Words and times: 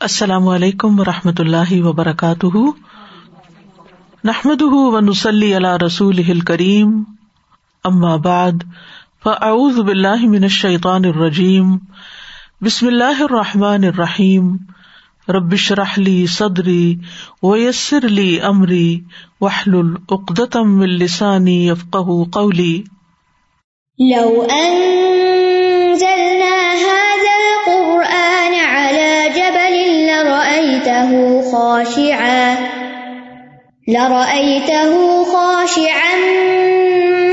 السلام 0.00 0.48
علیکم 0.48 1.00
و 1.00 1.04
رحمۃ 1.04 1.32
اللہ 1.38 1.72
وبرکاتہ۔ 1.72 2.56
نحمد 4.24 4.62
و 4.62 5.00
نسلی 5.00 5.54
رسول 5.86 6.40
کریم 6.40 7.04
اما 7.84 8.16
بعد، 8.16 8.52
فاعوذ 9.24 9.78
باللہ 9.78 10.26
من 10.26 10.42
الشیطان 10.42 11.04
الرجیم۔ 11.04 11.76
بسم 12.60 12.86
اللہ 12.86 13.22
الرحمٰن 13.22 13.84
الرحیم۔ 13.84 14.56
ربش 15.28 15.72
رحلی 15.72 16.26
صدری 16.26 16.98
ویسر 17.42 18.04
علی 18.04 18.40
عمری 18.40 19.00
وحل 19.40 19.74
العقدم 19.74 20.80
السانی 20.80 21.70
افقہ 21.70 22.30
قولی۔ 22.32 22.82
لرأيته 31.00 31.52
خاشعا 31.52 32.56
لرأيته 33.88 35.24
خاشعا 35.24 36.16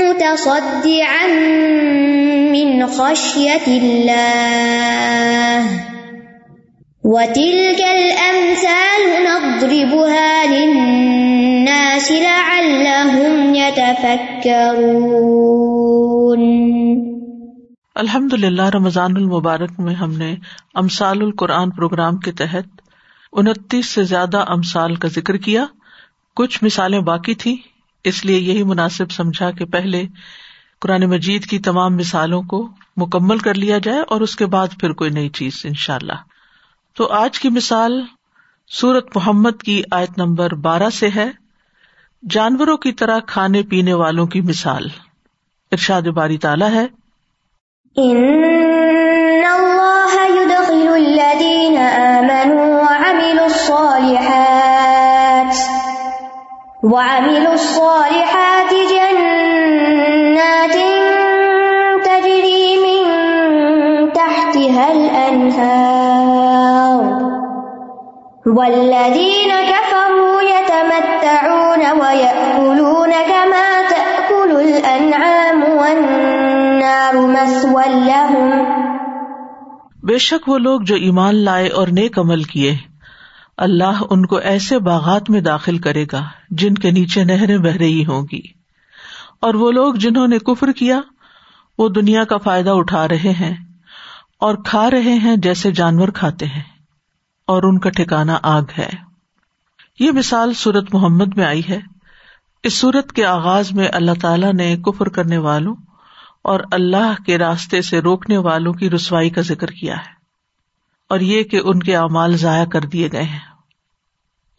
متصدعا 0.02 1.26
من 2.52 2.86
خشية 2.86 3.66
الله 3.66 5.66
وتلك 7.04 7.80
الأمثال 7.80 9.24
نضربها 9.24 10.46
للناس 10.46 12.12
لعلهم 12.12 13.54
يتفكرون 13.54 15.18
الحمد 17.96 18.34
للہ 18.34 18.70
رمضان 18.74 19.16
المبارک 19.16 19.70
میں 19.78 19.94
ہم 19.94 20.12
نے 20.12 20.36
امسال 20.74 21.22
القرآن 21.22 21.70
پروگرام 21.70 22.16
کے 22.16 22.32
تحت 22.32 22.87
انتیس 23.32 23.86
سے 23.86 24.04
زیادہ 24.04 24.44
امسال 24.48 24.94
کا 24.94 25.08
ذکر 25.08 25.36
کیا۔ 25.36 25.64
کچھ 26.36 26.64
مثالیں 26.64 27.00
باقی 27.00 27.34
تھی 27.34 27.56
اس 28.04 28.24
لیے 28.24 28.38
یہی 28.38 28.62
مناسب 28.62 29.10
سمجھا 29.10 29.50
کہ 29.50 29.64
پہلے 29.64 30.04
قرآن 30.80 31.04
مجید 31.04 31.46
کی 31.46 31.58
تمام 31.58 31.96
مثالوں 31.96 32.42
کو 32.42 32.68
مکمل 32.96 33.38
کر 33.38 33.54
لیا 33.54 33.78
جائے 33.78 34.00
اور 34.00 34.20
اس 34.20 34.36
کے 34.36 34.46
بعد 34.46 34.66
پھر 34.80 34.92
کوئی 34.92 35.10
نئی 35.10 35.28
چیز 35.28 35.60
ان 35.64 35.74
شاء 35.74 35.94
اللہ 35.94 36.12
تو 36.96 37.06
آج 37.06 37.40
کی 37.40 37.48
مثال 37.48 38.02
سورت 38.68 39.16
محمد 39.16 39.62
کی 39.64 39.82
آیت 39.90 40.18
نمبر 40.18 40.54
بارہ 40.54 40.90
سے 40.90 41.08
ہے۔ 41.16 41.30
جانوروں 42.30 42.76
کی 42.76 42.92
طرح 42.92 43.18
کھانے 43.18 43.62
پینے 43.62 43.92
والوں 43.92 44.26
کی 44.26 44.40
مثال۔ 44.40 44.86
ارشاد 45.72 46.02
باری 46.02 46.38
تعالیٰ 46.38 46.70
ہے۔ 46.70 46.86
إن 48.02 48.24
الله 49.46 50.42
يدخل 50.42 50.88
الذين 50.88 51.76
آمنوا 51.78 52.67
وعملوا 53.08 53.46
الصالحات. 53.46 55.54
وعملوا 56.82 57.52
الصالحات 57.52 58.74
جنات 58.90 60.76
تجري 62.04 62.64
من 62.84 63.00
تحتها 64.10 64.92
الأنهار. 64.92 67.02
والذين 68.56 69.52
كفروا 69.68 70.42
يتمتعون 70.42 72.00
ويأكلون 72.00 73.10
كما 73.10 73.68
تأكل 73.90 74.60
الأنعام 74.60 75.78
والنار 75.78 77.16
مثوى 77.16 77.84
لهم. 77.88 78.64
بے 80.02 80.18
شک 80.18 80.42
وہ 80.46 80.58
لوگ 80.58 80.80
جو 80.80 80.94
ایمان 80.94 81.34
لائے 81.34 81.68
اور 81.68 81.88
نیک 81.88 82.18
عمل 82.18 82.42
کیے 82.42 82.97
اللہ 83.58 84.02
ان 84.10 84.26
کو 84.26 84.36
ایسے 84.36 84.78
باغات 84.78 85.30
میں 85.30 85.40
داخل 85.40 85.78
کرے 85.78 86.04
گا 86.12 86.24
جن 86.50 86.74
کے 86.74 86.90
نیچے 86.90 87.24
نہریں 87.24 87.58
بہ 87.58 87.76
رہی 87.76 88.06
ہوں 88.06 88.26
گی۔ 88.32 88.40
اور 89.40 89.54
وہ 89.54 89.72
لوگ 89.72 89.94
جنہوں 89.94 90.28
نے 90.28 90.38
کفر 90.38 90.72
کیا، 90.72 91.00
وہ 91.78 91.88
دنیا 91.88 92.24
کا 92.24 92.36
فائدہ 92.36 92.70
اٹھا 92.70 93.08
رہے 93.08 93.32
ہیں 93.40 93.56
اور 94.40 94.54
کھا 94.64 94.90
رہے 94.90 95.14
ہیں 95.14 95.36
جیسے 95.36 95.72
جانور 95.72 96.08
کھاتے 96.08 96.46
ہیں۔ 96.46 96.62
اور 97.46 97.62
ان 97.62 97.78
کا 97.78 97.90
ٹھکانا 97.90 98.38
آگ 98.42 98.62
ہے۔ 98.78 98.88
یہ 100.00 100.10
مثال 100.10 100.54
سورت 100.54 100.94
محمد 100.94 101.36
میں 101.36 101.44
آئی 101.44 101.62
ہے۔ 101.68 101.78
اس 102.62 102.74
سورت 102.74 103.12
کے 103.12 103.24
آغاز 103.24 103.72
میں 103.72 103.88
اللہ 103.92 104.10
تعالی 104.20 104.52
نے 104.52 104.76
کفر 104.76 105.08
کرنے 105.08 105.38
والوں 105.38 105.74
اور 106.42 106.60
اللہ 106.72 107.22
کے 107.26 107.38
راستے 107.38 107.82
سے 107.82 108.00
روکنے 108.00 108.38
والوں 108.38 108.72
کی 108.72 108.90
رسوائی 108.90 109.30
کا 109.30 109.40
ذکر 109.40 109.66
کیا 109.66 109.96
ہے 109.96 110.18
اور 111.08 111.20
یہ 111.20 111.42
کہ 111.42 111.60
ان 111.64 111.80
کے 111.80 111.96
اعمال 111.96 112.36
ضائع 112.36 112.64
کر 112.64 112.80
دیے 112.80 113.08
گئے 113.12 113.22
ہیں۔ 113.22 113.47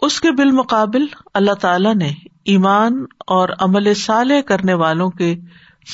اس 0.01 0.21
کے 0.21 0.31
بالمقابل 0.31 1.05
اللہ 1.33 1.53
تعالی 1.53 1.93
نے 1.93 2.09
ایمان 2.45 3.05
اور 3.27 3.49
عمل 3.59 3.93
صالح 3.93 4.41
کرنے 4.41 4.73
والوں 4.73 5.09
کے 5.09 5.35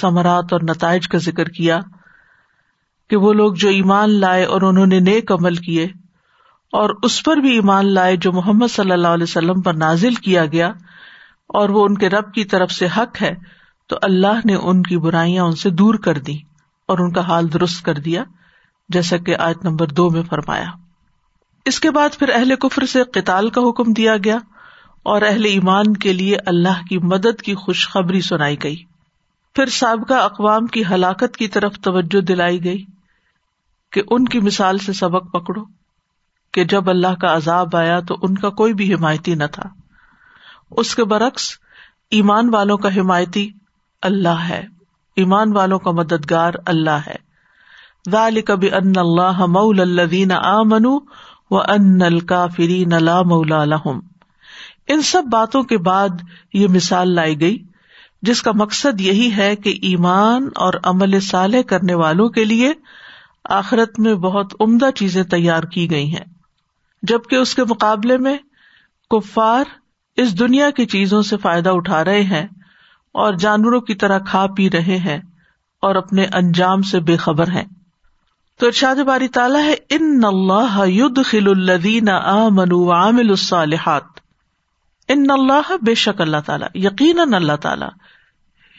ثمرات 0.01 0.53
اور 0.53 0.61
نتائج 0.61 1.07
کا 1.07 1.17
ذکر 1.17 1.45
کیا 1.45 1.79
کہ 3.09 3.17
وہ 3.17 3.33
لوگ 3.33 3.53
جو 3.53 3.69
ایمان 3.69 4.09
لائے 4.09 4.43
اور 4.43 4.61
انہوں 4.61 4.85
نے 4.85 4.99
نیک 4.99 5.31
عمل 5.31 5.55
کیے 5.55 5.85
اور 6.71 6.89
اس 7.03 7.23
پر 7.23 7.38
بھی 7.38 7.51
ایمان 7.51 7.93
لائے 7.93 8.17
جو 8.17 8.31
محمد 8.31 8.67
صلی 8.67 8.91
اللہ 8.91 9.07
علیہ 9.07 9.23
وسلم 9.23 9.61
پر 9.61 9.73
نازل 9.73 10.13
کیا 10.13 10.45
گیا 10.45 10.67
اور 11.47 11.69
وہ 11.69 11.85
ان 11.85 11.97
کے 11.97 12.09
رب 12.09 12.33
کی 12.33 12.43
طرف 12.43 12.72
سے 12.72 12.87
حق 12.97 13.22
ہے، 13.22 13.35
تو 13.87 13.97
اللہ 14.01 14.45
نے 14.45 14.55
ان 14.55 14.81
کی 14.83 14.97
برائیاں 14.97 15.43
ان 15.43 15.51
سے 15.51 15.69
دور 15.69 15.95
کر 15.95 16.17
دی 16.17 16.37
اور 16.87 16.99
ان 16.99 17.11
کا 17.11 17.22
حال 17.22 17.53
درست 17.53 17.85
کر 17.85 17.93
دیا، 17.93 18.23
جیسا 18.89 19.17
کہ 19.17 19.35
آیت 19.39 19.66
نمبر 19.66 19.87
دو 19.87 20.09
میں 20.09 20.22
فرمایا۔ 20.29 20.84
اس 21.66 21.80
کے 21.80 21.92
بعد 21.92 22.09
پھر 22.20 22.30
اہل 22.30 22.56
کفر 22.56 22.86
سے 22.86 23.03
قتال 23.03 23.50
کا 23.50 23.62
حکم 23.62 23.94
دیا 23.94 24.16
گیا 24.24 24.38
اور 25.03 25.22
اہل 25.22 25.46
ایمان 25.46 25.94
کے 25.94 26.14
لیے 26.14 26.38
اللہ 26.46 26.84
کی 26.90 26.98
مدد 26.98 27.42
کی 27.42 27.56
خوشخبری 27.56 28.22
سنائی 28.22 28.64
گئی۔ 28.64 28.84
پھر 29.56 29.66
سابقہ 29.66 30.14
اقوام 30.14 30.66
کی 30.66 30.84
ہلاکت 30.92 31.38
کی 31.38 31.48
طرف 31.48 31.80
توجہ 31.80 32.22
دلائی 32.22 32.64
گئی 32.64 32.86
کہ 33.92 34.02
ان 34.12 34.26
کی 34.26 34.40
مثال 34.40 34.78
سے 34.78 34.94
سبق 34.94 35.31
پکڑو 35.34 35.64
کہ 36.52 36.64
جب 36.64 36.90
اللہ 36.90 37.16
کا 37.22 37.36
عذاب 37.36 37.76
آیا 37.76 38.00
تو 38.00 38.16
ان 38.22 38.38
کا 38.38 38.50
کوئی 38.50 38.74
بھی 38.74 38.94
حمایتی 38.94 39.36
نہ 39.36 39.44
تھا۔ 39.52 39.64
اس 40.72 40.96
کے 40.96 41.03
برعکس، 41.03 41.58
ایمان 42.12 42.53
والوں 42.53 42.78
کا 42.78 42.90
حمایتی 42.90 43.50
اللہ 44.02 44.44
ہے۔ 44.50 44.66
ایمان 45.16 45.56
والوں 45.56 45.80
کا 45.80 45.92
مددگار 45.92 46.53
اللہ 46.66 47.00
ہے۔ 47.08 47.26
ذالک 48.12 48.52
بان 48.52 48.94
اللہ 48.96 49.46
مول 49.46 49.82
الذین 49.82 50.32
آمنوا 50.32 51.00
وان 51.51 52.01
الکافرین 52.01 52.94
لا 53.00 53.22
مولا 53.22 53.63
لهم۔ 53.63 54.00
ان 54.88 55.01
سب 55.01 55.23
باتوں 55.31 55.63
کے 55.63 55.78
بعد 55.78 56.09
یہ 56.53 56.67
مثال 56.67 57.09
لائی 57.09 57.41
گئی، 57.41 57.63
جس 58.22 58.41
کا 58.41 58.51
مقصد 58.56 59.01
یہی 59.01 59.31
ہے 59.38 59.55
کہ 59.55 59.79
ایمان 59.81 60.50
اور 60.55 60.73
عمل 60.84 61.19
صالح 61.19 61.61
کرنے 61.61 61.94
والوں 61.94 62.29
کے 62.29 62.45
لیے 62.45 62.73
آخرت 63.50 64.00
میں 64.00 64.13
بہت 64.13 64.53
عمدہ 64.59 64.89
چیزیں 64.95 65.23
تیار 65.23 65.63
کی 65.63 65.91
گئی 65.91 66.09
ہیں۔ 66.09 66.25
جبکہ 67.03 67.35
اس 67.35 67.55
کے 67.55 67.63
مقابلے 67.63 68.17
میں 68.17 68.38
کفار 69.09 69.63
اس 70.17 70.39
دنیا 70.39 70.69
کی 70.69 70.85
چیزوں 70.85 71.22
سے 71.22 71.38
فائدہ 71.38 71.69
اٹھا 71.69 72.03
رہے 72.03 72.22
ہیں 72.22 72.47
اور 73.11 73.34
جانوروں 73.34 73.81
کی 73.81 73.95
طرح 73.95 74.19
کھا 74.19 74.47
پی 74.57 74.69
رہے 74.69 74.97
ہیں 74.97 75.17
اور 75.81 75.95
اپنے 75.95 76.25
انجام 76.34 76.81
سے 76.81 77.00
بے 77.00 77.17
خبر 77.17 77.47
ہیں۔ 77.47 77.66
تو 78.59 78.66
ارشاد 78.66 78.95
باری 78.95 79.27
تعالیٰ 79.27 79.61
ہے، 79.61 79.73
ان 79.89 80.21
اللہ 80.23 80.83
ید 80.85 81.25
خل 81.25 81.47
الدین 81.47 82.09
آمن 82.09 82.71
عامل 82.91 83.29
الصالحات. 83.29 84.03
ان 85.07 85.25
اللہ 85.29 85.71
بے 85.81 85.95
شک 85.95 86.21
اللہ 86.21 86.38
تعالیٰ، 86.45 86.67
یقیناً 86.75 87.33
اللہ 87.33 87.55
تعالیٰ۔ 87.55 87.89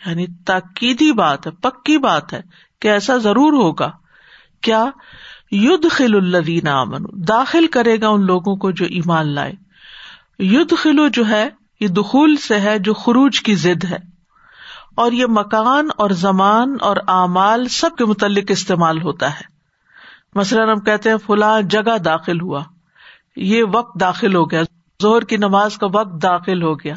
یعنی 0.07 0.27
تاکیدی 0.47 1.13
بات 1.13 1.47
ہے، 1.47 1.51
پکی 1.53 1.99
بات 1.99 2.33
ہے 2.33 2.41
کہ 2.81 2.89
ایسا 2.89 3.17
ضرور 3.17 3.53
ہوگا۔ 3.53 3.91
کیا؟ 4.61 4.85
ید 5.51 5.91
خل 5.91 6.15
الدین 6.15 6.69
داخل 7.13 7.67
کرے 7.67 8.01
گا 8.01 8.09
ان 8.09 8.27
لوگوں 8.27 8.57
کو 8.57 8.71
جو 8.71 8.85
ایمان 8.85 9.35
لائے۔ 9.35 9.53
ید 10.39 10.73
خلو 10.79 11.09
جو 11.09 11.29
ہے، 11.29 11.49
یہ 11.81 11.89
دخول 11.89 12.37
سے 12.37 12.61
ہے، 12.61 12.79
جو 12.79 12.95
خروج 12.95 13.41
کی 13.41 13.55
ضد 13.55 13.85
ہے۔ 13.85 13.99
اور 14.95 15.13
یہ 15.13 15.27
مکان 15.29 15.89
اور 15.97 16.11
زمان 16.11 16.77
اور 16.81 16.97
اعمال 17.09 17.69
سب 17.69 17.91
کے 17.99 18.05
متعلق 18.05 18.45
استعمال 18.49 19.03
ہوتا 19.03 19.35
ہے۔ 19.35 19.56
مثلاً 20.37 20.69
ہم 20.69 20.81
کہتے 20.81 21.11
ہیں 21.11 21.17
فلاں 21.27 21.63
جگہ 21.63 21.99
داخل 21.99 22.41
ہوا۔ 22.41 22.63
یہ 23.37 23.65
وقت 23.73 24.01
داخل 24.01 24.35
ہو 24.35 24.51
گیا۔ 24.51 24.63
زہر 25.03 25.21
کی 25.21 25.37
نماز 25.37 25.79
کا 25.79 25.87
وقت 25.95 26.23
داخل 26.23 26.63
ہو 26.63 26.75
گیا۔ 26.75 26.95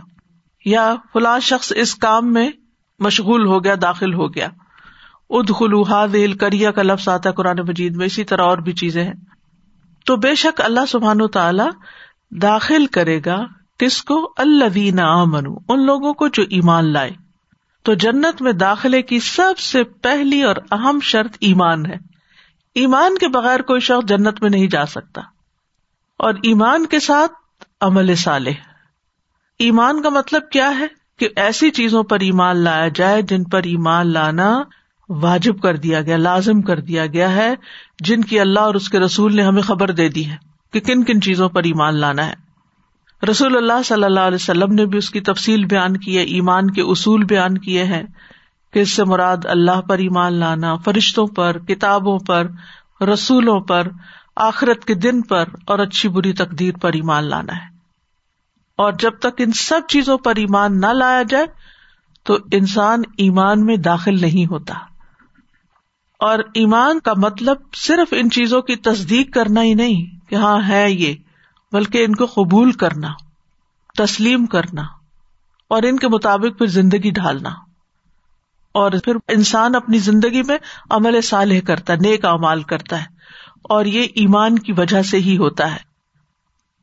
یا 0.66 0.96
فلاں 1.14 1.40
شخص 1.40 1.74
اس 1.76 1.96
کام 1.96 2.34
میں 2.34 2.50
مشغول 3.00 3.46
ہو 3.46 3.64
گیا، 3.64 3.76
داخل 3.82 4.14
ہو 4.14 4.34
گیا۔ 4.34 4.48
اد 5.30 5.52
خلوحا 5.60 6.06
دل 6.06 6.34
کریا 6.34 6.72
کا 6.72 6.82
لفظ 6.82 7.10
آتا 7.10 7.30
ہے 7.30 7.34
قرآن 7.34 7.58
مجید 7.68 7.96
میں۔ 7.96 8.06
اسی 8.06 8.24
طرح 8.24 8.42
اور 8.42 8.58
بھی 8.58 8.74
چیزیں 8.74 9.04
ہیں۔ 9.04 9.14
تو 10.06 10.16
بے 10.16 10.36
شک 10.36 10.62
اللہ 10.62 10.86
سبحان 10.88 11.22
و 11.22 11.28
تعالی 11.28 11.64
داخل 12.32 12.86
کرے 12.86 13.22
گا 13.26 13.46
کس 13.78 14.04
کو؟ 14.04 14.34
اللہ 14.38 14.70
دینا 14.70 15.24
منو 15.24 15.58
ان 15.70 15.86
لوگوں 15.86 16.14
کو 16.14 16.28
جو 16.28 16.44
ایمان 16.50 16.94
لائے۔ 16.94 17.12
تو 17.84 17.94
جنت 17.94 18.42
میں 18.42 18.52
داخلے 18.52 19.02
کی 19.02 19.20
سب 19.20 19.60
سے 19.60 19.84
پہلی 19.84 20.44
اور 20.44 20.56
اہم 20.72 21.00
شرط 21.04 21.38
ایمان 21.40 21.86
ہے۔ 21.86 22.09
ایمان 22.80 23.18
کے 23.18 23.28
بغیر 23.28 23.60
کوئی 23.60 23.80
شخص 23.80 24.08
جنت 24.08 24.42
میں 24.42 24.50
نہیں 24.50 24.68
جا 24.68 24.86
سکتا۔ 24.86 25.22
اور 26.18 26.34
ایمان 26.44 26.86
کے 26.86 27.00
ساتھ 27.00 27.32
عمل 27.82 28.16
صالح۔ 28.16 28.52
ایمان 29.60 30.02
کا 30.02 30.10
مطلب 30.10 30.50
کیا 30.50 30.80
ہے؟ 30.80 30.88
کہ 31.20 31.30
ایسی 31.36 31.70
چیزوں 31.70 32.04
پر 32.04 32.20
ایمان 32.20 32.58
لایا 32.58 32.88
جائے 32.88 33.22
جن 33.22 33.44
پر 33.44 33.64
ایمان 33.64 34.14
لانا 34.14 34.62
واجب 35.10 35.60
کر 35.60 35.76
دیا 35.76 36.02
گیا، 36.02 36.18
لازم 36.18 36.62
کر 36.62 36.80
دیا 36.80 37.06
گیا 37.06 37.36
ہے، 37.36 37.56
جن 38.00 38.22
کی 38.22 38.40
اللہ 38.40 38.60
اور 38.60 38.76
اس 38.76 38.90
کے 38.90 39.00
رسول 39.00 39.36
نے 39.36 39.44
ہمیں 39.44 39.62
خبر 39.62 39.92
دے 39.92 40.10
دی 40.10 40.30
ہے 40.30 40.36
کہ 40.74 40.80
کن 40.80 41.04
کن 41.04 41.22
چیزوں 41.22 41.50
پر 41.50 41.64
ایمان 41.64 41.96
لانا 41.96 42.28
ہے۔ 42.28 42.34
رسول 43.32 43.58
اللہ 43.58 43.84
صلی 43.86 44.04
اللہ 44.04 44.20
علیہ 44.20 44.36
وسلم 44.36 44.74
نے 44.74 44.86
بھی 44.86 44.98
اس 44.98 45.10
کی 45.10 45.22
تفصیل 45.22 45.66
بیان 45.66 45.98
کی 45.98 46.18
ہے، 46.18 46.24
ایمان 46.24 46.72
کے 46.72 46.82
اصول 46.82 47.24
بیان 47.24 47.58
کیے 47.58 47.84
ہیں۔ 47.84 48.04
کہ 48.74 48.80
اس 48.80 48.92
سے 48.92 49.04
مراد 49.04 49.38
اللہ 49.44 49.82
پر 49.82 49.98
ایمان 49.98 50.34
لانا، 50.34 50.76
فرشتوں 50.76 51.28
پر، 51.28 51.60
کتابوں 51.60 52.20
پر، 52.20 52.48
رسولوں 53.04 53.60
پر، 53.60 53.88
آخرت 54.36 54.86
کے 54.86 54.96
دن 54.96 55.22
پر 55.22 55.46
اور 55.68 55.80
اچھی 55.80 56.10
بری 56.10 56.34
تقدیر 56.34 56.78
پر 56.78 56.94
ایمان 56.94 57.24
لانا 57.24 57.54
ہے۔ 57.54 57.70
اور 58.78 58.94
جب 59.00 59.12
تک 59.20 59.42
ان 59.42 59.52
سب 59.52 59.82
چیزوں 59.88 60.18
پر 60.18 60.36
ایمان 60.36 60.82
نہ 60.82 60.86
لایا 60.86 61.24
جائے، 61.30 61.46
تو 62.24 62.38
انسان 62.52 63.02
ایمان 63.18 63.66
میں 63.66 63.78
داخل 63.78 64.22
نہیں 64.22 64.52
ہوتا۔ 64.52 64.74
اور 66.20 66.40
ایمان 66.40 67.00
کا 67.00 67.14
مطلب 67.18 67.58
صرف 67.76 68.08
ان 68.12 68.30
چیزوں 68.30 68.62
کی 68.62 68.76
تصدیق 68.76 69.34
کرنا 69.34 69.64
ہی 69.64 69.74
نہیں 69.74 70.30
کہ 70.30 70.36
ہاں 70.36 70.60
ہے 70.68 70.92
یہ، 70.92 71.16
بلکہ 71.72 72.04
ان 72.04 72.16
کو 72.16 72.26
قبول 72.26 72.72
کرنا، 72.72 73.08
تسلیم 73.98 74.46
کرنا 74.46 74.82
اور 75.68 75.84
ان 75.84 75.98
کے 75.98 76.08
مطابق 76.08 76.58
پھر 76.58 76.68
زندگی 76.68 77.12
ڈھالنا۔ 77.12 77.69
اور 78.80 78.92
پھر 78.92 79.16
انسان 79.28 79.76
اپنی 79.76 79.98
زندگی 79.98 80.44
میں 80.44 80.58
عمل 80.90 81.22
صالح 81.22 81.60
کرتا 81.60 81.94
ہے، 81.94 81.98
نیک 81.98 82.26
امال 82.26 82.64
کرتا 82.64 83.00
ہے، 83.00 83.06
اور 83.64 83.86
یہ 83.86 84.04
ایمان 84.04 84.60
کی 84.60 84.72
وجہ 84.72 85.02
سے 85.02 85.18
ہی 85.18 85.38
ہوتا 85.38 85.72
ہے۔ 85.72 85.90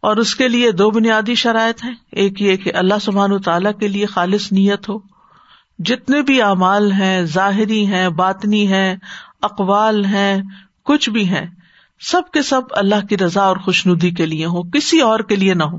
اور 0.02 0.16
اس 0.16 0.34
کے 0.34 0.48
لیے 0.48 0.72
دو 0.72 0.90
بنیادی 0.90 1.34
شرائط 1.34 1.84
ہیں۔ 1.84 1.94
ایک 2.12 2.42
یہ 2.42 2.56
کہ 2.56 2.74
اللہ 2.74 2.94
سبحان 3.02 3.32
و 3.32 3.38
تعالیٰ 3.38 3.72
کے 3.80 3.88
لیے 3.88 4.06
خالص 4.06 4.52
نیت 4.52 4.88
ہو۔ 4.88 4.98
جتنے 5.78 6.22
بھی 6.22 6.42
اعمال 6.42 6.92
ہیں، 6.92 7.22
ظاہری 7.22 7.86
ہیں، 7.86 8.08
باطنی 8.08 8.72
ہیں، 8.72 8.96
اقوال 9.42 10.04
ہیں، 10.04 10.42
کچھ 10.84 11.10
بھی 11.10 11.28
ہیں، 11.28 11.46
سب 12.00 12.22
کے 12.32 12.42
سب 12.42 12.60
اللہ 12.70 13.06
کی 13.06 13.18
رضا 13.18 13.42
اور 13.42 13.56
خوش 13.56 13.86
ندی 13.86 14.10
کے 14.10 14.26
لیے 14.26 14.46
ہو 14.46 14.70
کسی 14.70 15.00
اور 15.00 15.20
کے 15.20 15.36
لیے 15.36 15.54
نہ 15.54 15.64
ہو 15.64 15.78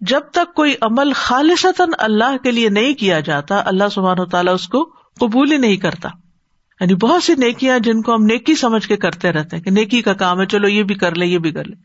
جب 0.00 0.20
تک 0.32 0.54
کوئی 0.54 0.74
عمل 0.80 1.12
خالصتاً 1.12 1.88
اللہ 1.98 2.36
کے 2.42 2.50
لیے 2.50 2.68
نہیں 2.68 2.94
کیا 2.94 3.20
جاتا، 3.20 3.62
اللہ 3.64 3.84
سبحان 3.94 4.18
و 4.18 4.26
تعالیٰ 4.26 4.54
اس 4.54 4.68
کو 4.68 4.97
قبول 5.20 5.52
ہی 5.52 5.56
نہیں 5.56 5.76
کرتا۔ 5.76 6.08
یعنی 6.80 6.94
بہت 6.94 7.22
سی 7.22 7.34
نیکیاں 7.34 7.78
جن 7.78 8.02
کو 8.02 8.14
ہم 8.14 8.24
نیکی 8.24 8.54
سمجھ 8.54 8.88
کے 8.88 8.96
کرتے 8.96 9.32
رہتے 9.32 9.56
ہیں 9.56 9.62
کہ 9.62 9.70
نیکی 9.70 10.02
کا 10.02 10.12
کام 10.12 10.40
ہے، 10.40 10.46
چلو 10.46 10.68
یہ 10.68 10.82
بھی 10.82 10.94
کر 10.94 11.14
لے 11.14 11.26
یہ 11.26 11.38
بھی 11.38 11.52
کر 11.52 11.64
لے 11.64 11.76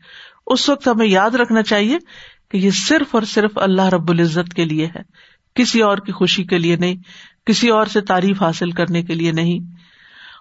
اس 0.46 0.68
وقت 0.68 0.88
ہمیں 0.88 1.06
یاد 1.06 1.30
رکھنا 1.30 1.62
چاہیے 1.62 1.98
کہ 2.50 2.56
یہ 2.56 2.70
صرف 2.70 3.14
اور 3.14 3.22
صرف 3.22 3.58
اللہ 3.58 3.82
رب 3.82 4.10
العزت 4.10 4.54
کے 4.54 4.64
لیے 4.64 4.86
ہے۔ 4.86 5.02
کسی 5.54 5.82
اور 5.82 5.98
کی 5.98 6.12
خوشی 6.12 6.44
کے 6.44 6.58
لیے 6.58 6.76
نہیں، 6.76 6.94
کسی 7.46 7.68
اور 7.68 7.86
سے 7.86 8.00
تعریف 8.00 8.42
حاصل 8.42 8.70
کرنے 8.70 9.02
کے 9.02 9.14
لیے 9.14 9.32
نہیں۔ 9.32 9.76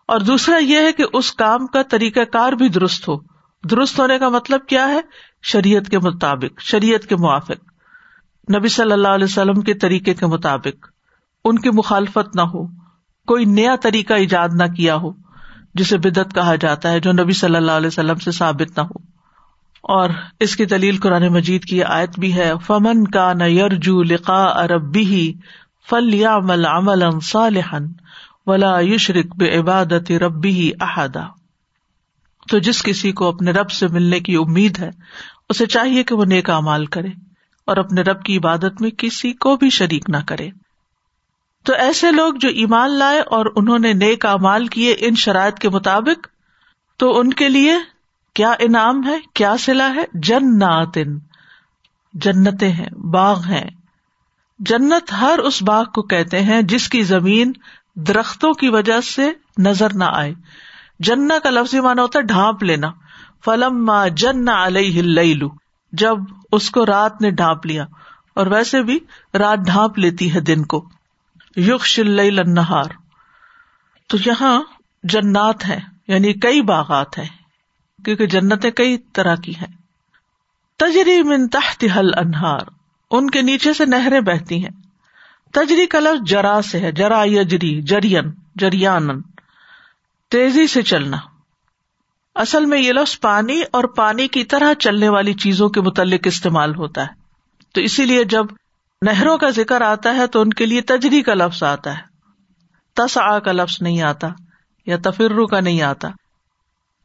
اور 0.07 0.19
دوسرا 0.19 0.57
یہ 0.57 0.77
ہے 0.77 0.91
کہ 0.91 1.03
اس 1.13 1.31
کام 1.31 1.67
کا 1.67 1.81
طریقہ 1.83 2.19
کار 2.19 2.53
بھی 2.53 2.69
درست 2.69 3.09
ہو۔ 3.09 3.15
درست 3.69 3.99
ہونے 3.99 4.19
کا 4.19 4.29
مطلب 4.29 4.65
کیا 4.67 4.87
ہے؟ 4.87 5.01
شریعت 5.43 5.89
کے 5.89 5.99
مطابق، 5.99 6.59
شریعت 6.59 7.07
کے 7.07 7.15
موافق۔ 7.15 7.73
نبی 8.55 8.67
صلی 8.67 8.91
اللہ 8.91 9.07
علیہ 9.07 9.25
وسلم 9.25 9.61
کے 9.61 9.73
طریقے 9.73 10.13
کے 10.13 10.25
مطابق۔ 10.25 10.87
ان 11.45 11.59
کی 11.59 11.69
مخالفت 11.69 12.35
نہ 12.35 12.41
ہو۔ 12.41 12.82
کوئی 13.27 13.45
نیا 13.45 13.75
طریقہ 13.75 14.13
ایجاد 14.13 14.49
نہ 14.53 14.63
کیا 14.63 14.95
ہو، 14.95 15.11
جسے 15.75 15.97
بدعت 15.97 16.35
کہا 16.35 16.55
جاتا 16.55 16.91
ہے، 16.91 16.99
جو 16.99 17.11
نبی 17.11 17.33
صلی 17.33 17.55
اللہ 17.55 17.71
علیہ 17.71 17.87
وسلم 17.87 18.15
سے 18.15 18.31
ثابت 18.31 18.79
نہ 18.79 18.83
ہو۔ 18.83 19.13
اور 19.83 20.09
اس 20.39 20.55
کی 20.55 20.65
دلیل 20.65 20.97
قرآن 20.97 21.27
مجید 21.27 21.65
کی 21.65 21.83
آیت 21.83 22.19
بھی 22.19 22.33
ہے، 22.33 22.51
فمن 22.65 23.07
کا 23.07 23.33
نہ 23.33 23.43
یرجو 23.43 24.03
لقا 24.03 24.43
اربی 24.43 25.33
فل 25.89 26.13
یا 26.13 26.39
مل 26.39 26.65
عمل 26.65 27.03
صالحن 27.23 27.85
ولا 28.45 28.79
یشرق 28.79 29.35
بے 29.35 29.59
عبادت 29.59 30.11
ربی 30.11 30.71
احدا 30.79 31.27
تو 32.51 32.59
جس 32.59 32.83
کسی 32.83 33.11
کو 33.11 33.27
اپنے 33.27 33.51
رب 33.51 33.71
سے 33.71 33.87
ملنے 33.87 34.19
کی 34.19 34.35
امید 34.35 34.79
ہے، 34.79 34.89
اسے 35.49 35.65
چاہیے 35.65 36.03
کہ 36.03 36.15
وہ 36.15 36.25
نیک 36.25 36.49
امال 36.49 36.85
کرے 36.85 37.07
اور 37.65 37.77
اپنے 37.77 38.01
رب 38.01 38.23
کی 38.23 38.37
عبادت 38.37 38.81
میں 38.81 38.89
کسی 38.89 39.33
کو 39.33 39.57
بھی 39.57 39.69
شریک 39.69 40.09
نہ 40.09 40.17
کرے۔ 40.27 40.49
تو 41.63 41.73
ایسے 41.73 42.11
لوگ 42.11 42.33
جو 42.33 42.49
ایمان 42.49 42.91
لائے 42.91 43.19
اور 43.19 43.45
انہوں 43.55 43.79
نے 43.79 43.93
نیک 43.93 44.25
امال 44.25 44.67
کیے 44.67 44.95
ان 44.99 45.15
شرائط 45.15 45.59
کے 45.59 45.69
مطابق، 45.69 46.27
تو 46.97 47.19
ان 47.19 47.33
کے 47.33 47.49
لیے 47.49 47.73
کیا 48.33 48.53
انعام 48.59 49.07
ہے؟ 49.07 49.17
کیا 49.33 49.57
سلا 49.59 49.95
ہے؟ 49.95 50.01
جناتن۔ 50.13 51.19
جنتیں 52.13 52.71
ہیں، 52.71 52.89
باغ 52.89 53.39
ہیں۔ 53.39 53.69
جنت 54.59 55.13
ہر 55.21 55.39
اس 55.39 55.63
باغ 55.63 55.85
کو 55.85 56.01
کہتے 56.01 56.41
ہیں 56.41 56.61
جس 56.61 56.89
کی 56.89 57.03
زمین 57.03 57.51
درختوں 57.95 58.53
کی 58.53 58.69
وجہ 58.69 59.01
سے 59.01 59.31
نظر 59.57 59.93
نہ 59.93 60.03
آئے۔ 60.03 60.33
جنا 60.99 61.39
کا 61.39 61.49
لفظ 61.49 61.75
مانا 61.75 62.01
ہوتا 62.01 62.19
ہے 62.19 62.23
ڈھانپ 62.23 62.63
لینا۔ 62.63 62.91
فلم 63.45 63.91
جن 64.15 64.49
علیہ 64.49 65.01
جب 65.91 66.17
اس 66.51 66.69
کو 66.69 66.85
رات 66.85 67.21
نے 67.21 67.31
ڈھانپ 67.31 67.65
لیا۔ 67.65 67.85
اور 68.35 68.47
ویسے 68.47 68.83
بھی 68.83 68.99
رات 69.33 69.57
ڈھانپ 69.57 69.99
لیتی 69.99 70.33
ہے 70.33 70.39
دن 70.39 70.65
کو۔ 70.65 70.89
یوگ 71.55 71.79
النہار۔ 71.97 72.83
تو 74.07 74.17
یہاں 74.25 74.63
جنات 75.03 75.67
ہے 75.67 75.79
یعنی 76.07 76.33
کئی 76.33 76.61
باغات 76.61 77.17
ہیں، 77.17 77.27
کیونکہ 78.05 78.25
جنتیں 78.25 78.71
کئی 78.71 78.97
طرح 78.97 79.35
کی 79.35 79.55
ہیں۔ 79.55 79.77
تجری 80.77 81.23
من 81.23 81.47
تحت 81.47 81.85
حل 81.95 82.09
انہار 82.17 82.59
ان 83.11 83.29
کے 83.29 83.41
نیچے 83.41 83.73
سے 83.73 83.85
نہریں 83.85 84.21
بہتی 84.21 84.63
ہیں۔ 84.63 84.71
تجری 85.53 85.85
کا 85.85 85.99
لفظ 85.99 86.29
جرا 86.29 86.61
سے 86.61 86.79
ہے، 86.79 86.91
جرا 86.91 87.23
یجری 87.25 87.81
جرین 87.81 88.31
جریان 88.55 89.21
تیزی 90.29 90.67
سے 90.67 90.81
چلنا۔ 90.81 91.17
اصل 92.35 92.65
میں 92.65 92.81
یہ 92.81 92.91
لفظ 92.91 93.19
پانی 93.19 93.61
اور 93.71 93.83
پانی 93.83 94.27
کی 94.27 94.43
طرح 94.43 94.73
چلنے 94.73 95.09
والی 95.09 95.33
چیزوں 95.33 95.69
کے 95.69 95.81
متعلق 95.81 96.21
استعمال 96.25 96.75
ہوتا 96.75 97.01
ہے۔ 97.01 97.13
تو 97.73 97.81
اسی 97.81 98.05
لیے 98.05 98.23
جب 98.23 98.45
نہروں 99.03 99.37
کا 99.37 99.49
ذکر 99.49 99.81
آتا 99.81 100.15
ہے 100.15 100.27
تو 100.27 100.41
ان 100.41 100.49
کے 100.49 100.65
لیے 100.65 100.81
تجری 100.81 101.21
کا 101.21 101.33
لفظ 101.33 101.63
آتا 101.63 101.97
ہے۔ 101.97 102.03
تس 102.93 103.17
آ 103.17 103.39
کا 103.39 103.51
لفظ 103.51 103.77
نہیں 103.81 104.01
آتا 104.01 104.27
یا 104.85 104.97
تفرو 105.03 105.47
کا 105.47 105.59
نہیں 105.59 105.81
آتا۔ 105.81 106.09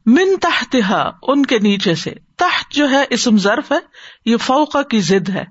من 0.05 0.37
تحتہا، 0.41 1.11
ان 1.21 1.45
کے 1.45 1.59
نیچے 1.59 1.95
سے۔ 1.95 2.13
تحت 2.37 2.71
جو 2.71 2.89
ہے، 2.89 3.05
اسم 3.09 3.37
ظرف 3.37 3.71
ہے، 3.71 3.77
یہ 4.25 4.37
فوقا 4.37 4.81
کی 4.81 5.01
ضد 5.01 5.29
ہے۔ 5.29 5.43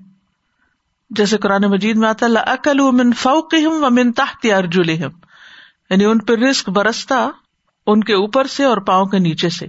جیسے 1.09 1.37
قرآن 1.37 1.61
مجید 1.61 1.97
میں 1.97 2.09
آتا 2.09 2.25
اللہ 2.25 2.39
اکل 2.39 2.91
من 2.91 3.13
فوقہم 3.13 3.83
و 3.83 3.89
من 3.89 4.11
تحت 4.11 4.45
ارجلہم 4.57 5.09
یعنی 5.89 6.05
ان 6.05 6.19
پہ 6.19 6.33
رسک 6.33 6.69
برستا 6.69 7.29
ان 7.87 8.03
کے 8.03 8.13
اوپر 8.13 8.47
سے 8.47 8.63
اور 8.63 8.77
پاؤں 8.77 9.05
کے 9.05 9.19
نیچے 9.19 9.49
سے۔ 9.49 9.67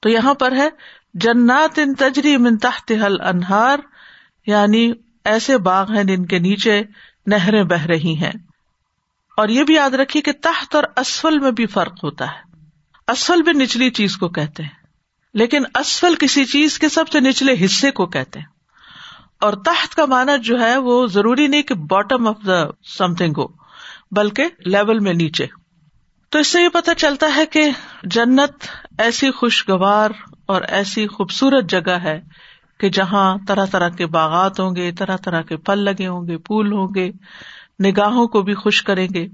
تو 0.00 0.08
یہاں 0.08 0.34
پر 0.34 0.52
ہے، 0.52 0.68
جنات 1.14 1.78
ان 1.78 1.94
تجری 1.94 2.36
من 2.36 2.56
تحت 2.56 2.92
حل 2.92 3.20
انہار 3.20 3.78
یعنی 4.46 4.92
ایسے 5.24 5.58
باغ 5.58 5.92
ہیں 5.92 6.04
جن 6.04 6.26
کے 6.26 6.38
نیچے 6.38 6.82
نہریں 7.26 7.62
بہ 7.62 7.86
رہی 7.86 8.14
ہیں۔ 8.16 8.32
اور 9.36 9.48
یہ 9.48 9.64
بھی 9.64 9.74
یاد 9.74 9.90
رکھیے 9.90 10.22
کہ 10.22 10.32
تحت 10.32 10.74
اور 10.74 10.84
اسفل 10.96 11.38
میں 11.38 11.50
بھی 11.50 11.66
فرق 11.66 12.04
ہوتا 12.04 12.26
ہے۔ 12.26 12.66
اسفل 13.08 13.42
بھی 13.42 13.52
نچلی 13.52 13.90
چیز 13.90 14.16
کو 14.16 14.28
کہتے 14.28 14.62
ہیں، 14.62 14.70
لیکن 15.34 15.62
اسفل 15.74 16.14
کسی 16.14 16.44
چیز 16.44 16.78
کے 16.78 16.88
سب 16.88 17.08
سے 17.08 17.20
نچلے 17.20 17.64
حصے 17.64 17.90
کو 17.90 18.06
کہتے 18.06 18.38
ہیں۔ 18.38 18.46
اور 19.40 19.52
تحت 19.52 19.94
کا 19.94 20.04
مانا 20.06 20.36
جو 20.36 20.60
ہے 20.60 20.76
وہ 20.76 21.06
ضروری 21.06 21.46
نہیں 21.46 21.62
کہ 21.62 21.74
bottom 21.74 22.28
of 22.28 22.36
the 22.46 22.66
some 22.84 23.14
thing 23.14 23.34
ہو، 23.38 23.46
بلکہ 24.10 24.44
لیول 24.58 24.98
میں 24.98 25.14
نیچے۔ 25.14 25.46
تو 26.28 26.38
اس 26.38 26.48
سے 26.48 26.62
یہ 26.62 26.68
پتا 26.68 26.94
چلتا 26.94 27.26
ہے 27.36 27.46
کہ 27.46 27.70
جنت 28.02 28.50
ایسی 28.98 29.30
خوشگوار 29.30 30.10
اور 30.46 30.62
ایسی 30.62 31.06
خوبصورت 31.06 31.64
جگہ 31.64 31.90
ہے 31.90 32.20
کہ 32.78 32.88
جہاں 32.88 33.36
طرح 33.48 33.64
طرح 33.64 33.88
کے 33.88 34.06
باغات 34.06 34.60
ہوں 34.60 34.76
گے، 34.76 34.92
طرح 34.92 35.16
طرح 35.16 35.42
کے 35.42 35.56
پھل 35.56 35.78
لگے 35.78 36.06
ہوں 36.06 36.26
گے، 36.26 36.36
پھول 36.36 36.72
ہوں 36.72 36.88
گے، 36.94 37.10
نگاہوں 37.84 38.26
کو 38.26 38.42
بھی 38.42 38.54
خوش 38.54 38.82
کریں 38.82 39.08
گے 39.14 39.26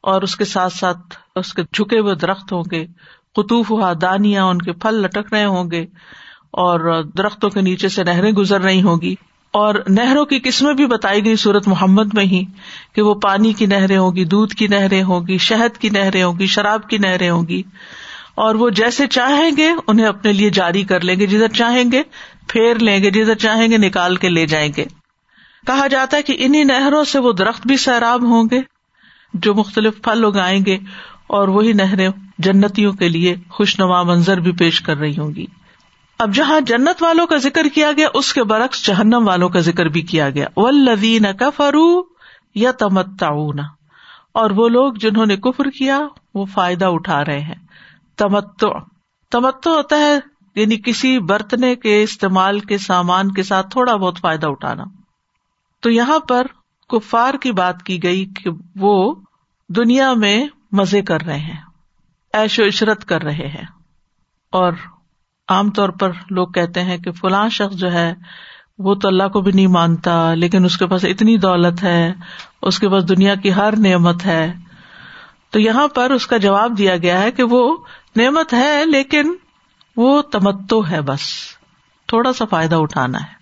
اور 0.00 0.22
اس 0.22 0.36
کے 0.36 0.44
ساتھ 0.44 0.72
ساتھ 0.72 1.18
اس 1.36 1.54
کے 1.54 1.62
جھکے 1.62 1.98
ہوئے 1.98 2.14
درخت 2.14 2.52
ہوں 2.52 2.64
گے، 2.70 2.86
قطوف 3.36 3.70
ہوا 3.70 3.92
دانیاں 4.00 4.44
ان 4.44 4.58
کے 4.58 4.72
پھل 4.72 4.94
لٹک 4.94 5.32
رہے 5.32 5.44
ہوں 5.44 5.70
گے 5.70 5.86
اور 6.50 7.02
درختوں 7.18 7.50
کے 7.50 7.60
نیچے 7.60 7.88
سے 7.88 8.04
نہریں 8.04 8.32
گزر 8.32 8.60
رہی 8.60 8.82
ہوں 8.82 9.00
گی 9.02 9.14
اور 9.54 9.74
نہروں 9.88 10.24
کی 10.24 10.38
قسمیں 10.38 10.74
بھی 10.74 10.86
بتائی 10.86 11.24
گئی 11.24 11.36
سورت 11.36 11.68
محمد 11.68 12.14
میں 12.14 12.24
ہی 12.24 12.44
کہ 12.92 13.02
وہ 13.02 13.14
پانی 13.14 13.52
کی 13.52 13.66
نہریں 13.66 13.96
ہوگی 13.96 14.24
دودھ 14.24 14.54
کی 14.54 14.66
نہریں 14.66 15.02
ہوگی 15.02 15.38
شہد 15.38 15.78
کی 15.78 15.88
نہریں 15.88 16.22
ہوگی 16.22 16.46
شراب 16.46 16.88
کی 16.88 16.98
نہریں 16.98 17.30
ہوگی 17.30 17.62
اور 18.34 18.54
وہ 18.54 18.70
جیسے 18.70 19.06
چاہیں 19.06 19.50
گے 19.56 19.68
انہیں 19.86 20.06
اپنے 20.06 20.32
لیے 20.32 20.50
جاری 20.50 20.82
کر 20.82 21.00
لیں 21.00 21.20
گے، 21.20 21.26
جدھر 21.26 21.48
چاہیں 21.48 21.92
گے 21.92 22.02
پھیر 22.48 22.78
لیں 22.78 23.02
گے، 23.02 23.10
جدھر 23.10 23.34
چاہیں 23.34 23.70
گے 23.70 23.76
نکال 23.76 24.16
کے 24.16 24.28
لے 24.28 24.46
جائیں 24.46 24.72
گے۔ 24.76 24.84
کہا 25.66 25.86
جاتا 25.86 26.16
ہے 26.16 26.22
کہ 26.22 26.36
انہیں 26.38 26.64
نہروں 26.64 27.04
سے 27.04 27.18
وہ 27.18 27.32
درخت 27.32 27.66
بھی 27.66 27.76
سیراب 27.76 28.22
ہوں 28.22 28.48
گے 28.50 28.60
جو 29.34 29.54
مختلف 29.54 30.02
پھل 30.02 30.24
اگائیں 30.24 30.64
گے 30.66 30.78
اور 31.26 31.48
وہی 31.48 31.72
نہریں 31.72 32.08
جنتیوں 32.38 32.92
کے 32.92 33.08
لیے 33.08 33.36
خوشنما 33.50 34.02
منظر 34.02 34.40
بھی 34.40 34.52
پیش 34.52 34.80
کر 34.80 34.96
رہی 34.96 35.18
ہوں 35.18 35.34
گی۔ 35.34 35.46
اب 36.18 36.34
جہاں 36.34 36.60
جنت 36.60 37.02
والوں 37.02 37.26
کا 37.26 37.36
ذکر 37.36 37.66
کیا 37.74 37.92
گیا، 37.92 38.08
اس 38.14 38.32
کے 38.32 38.44
برعکس 38.44 38.86
جہنم 38.86 39.28
والوں 39.28 39.48
کا 39.48 39.60
ذکر 39.60 39.86
بھی 39.86 40.02
کیا 40.02 40.30
گیا۔ 40.30 40.46
ولدین 40.56 41.26
کا 41.38 41.50
فرو 41.50 42.02
یا 42.54 42.70
تمت 42.70 43.22
اور 43.22 44.50
وہ 44.50 44.68
لوگ 44.68 44.92
جنہوں 44.92 45.26
نے 45.26 45.36
کفر 45.36 45.70
کیا، 45.70 46.00
وہ 46.34 46.44
فائدہ 46.44 46.84
اٹھا 46.84 47.24
رہے 47.24 47.40
ہیں۔ 47.40 47.54
تمتو 48.16 48.68
تمتو 49.30 49.76
ہوتا 49.76 49.96
ہے 49.96 50.37
یعنی 50.58 50.76
کسی 50.76 51.18
برتنے 51.18 51.76
کے 51.76 52.02
استعمال 52.02 52.60
کے 52.60 52.78
سامان 52.78 53.32
کے 53.32 53.42
ساتھ 53.42 53.70
تھوڑا 53.70 53.96
بہت 53.96 54.18
فائدہ 54.18 54.46
اٹھانا۔ 54.46 54.84
تو 55.80 55.90
یہاں 55.90 56.18
پر 56.18 56.46
کفار 56.88 57.34
کی 57.34 57.52
بات 57.52 57.82
کی 57.82 58.02
گئی 58.02 58.26
کہ 58.26 58.50
وہ 58.76 59.14
دنیا 59.68 60.12
میں 60.12 60.46
مزے 60.72 61.02
کر 61.02 61.20
رہے 61.20 61.38
ہیں 61.38 61.60
ایش 62.32 62.58
و 62.58 62.66
عشرت 62.66 63.04
کر 63.04 63.22
رہے 63.22 63.48
ہیں۔ 63.48 63.64
اور 64.52 64.72
عام 65.48 65.70
طور 65.70 65.88
پر 65.88 66.10
لوگ 66.30 66.48
کہتے 66.48 66.82
ہیں 66.82 66.98
کہ 66.98 67.12
فلاں 67.12 67.48
شخص 67.48 67.76
جو 67.76 67.92
ہے، 67.92 68.14
وہ 68.78 68.94
تو 68.94 69.08
اللہ 69.08 69.28
کو 69.28 69.40
بھی 69.40 69.52
نہیں 69.52 69.66
مانتا، 69.66 70.34
لیکن 70.34 70.64
اس 70.64 70.76
کے 70.76 70.86
پاس 70.86 71.04
اتنی 71.04 71.36
دولت 71.36 71.82
ہے، 71.82 72.12
اس 72.62 72.78
کے 72.78 72.88
پاس 72.88 73.08
دنیا 73.08 73.34
کی 73.34 73.54
ہر 73.54 73.76
نعمت 73.76 74.26
ہے۔ 74.26 74.52
تو 75.50 75.60
یہاں 75.60 75.88
پر 75.88 76.10
اس 76.10 76.26
کا 76.26 76.36
جواب 76.36 76.78
دیا 76.78 76.96
گیا 76.96 77.22
ہے 77.22 77.32
کہ 77.32 77.42
وہ 77.42 77.76
نعمت 78.16 78.52
ہے، 78.52 78.84
لیکن 78.86 79.34
وہ 79.98 80.22
تمتو 80.22 80.90
ہے 80.90 81.00
بس۔ 81.00 81.20
تھوڑا 82.06 82.32
سا 82.32 82.44
فائدہ 82.44 82.74
اٹھانا 82.74 83.20
ہے۔ 83.20 83.38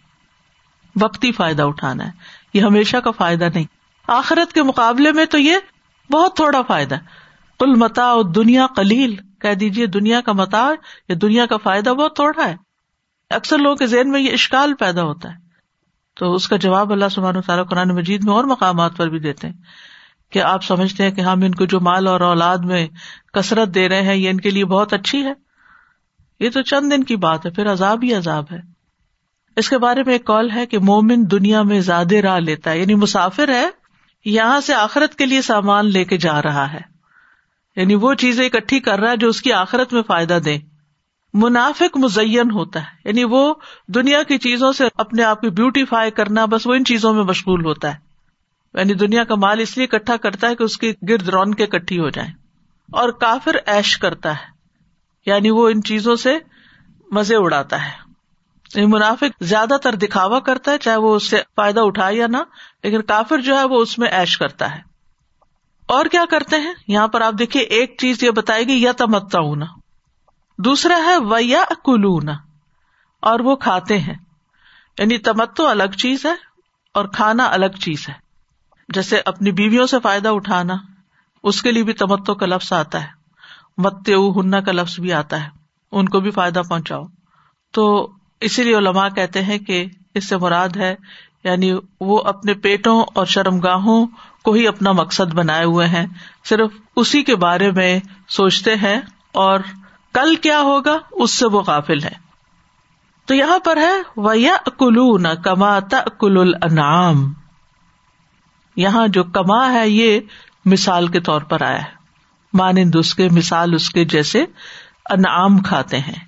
وقتی 1.00 1.32
فائدہ 1.32 1.62
اٹھانا 1.62 2.06
ہے۔ 2.06 2.10
یہ 2.54 2.62
ہمیشہ 2.62 2.96
کا 2.96 3.10
فائدہ 3.10 3.48
نہیں۔ 3.54 3.64
آخرت 4.08 4.52
کے 4.52 4.62
مقابلے 4.62 5.12
میں 5.12 5.25
تو 5.25 5.38
یہ 5.38 5.56
بہت 6.12 6.36
تھوڑا 6.36 6.62
فائدہ 6.62 6.94
کل 7.58 7.75
متا 7.75 8.14
دنیا 8.34 8.66
کلیل 8.76 9.16
کہہ 9.40 9.54
دیجیے 9.54 9.86
دنیا 9.86 10.20
کا 10.20 10.32
متا 10.32 10.70
یا 11.08 11.16
دنیا 11.22 11.46
کا 11.46 11.56
فائدہ 11.56 11.90
بہت 11.90 12.16
تھوڑا 12.16 12.48
ہے۔ 12.48 12.56
اکثر 13.30 13.58
لوگوں 13.58 13.76
کے 13.76 13.86
ذہن 13.86 14.10
میں 14.10 14.20
یہ 14.20 14.32
اشکال 14.32 14.75
پیدا 14.75 15.02
ہوتا 15.02 15.28
ہے۔ 15.28 15.46
تو 16.14 16.34
اس 16.34 16.48
کا 16.48 16.56
جواب 16.56 16.92
اللہ 16.92 17.08
سبحانہ 17.10 17.38
تعالیٰ 17.38 17.66
قرآن 17.68 17.88
مجید 17.88 18.25
میں 18.25 18.34
اور 18.34 18.44
مقامات 18.44 18.96
پر 18.96 19.08
بھی 19.08 19.18
دیتے 19.18 19.46
ہیں 19.46 19.54
کہ 20.30 20.42
آپ 20.42 20.64
سمجھتے 20.64 21.04
ہیں 21.04 21.10
کہ 21.10 21.20
ہم 21.20 21.42
ان 21.42 21.54
کو 21.54 21.64
جو 21.64 21.80
مال 21.80 22.06
اور 22.06 22.20
اولاد 22.20 22.58
میں 22.58 22.88
کثرت 23.32 23.75
دے 23.75 23.88
رہے 23.88 24.02
ہیں، 24.02 24.16
یہ 24.16 24.30
ان 24.30 24.40
کے 24.40 24.50
لیے 24.50 24.64
بہت 24.64 24.92
اچھی 24.92 25.26
ہے۔ 25.26 25.46
یہ 26.40 26.50
تو 26.50 26.62
چند 26.62 26.93
دن 26.93 27.05
کی 27.05 27.16
بات 27.16 27.47
ہے، 27.47 27.50
پھر 27.50 27.73
عذاب 27.73 28.05
ہی 28.05 28.14
عذاب 28.14 28.45
ہے۔ 28.52 28.61
اس 29.57 29.69
کے 29.69 29.78
بارے 29.78 30.02
میں 30.02 30.12
ایک 30.12 30.25
کال 30.25 30.50
ہے 30.50 30.66
کہ 30.66 30.78
مومن 30.78 31.31
دنیا 31.31 31.62
میں 31.62 31.81
زیادہ 31.81 32.14
راہ 32.14 32.38
لیتا 32.38 32.71
ہے 32.71 32.78
یعنی 32.78 32.95
مسافر 32.95 33.49
ہے، 33.49 33.69
یہاں 34.25 34.61
سے 34.61 34.75
آخرت 34.75 35.14
کے 35.14 35.26
لیے 35.26 35.43
سامان 35.43 35.93
لے 35.93 36.05
کے 36.05 36.16
جا 36.16 36.43
رہا 36.43 36.73
ہے۔ 36.73 36.97
یعنی 37.76 37.95
وہ 37.95 38.14
چیزیں 38.14 38.47
اکٹھی 38.47 38.81
کر 38.81 38.99
رہا 38.99 39.11
ہے 39.11 39.16
جو 39.16 39.28
اس 39.28 39.43
کی 39.43 39.52
آخرت 39.52 39.93
میں 39.93 40.02
فائدہ 40.02 40.38
دے 40.45 40.59
منافق 41.35 41.97
مزین 41.97 42.50
ہوتا 42.50 42.81
ہے 42.81 43.09
یعنی 43.09 43.25
وہ 43.25 43.55
دنیا 43.88 44.23
کی 44.23 44.38
چیزوں 44.38 44.73
سے 44.73 44.85
اپنے 44.95 45.23
آپ 45.23 45.40
کی 45.40 45.50
بیوٹیفائی 45.50 46.11
کرنا 46.11 46.45
بس 46.45 46.66
وہ 46.66 46.75
ان 46.75 46.85
چیزوں 46.85 47.14
میں 47.14 47.25
مشغول 47.25 47.64
ہوتا 47.64 47.95
ہے۔ 47.95 47.99
یعنی 48.75 48.95
دنیا 48.95 49.25
کا 49.25 49.35
مال 49.35 49.61
اس 49.61 49.76
لیے 49.76 49.87
اکٹھا 49.93 50.16
کرتا 50.16 50.49
ہے 50.49 50.55
کہ 50.55 50.62
اس 50.62 50.78
کی 50.78 50.93
گرد 51.09 51.28
رون 51.28 51.55
کے 51.55 51.66
کٹھی 51.66 51.99
ہو 51.99 52.09
جائے 52.09 52.28
اور 52.93 53.09
کافر 53.09 53.57
ایش 53.66 53.99
کرتا 53.99 54.33
ہے۔ 54.33 54.55
یعنی 55.26 55.50
وہ 55.50 55.68
ان 55.68 55.83
چیزوں 55.83 56.16
سے 56.16 56.38
مزے 57.11 57.37
اڑاتا 57.37 57.85
ہے۔ 57.85 58.06
یعنی 58.75 58.87
منافق 58.87 59.25
زیادہ 59.40 59.76
تر 59.83 59.95
دکھاوا 59.95 60.40
کرتا 60.40 60.71
ہے، 60.71 60.78
چاہے 60.78 60.97
وہ 60.97 61.16
اس 61.16 61.30
سے 61.30 61.42
فائدہ 61.56 61.80
اٹھائے 61.80 62.16
یا 62.16 62.26
نہ، 62.26 62.37
لیکن 62.83 63.02
کافر 63.02 63.38
جو 63.38 63.59
ہے 63.59 63.64
وہ 63.64 63.83
اس 63.83 63.99
میں 63.99 64.09
ایش 64.09 64.38
کرتا 64.38 64.76
ہے۔ 64.76 64.80
اور 65.87 66.06
کیا 66.06 66.25
کرتے 66.30 66.56
ہیں؟ 66.56 66.75
یہاں 66.88 67.09
پر 67.09 67.21
آپ 67.21 67.33
دیکھیے، 67.38 67.62
ایک 67.62 67.95
چیز 67.99 68.23
یہ 68.23 68.30
بتائے 68.30 68.64
گی 68.64 68.83
یا 68.83 68.92
تمتا 68.92 69.38
ہونا 69.38 69.66
دوسرا 70.59 70.99
ہے 71.04 71.16
و 71.16 71.38
یا 71.38 71.62
کلونا 71.85 72.33
اور 73.23 73.40
وہ 73.40 73.56
کھاتے 73.56 73.99
ہیں۔ 73.99 74.14
یعنی 74.99 75.18
تمتو 75.18 75.68
الگ 75.68 75.97
چیز 75.99 76.26
ہے 76.26 76.35
اور 76.95 77.04
کھانا 77.04 77.45
الگ 77.45 77.76
چیز 77.80 78.09
ہے۔ 78.09 78.14
جیسے 78.88 79.21
اپنی 79.26 79.52
بیویوں 79.52 79.87
سے 79.87 79.97
فائدہ 80.02 80.28
اٹھانا، 80.28 80.75
اس 81.42 81.62
کے 81.62 81.73
لیے 81.73 81.83
بھی 81.83 81.92
تمتو 81.92 82.35
کا 82.35 82.47
لفظ 82.47 82.73
آتا 82.73 83.02
ہے۔ 83.02 83.25
مت 83.78 84.11
ہننا 84.37 84.61
کا 84.61 84.73
لفظ 84.73 85.00
بھی 85.00 85.12
آتا 85.12 85.45
ہے۔ 85.45 85.49
ان 85.92 86.09
کو 86.09 86.21
بھی 86.21 86.30
فائدہ 86.30 86.62
پہنچاؤ۔ 86.68 87.02
تو 87.73 88.11
اسی 88.40 88.62
لیے 88.62 88.76
علماء 88.76 89.09
کہتے 89.09 89.42
ہیں 89.42 89.59
کہ 89.59 89.87
اس 90.14 90.28
سے 90.28 90.37
مراد 90.37 90.68
ہے 90.76 90.95
یعنی 91.45 91.73
وہ 92.00 92.23
اپنے 92.25 92.54
پیٹوں 92.54 93.04
اور 93.14 93.26
شرم 93.26 93.59
گاہوں 93.59 94.06
کو 94.42 94.52
ہی 94.52 94.68
اپنا 94.68 94.92
مقصد 94.92 95.35
بنائے 95.35 95.64
ہوئے 95.64 95.87
ہیں۔ 95.88 96.06
صرف 96.45 96.71
اسی 96.97 97.23
کے 97.23 97.37
بارے 97.37 97.71
میں 97.71 98.00
سوچتے 98.28 98.75
ہیں 98.75 99.00
اور 99.33 99.61
کل 100.12 100.37
کیا 100.37 100.61
ہوگا، 100.61 100.99
اس 101.12 101.30
سے 101.30 101.47
وہ 101.47 101.62
قافل 101.62 102.02
ہے 102.02 102.26
تو 103.25 103.35
یہاں 103.35 103.59
پر 103.59 103.76
ہے 103.76 104.02
ویا 104.16 104.56
کلو 104.78 105.18
نہ 105.18 105.28
کما 105.28 105.78
کل 106.18 106.54
النعام 106.62 107.33
یہاں 108.76 109.09
جو 109.09 109.25
کما 109.25 109.73
ہے، 109.73 109.88
یہ 109.88 110.21
مثال 110.64 111.09
کے 111.09 111.21
طور 111.21 111.40
پر 111.40 111.62
آیا 111.62 111.78
ہے۔ 111.78 112.05
مانند 112.56 112.96
اس 112.96 113.14
کے، 113.14 113.28
مثال 113.28 113.75
اس 113.75 113.90
کے 113.90 114.04
جیسے 114.04 114.44
انعام 115.10 115.58
کھاتے 115.58 115.98
ہیں۔ 115.98 116.25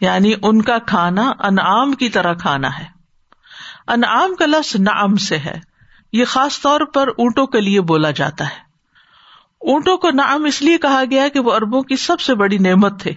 یعنی 0.00 0.32
ان 0.42 0.62
کا 0.62 0.78
کھانا 0.78 1.32
انعام 1.38 1.92
کی 1.92 2.08
طرح 2.08 2.34
کھانا 2.34 2.78
ہے۔ 2.78 2.84
انعام 3.88 4.34
کا 4.34 4.46
لفظ 4.46 4.76
نعم 4.76 5.16
سے 5.16 5.38
ہے۔ 5.38 5.60
یہ 6.12 6.24
خاص 6.24 6.60
طور 6.60 6.80
پر 6.80 7.08
اونٹوں 7.08 7.46
کے 7.46 7.60
لیے 7.60 7.80
بولا 7.80 8.10
جاتا 8.10 8.44
ہے۔ 8.44 8.64
اونٹوں 9.60 9.96
کو 9.96 10.10
نعم 10.10 10.44
اس 10.44 10.62
لیے 10.62 10.78
کہا 10.78 11.02
گیا 11.10 11.28
کہ 11.28 11.40
وہ 11.40 11.54
اربوں 11.54 11.82
کی 11.82 11.96
سب 11.96 12.20
سے 12.20 12.34
بڑی 12.34 12.58
نعمت 12.58 13.00
تھے۔ 13.00 13.12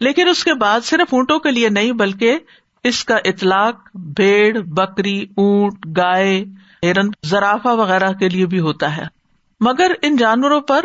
لیکن 0.00 0.28
اس 0.28 0.44
کے 0.44 0.54
بعد 0.54 0.80
صرف 0.84 1.14
اونٹوں 1.14 1.38
کے 1.38 1.50
لیے 1.50 1.68
نہیں، 1.68 1.92
بلکہ 1.92 2.38
اس 2.84 3.04
کا 3.04 3.16
اطلاق 3.24 3.96
بھیڑ، 3.96 4.58
بکری، 4.60 5.22
اونٹ، 5.36 5.86
گائے، 5.96 6.44
ہرن 6.82 7.08
زرافا 7.22 7.72
وغیرہ 7.72 8.12
کے 8.12 8.28
لیے 8.28 8.46
بھی 8.46 8.60
ہوتا 8.60 8.96
ہے۔ 8.96 9.23
مگر 9.60 9.92
ان 10.02 10.16
جانوروں 10.16 10.60
پر 10.60 10.84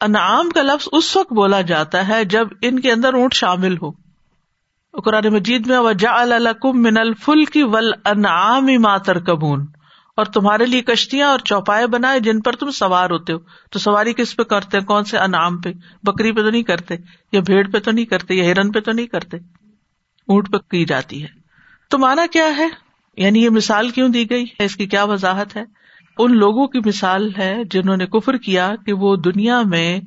انعام 0.00 0.50
کا 0.50 0.62
لفظ 0.62 0.88
اس 0.92 1.16
وقت 1.16 1.32
بولا 1.32 1.60
جاتا 1.60 2.08
ہے 2.08 2.24
جب 2.24 2.48
ان 2.62 2.80
کے 2.80 2.92
اندر 2.92 3.14
اونٹ 3.14 3.34
شامل 3.34 3.76
ہو۔ 3.76 3.90
قرآن 5.04 5.32
مجید 5.32 5.66
میں 5.66 5.78
وجا 5.78 6.20
الکم 6.20 6.82
من 6.82 6.98
الفل 6.98 7.44
کی 7.44 7.62
ول 7.62 7.92
انعام 8.04 8.66
ماتر 8.78 9.18
کبون 9.18 9.66
اور 10.16 10.24
تمہارے 10.24 10.66
لیے 10.66 10.82
کشتیاں 10.82 11.28
اور 11.28 11.38
چوپائے 11.38 11.86
بنائے 11.86 12.20
جن 12.20 12.40
پر 12.40 12.52
تم 12.52 12.70
سوار 12.70 13.10
ہوتے 13.10 13.32
ہو۔ 13.32 13.38
تو 13.70 13.78
سواری 13.78 14.12
کس 14.12 14.36
پہ 14.36 14.42
کرتے 14.42 14.80
کون 14.80 15.04
سے 15.04 15.18
انعام 15.18 15.60
پہ؟ 15.60 15.72
بکری 16.02 16.32
پہ 16.32 16.42
تو 16.42 16.50
نہیں 16.50 16.62
کرتے، 16.62 16.96
یا 17.32 17.40
بھیڑ 17.40 17.70
پہ 17.70 17.78
تو 17.78 17.90
نہیں 17.90 18.04
کرتے، 18.04 18.34
یا 18.34 18.44
ہرن 18.44 18.72
پہ 18.72 18.80
تو 18.80 18.92
نہیں 18.92 19.06
کرتے۔ 19.06 19.36
اونٹ 20.28 20.52
پہ 20.52 20.56
کی 20.56 20.84
جاتی 20.84 21.22
ہے۔ 21.22 21.28
تو 21.90 21.98
مانا 21.98 22.26
کیا 22.32 22.56
ہے؟ 22.56 22.68
یعنی 23.16 23.44
یہ 23.44 23.50
مثال 23.50 23.90
کیوں 23.90 24.08
دی 24.08 24.30
گئی 24.30 24.44
ہے؟ 24.44 24.64
اس 24.64 24.76
کی 24.76 24.86
کیا 24.86 25.04
وضاحت 25.04 25.56
ہے؟ 25.56 25.64
ان 26.18 26.36
لوگوں 26.36 26.66
کی 26.66 26.78
مثال 26.84 27.30
ہے 27.38 27.64
جنہوں 27.70 27.96
نے 27.96 28.06
کفر 28.06 28.36
کیا 28.36 28.74
کہ 28.86 28.92
وہ 28.92 29.16
دنیا 29.16 29.62
میں 29.62 30.00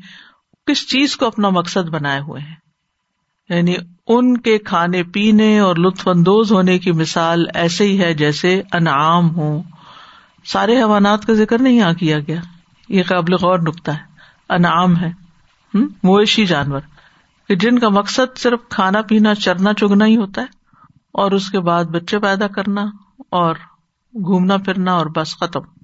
کس 0.68 0.88
چیز 0.88 1.18
کو 1.18 1.26
اپنا 1.26 1.50
مقصد 1.50 1.90
بنائے 1.90 2.20
ہوئے 2.20 2.42
ہیں۔ 2.42 2.56
یعنی 3.50 3.76
ان 4.08 4.38
کے 4.38 4.58
کھانے 4.58 5.04
پینے 5.04 5.60
اور 5.60 5.76
لطف 5.76 6.08
اندوز 6.08 6.52
ہونے 6.52 6.80
کی 6.80 6.92
مثال 6.92 7.46
ایسے 7.54 7.84
ہی 7.84 8.02
ہے 8.02 8.14
جیسے 8.14 8.62
انعام 8.74 9.36
ہو 9.36 9.62
سارے 10.46 10.82
حوانات 10.82 11.26
کا 11.26 11.34
ذکر 11.34 11.62
نہیں 11.62 11.74
یہاں 11.74 11.94
کیا 11.94 12.20
گیا۔ 12.20 12.42
یہ 12.90 13.04
قابل 13.04 13.34
غور 13.34 13.60
نکتا 13.60 13.94
ہے۔ 13.94 14.04
انعام 14.50 14.98
ہے۔ 14.98 15.12
مویشی 16.04 16.46
جانور۔ 16.46 16.80
کہ 17.48 17.56
جن 17.56 17.80
کا 17.80 17.90
مقصد 17.90 18.38
صرف 18.38 18.60
کھانا 18.70 19.02
پینا، 19.02 19.36
چرنا، 19.36 19.74
چگنا 19.74 20.06
ہی 20.06 20.18
ہوتا 20.18 20.42
ہے، 20.42 20.48
اور 21.14 21.32
اس 21.32 21.50
کے 21.50 21.60
بعد 21.60 21.84
بچے 21.84 22.20
پیدا 22.20 22.48
کرنا 22.48 22.86
اور 23.30 23.56
گھومنا 24.14 24.58
پھرنا 24.58 24.94
اور 24.94 25.06
بس 25.06 25.38
ختم۔ 25.38 25.79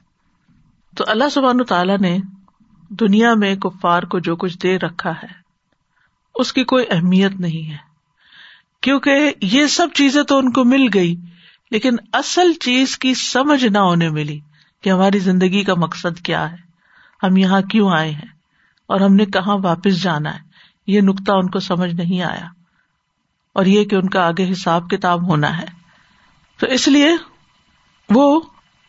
تو 0.96 1.04
اللہ 1.08 1.30
سبحان 1.32 1.64
تعالیٰ 1.64 1.98
نے 1.98 2.18
دنیا 2.90 3.34
میں 3.34 3.56
کفار 3.56 4.04
کو 4.04 4.20
جو 4.20 4.36
کچھ 4.36 4.58
دے 4.58 4.80
رکھا 4.80 5.12
ہے، 5.12 5.28
اس 6.36 6.54
کی 6.54 6.64
کوئی 6.64 6.86
اہمیت 6.90 7.32
نہیں 7.32 7.72
ہے۔ 7.72 7.78
کیونکہ 8.82 9.34
یہ 9.42 9.68
سب 9.68 9.88
چیزیں 9.94 10.24
تو 10.24 10.38
ان 10.38 10.52
کو 10.52 10.64
مل 10.64 10.88
گئی، 10.94 11.16
لیکن 11.72 11.96
اصل 12.14 12.54
چیز 12.54 12.98
کی 12.98 13.14
سمجھ 13.14 13.66
نہ 13.66 13.78
ہونے 13.78 14.10
ملی 14.10 14.40
کہ 14.84 14.90
ہماری 14.90 15.20
زندگی 15.20 15.64
کا 15.64 15.74
مقصد 15.78 16.20
کیا 16.20 16.52
ہے۔ 16.52 16.58
ہم 17.24 17.38
یہاں 17.38 17.62
کیوں 17.62 17.92
آئے 17.92 18.12
ہیں؟ 18.12 18.28
اور 18.88 19.00
ہم 19.00 19.16
نے 19.16 19.25
کہاں 19.25 19.58
واپس 19.64 20.04
جانا 20.04 20.34
ہے؟ 20.34 20.40
یہ 20.88 21.02
نقطہ 21.02 21.32
ان 21.32 21.50
کو 21.50 21.60
سمجھ 21.60 21.96
نہیں 21.96 22.22
آیا۔ 22.22 22.48
اور 23.54 23.66
یہ 23.66 23.86
کہ 23.86 23.96
ان 23.96 24.10
کا 24.10 24.28
آگے 24.28 24.52
حساب 24.52 24.90
کتاب 24.90 25.28
ہونا 25.28 25.58
ہے۔ 25.58 25.66
تو 26.60 26.68
اس 26.68 26.88
لیے 26.88 27.10
وہ 28.10 28.42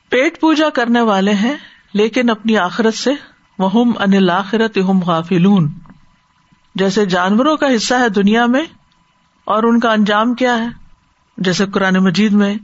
پیٹ 0.08 0.40
پوجا 0.40 0.70
کرنے 0.70 1.00
والے 1.00 1.34
ہیں۔ 1.34 1.56
لیکن 1.96 2.30
اپنی 2.30 2.58
آخرت 2.58 2.94
سے 2.94 3.10
وہ 3.58 3.84
ان 3.98 4.30
آخرت 4.30 4.78
ہم 4.88 5.00
غافلون۔ 5.00 5.72
جیسے 6.74 7.06
جانوروں 7.06 7.56
کا 7.56 7.66
حصہ 7.76 7.94
ہے 7.94 8.08
دنیا 8.08 8.46
میں، 8.46 8.64
اور 9.44 9.62
ان 9.62 9.80
کا 9.80 9.92
انجام 9.92 10.34
کیا 10.34 10.58
ہے؟ 10.58 10.68
جیسے 11.36 11.66
قرآن 11.66 11.94
مجید 11.94 12.32
میں 12.32 12.54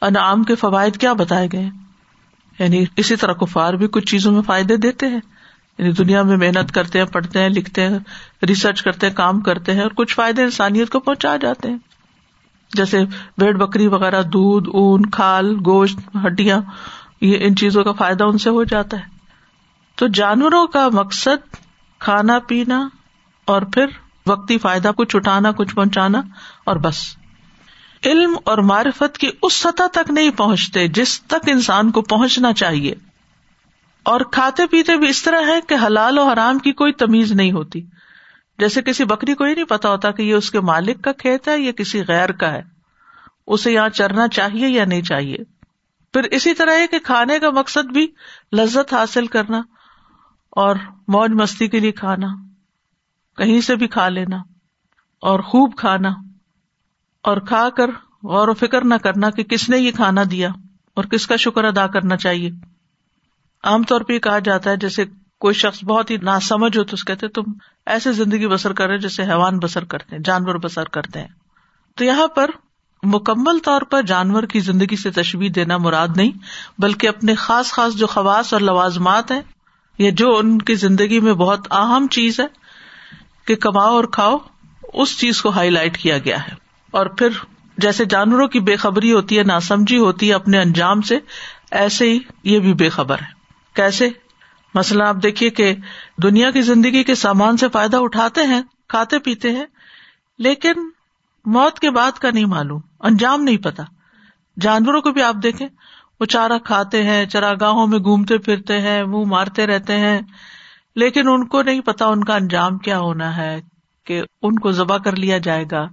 انعام 0.00 0.42
کے 0.42 0.54
فوائد 0.54 0.96
کیا 0.96 1.12
بتائے 1.12 1.48
گئے۔ 1.52 1.70
یعنی 2.58 2.84
اسی 2.96 3.16
طرح 3.16 3.32
کفار 3.32 3.74
بھی 3.74 3.88
کچھ 3.88 4.06
چیزوں 4.06 4.32
میں 4.32 4.42
فائدے 4.42 4.76
دیتے 4.76 5.06
ہیں۔ 5.06 5.20
یعنی 5.78 5.92
دنیا 5.92 6.22
میں 6.22 6.36
محنت 6.36 6.72
کرتے 6.72 6.98
ہیں، 6.98 7.06
پڑھتے 7.06 7.42
ہیں، 7.42 7.48
لکھتے 7.48 7.82
ہیں 7.82 7.98
ریسرچ 8.46 8.82
کرتے 8.82 9.06
ہیں، 9.06 9.14
کام 9.14 9.40
کرتے 9.40 9.72
ہیں، 9.72 9.82
اور 9.82 9.90
کچھ 9.90 10.14
فائدے 10.14 10.42
انسانیت 10.42 10.90
کو 10.90 11.00
پہنچا 11.00 11.36
جاتے 11.36 11.70
ہیں۔ 11.70 11.78
جیسے 12.74 13.04
بھیڑ 13.38 13.56
بکری 13.56 13.86
وغیرہ، 13.86 14.22
دودھ، 14.22 14.68
اون، 14.68 15.06
کھال، 15.06 15.56
گوشت، 15.66 16.16
ہڈیاں 16.26 16.60
یہ 17.20 17.36
ان 17.40 17.56
چیزوں 17.56 17.84
کا 17.84 17.92
فائدہ 17.92 18.24
ان 18.24 18.38
سے 18.38 18.50
ہو 18.50 18.64
جاتا 18.64 18.96
ہے۔ 18.96 19.04
تو 19.96 20.06
جانوروں 20.06 20.66
کا 20.66 20.88
مقصد 20.88 21.56
کھانا 21.98 22.38
پینا 22.38 22.88
اور 23.44 23.62
پھر 23.62 23.86
وقتی 24.26 24.58
فائدہ، 24.58 24.90
کچھ 24.96 25.16
اٹھانا، 25.16 25.52
کچھ 25.52 25.74
پہنچانا 25.74 26.22
اور 26.66 26.76
بس۔ 26.76 27.16
علم 28.06 28.36
اور 28.44 28.58
معرفت 28.58 29.18
کی 29.18 29.30
اس 29.42 29.52
سطح 29.52 29.82
تک 29.92 30.10
نہیں 30.10 30.30
پہنچتے 30.30 30.88
جس 30.88 31.22
تک 31.22 31.48
انسان 31.48 31.90
کو 31.90 32.02
پہنچنا 32.02 32.52
چاہیے۔ 32.52 32.94
اور 34.02 34.20
کھاتے 34.20 34.66
پیتے 34.66 34.96
بھی 34.96 35.08
اس 35.08 35.22
طرح 35.22 35.40
ہے 35.46 35.60
کہ 35.68 35.76
حلال 35.86 36.18
و 36.18 36.28
حرام 36.28 36.58
کی 36.58 36.72
کوئی 36.72 36.92
تمیز 36.92 37.32
نہیں 37.32 37.52
ہوتی۔ 37.52 37.82
جیسے 38.58 38.82
کسی 38.82 39.04
بکری 39.04 39.34
کو 39.34 39.44
ہی 39.44 39.54
نہیں 39.54 39.64
پتا 39.64 39.88
ہوتا 39.88 40.10
کہ 40.10 40.22
یہ 40.22 40.34
اس 40.34 40.50
کے 40.50 40.60
مالک 40.60 41.04
کا 41.04 41.12
کھیت 41.12 41.48
ہے 41.48 41.60
یا 41.60 41.72
کسی 41.72 42.02
غیر 42.08 42.32
کا 42.32 42.52
ہے۔ 42.52 42.62
اسے 43.46 43.72
یہاں 43.72 43.88
چرنا 43.88 44.28
چاہیے 44.28 44.68
یا 44.68 44.84
نہیں 44.84 45.02
چاہیے۔ 45.02 45.55
پھر 46.16 46.24
اسی 46.30 46.54
طرح 46.54 46.70
ہے 46.70 46.86
کہ 46.86 46.98
کھانے 46.98 47.38
کا 47.38 47.50
مقصد 47.50 47.92
بھی 47.92 48.06
لذت 48.52 48.92
حاصل 48.94 49.26
کرنا 49.26 49.62
اور 50.50 50.76
موج 51.08 51.30
مستی 51.30 51.68
کے 51.68 51.80
لیے 51.80 51.92
کھانا، 51.92 52.26
کہیں 53.38 53.60
سے 53.60 53.76
بھی 53.76 53.86
کھا 53.86 54.08
لینا 54.08 54.36
اور 55.22 55.40
خوب 55.40 55.76
کھانا 55.76 56.08
اور 57.24 57.36
کھا 57.36 57.68
کر 57.70 57.90
غور 58.22 58.48
و 58.48 58.54
فکر 58.54 58.84
نہ 58.84 58.94
کرنا 58.94 59.30
کہ 59.30 59.42
کس 59.42 59.68
نے 59.68 59.78
یہ 59.78 59.90
کھانا 59.92 60.22
دیا 60.30 60.48
اور 60.96 61.04
کس 61.04 61.26
کا 61.26 61.36
شکر 61.36 61.64
ادا 61.64 61.86
کرنا 61.86 62.16
چاہیے۔ 62.16 62.50
عام 63.64 63.82
طور 63.82 64.00
پہ 64.00 64.12
یہ 64.12 64.18
کہا 64.18 64.38
جاتا 64.38 64.70
ہے، 64.70 64.76
جیسے 64.76 65.04
کوئی 65.40 65.54
شخص 65.54 65.84
بہت 65.84 66.10
ہی 66.10 66.16
نا 66.16 66.40
سمجھ 66.40 66.78
ہو 66.78 66.84
تو 66.84 66.96
کہتے 67.06 67.28
تم 67.28 67.42
ایسے 67.86 68.12
زندگی 68.12 68.48
بسر 68.48 68.72
کر 68.72 68.88
رہے 68.88 68.98
جیسے 68.98 69.22
حیوان 69.22 69.58
بسر 69.58 69.84
کرتے 69.84 70.16
ہیں، 70.16 70.22
جانور 70.22 70.54
بسر 70.54 70.84
کرتے 70.84 71.20
ہیں۔ 71.20 71.28
تو 71.96 72.04
یہاں 72.04 72.28
پر 72.28 72.50
مکمل 73.02 73.58
طور 73.58 73.82
پر 73.82 74.02
جانور 74.02 74.42
کی 74.42 74.60
زندگی 74.60 74.96
سے 74.96 75.10
تشویح 75.10 75.50
دینا 75.54 75.76
مراد 75.76 76.08
نہیں، 76.16 76.32
بلکہ 76.78 77.08
اپنے 77.08 77.34
خاص 77.34 77.72
خاص 77.72 77.94
جو 77.94 78.06
خواص 78.06 78.52
اور 78.52 78.60
لوازمات 78.60 79.30
ہیں، 79.30 79.42
یا 79.98 80.10
جو 80.10 80.36
ان 80.36 80.58
کی 80.58 80.74
زندگی 80.74 81.20
میں 81.20 81.32
بہت 81.32 81.72
اہم 81.72 82.06
چیز 82.06 82.40
ہے، 82.40 82.46
کہ 83.46 83.56
کماؤ 83.56 83.90
اور 83.90 84.04
کھاؤ، 84.04 84.38
اس 84.92 85.18
چیز 85.18 85.42
کو 85.42 85.48
ہائی 85.48 85.70
لائٹ 85.70 85.98
کیا 85.98 86.18
گیا 86.18 86.44
ہے۔ 86.44 86.52
اور 86.90 87.06
پھر 87.06 87.28
جیسے 87.78 88.04
جانوروں 88.04 88.48
کی 88.48 88.60
بے 88.60 88.76
خبری 88.76 89.12
ہوتی 89.12 89.38
ہے، 89.38 89.42
ناسمجھی 89.42 89.98
ہوتی 89.98 90.28
ہے 90.28 90.34
اپنے 90.34 90.58
انجام 90.58 91.02
سے، 91.02 91.18
ایسے 91.70 92.10
ہی 92.10 92.18
یہ 92.44 92.58
بھی 92.58 92.74
بے 92.74 92.88
خبر 92.88 93.18
ہے۔ 93.18 93.36
کیسے؟ 93.74 94.08
مثلاً 94.74 95.06
آپ 95.06 95.16
دیکھیے 95.22 95.50
کہ 95.50 95.74
دنیا 96.22 96.50
کی 96.50 96.60
زندگی 96.60 97.04
کے 97.04 97.14
سامان 97.14 97.56
سے 97.56 97.68
فائدہ 97.68 97.96
اٹھاتے 97.96 98.42
ہیں، 98.42 98.62
کھاتے 98.88 99.18
پیتے 99.18 99.52
ہیں، 99.52 99.66
لیکن 100.38 100.72
موت 101.46 101.78
کے 101.78 101.90
بعد 101.90 102.12
کا 102.12 102.30
نہیں 102.30 102.44
معلوم، 102.44 102.80
انجام 103.00 103.42
نہیں 103.42 103.56
پتا۔ 103.56 103.82
جانوروں 104.60 105.02
کو 105.02 105.10
بھی 105.10 105.22
آپ 105.22 105.34
دیکھیں، 105.42 105.68
وہ 106.20 106.24
چارہ 106.24 106.58
کھاتے 106.64 107.02
ہیں، 107.02 107.26
چراگاہوں 107.26 107.86
میں 107.86 107.98
گھومتے 107.98 108.38
پھرتے 108.38 108.80
ہیں، 108.80 109.04
منہ 109.04 109.24
مارتے 109.26 109.66
رہتے 109.66 109.96
ہیں، 109.96 110.20
لیکن 110.96 111.28
ان 111.28 111.46
کو 111.46 111.62
نہیں 111.62 111.80
پتا 111.80 112.06
ان 112.06 112.24
کا 112.24 112.34
انجام 112.34 112.78
کیا 112.78 112.98
ہونا 112.98 113.36
ہے، 113.36 113.60
کہ 114.04 114.22
ان 114.42 114.58
کو 114.58 114.70
ذبح 114.70 114.96
کر 114.96 115.16
لیا 115.16 115.38
جائے 115.38 115.64
گا، 115.70 115.88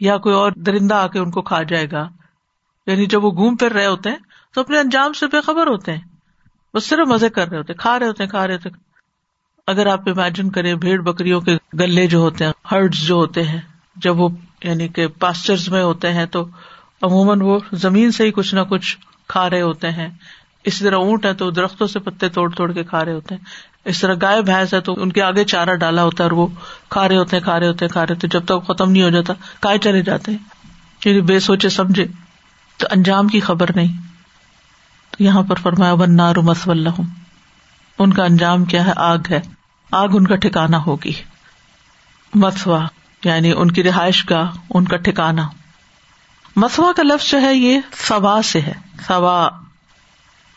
یا 0.00 0.18
کوئی 0.18 0.34
اور 0.34 0.52
درندہ 0.52 0.94
آ 0.94 1.06
کے 1.06 1.18
ان 1.18 1.30
کو 1.30 1.42
کھا 1.42 1.62
جائے 1.62 1.86
گا۔ 1.92 2.08
یعنی 2.86 3.06
جب 3.06 3.24
وہ 3.24 3.30
گھوم 3.30 3.56
پھر 3.56 3.72
رہے 3.72 3.86
ہوتے 3.86 4.10
ہیں، 4.10 4.16
تو 4.54 4.60
اپنے 4.60 4.78
انجام 4.78 5.12
سے 5.12 5.26
بے 5.26 5.40
خبر 5.40 5.66
ہوتے 5.66 5.92
ہیں۔ 5.92 6.00
وہ 6.74 6.80
صرف 6.80 7.08
مزے 7.08 7.28
کر 7.28 7.48
رہے 7.48 7.58
ہوتے 7.58 7.74
کھا 7.74 7.98
رہے 7.98 8.06
ہوتے 8.06 8.22
ہیں، 8.22 8.30
کھا 8.30 8.46
رہے 8.46 8.54
ہوتے 8.54 8.68
اگر 9.66 9.86
آپ 9.86 10.08
امیجن 10.08 10.50
کریں، 10.50 10.74
بھیڑ 10.74 11.00
بکریوں 11.00 11.40
کے 11.40 11.56
گلے 11.78 12.06
جو 12.06 12.18
ہوتے 12.18 12.44
ہیں 12.44 12.52
ہرڈ 12.70 12.94
جو 12.94 13.14
ہوتے 13.14 13.42
ہیں، 13.42 13.60
جب 13.96 14.20
وہ 14.20 14.28
یعنی 14.64 14.88
کہ 14.88 15.06
پاسچر 15.06 15.70
میں 15.70 15.82
ہوتے 15.82 16.12
ہیں 16.12 16.26
تو 16.26 16.44
عموماً 17.02 17.40
وہ 17.40 17.58
زمین 17.72 18.12
سے 18.12 18.24
ہی 18.24 18.32
کچھ 18.32 18.54
نہ 18.54 18.60
کچھ 18.60 18.96
کھا 19.28 19.50
رہے 19.50 19.62
ہوتے 19.62 19.90
ہیں۔ 19.90 20.08
اسی 20.64 20.84
طرح 20.84 20.96
اونٹ 20.96 21.24
ہے 21.24 21.34
تو 21.34 21.50
درختوں 21.50 21.86
سے 21.86 21.98
پتے 21.98 22.28
توڑ 22.28 22.52
توڑ 22.52 22.72
کے 22.72 22.84
کھا 22.84 23.04
رہے 23.04 23.12
ہوتے 23.12 23.34
ہیں۔ 23.34 23.44
اس 23.84 24.00
طرح 24.00 24.14
گائے، 24.22 24.42
بھینس 24.42 24.74
ہے 24.74 24.80
تو 24.80 25.02
ان 25.02 25.12
کے 25.12 25.22
آگے 25.22 25.44
چارہ 25.44 25.74
ڈالا 25.74 26.02
ہوتا 26.02 26.24
ہے 26.24 26.28
اور 26.28 26.36
وہ 26.36 26.46
کھا 26.88 27.08
رہے 27.08 27.16
ہوتے 27.16 27.36
ہیں، 27.36 27.44
کھا 27.44 27.60
رہے 27.60 27.66
ہوتے 27.66 27.84
ہیں، 27.84 27.92
کھا 27.92 28.06
رہے 28.06 28.14
ہوتے 28.14 28.28
جب 28.28 28.44
تک 28.44 28.66
ختم 28.66 28.90
نہیں 28.90 29.02
ہو 29.02 29.10
جاتا 29.10 29.32
کائے 29.60 29.78
چلے 29.78 30.02
جاتے 30.02 30.32
ہیں۔ 30.32 30.38
یعنی 31.04 31.20
بے 31.20 31.40
سوچے 31.40 31.68
سمجھے۔ 31.68 32.06
تو 32.76 32.86
انجام 32.90 33.28
کی 33.28 33.40
خبر 33.40 33.70
نہیں۔ 33.74 34.02
تو 35.10 35.24
یہاں 35.24 35.42
پر 35.42 35.56
فرمایا 35.56 35.92
ون 35.92 36.16
نار 36.16 36.36
مس 36.36 36.68
ان 37.98 38.12
کا 38.12 38.24
انجام 38.24 38.64
کیا 38.64 38.86
ہے؟ 38.86 38.92
آگ 38.96 39.18
ہے۔ 39.30 39.40
آگ 39.92 40.08
ان 40.12 40.26
کا 40.26 40.36
ٹھکانا 40.36 40.78
ہوگی۔ 40.86 41.12
مسوا 42.34 42.86
یعنی 43.24 43.52
ان 43.56 43.70
کی 43.70 43.82
رہائش 43.82 44.24
کا، 44.24 44.50
ان 44.70 44.84
کا 44.84 44.96
ٹھکانا 44.96 45.48
مسوا 46.56 46.92
کا 46.96 47.02
لفظ 47.02 47.30
جو 47.30 47.40
ہے 47.40 47.54
یہ 47.54 47.80
سوا 47.92 48.40
سے 48.44 48.60
ہے، 48.60 48.72
سوا۔ 49.06 49.48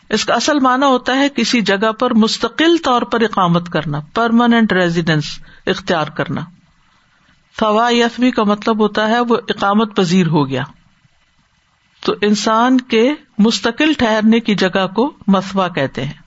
اس 0.08 0.24
کا 0.24 0.34
اصل 0.34 0.60
مانا 0.60 0.86
ہوتا 0.86 1.16
ہے 1.16 1.28
کسی 1.28 1.60
جگہ 1.60 1.92
پر 1.92 2.14
مستقل 2.14 2.76
طور 2.84 3.02
پر 3.02 3.20
اقامت 3.20 3.68
کرنا 3.68 4.00
پرماننٹ 4.14 4.72
ریزیڈینس 4.72 5.38
اختیار 5.66 6.06
کرنا۔ 6.06 6.40
فوا 7.60 7.90
یفوی 7.92 8.30
کا 8.30 8.44
مطلب 8.44 8.80
ہوتا 8.80 9.08
ہے 9.08 9.20
وہ 9.20 9.36
اقامت 9.48 9.96
پذیر 9.96 10.26
ہو 10.26 10.48
گیا۔ 10.48 10.62
تو 12.00 12.14
انسان 12.22 12.80
کے 12.80 13.14
مستقل 13.38 13.92
ٹھہرنے 13.98 14.40
کی 14.40 14.54
جگہ 14.54 14.86
کو 14.86 15.12
مسوا 15.26 15.68
کہتے 15.68 16.04
ہیں۔ 16.04 16.22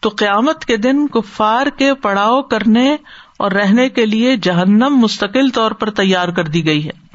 تو 0.00 0.08
قیامت 0.08 0.64
کے 0.64 0.76
دن 0.76 1.06
کفار 1.06 1.66
کے 1.66 1.94
پڑاؤ 1.94 2.42
کرنے 2.42 2.96
اور 3.38 3.52
رہنے 3.52 3.88
کے 3.88 4.06
لیے 4.06 4.36
جہنم 4.36 4.96
مستقل 4.96 5.50
طور 5.50 5.70
پر 5.70 5.90
تیار 5.90 6.28
کر 6.28 6.44
دی 6.44 6.66
گئی 6.66 6.86
ہے۔ 6.86 7.06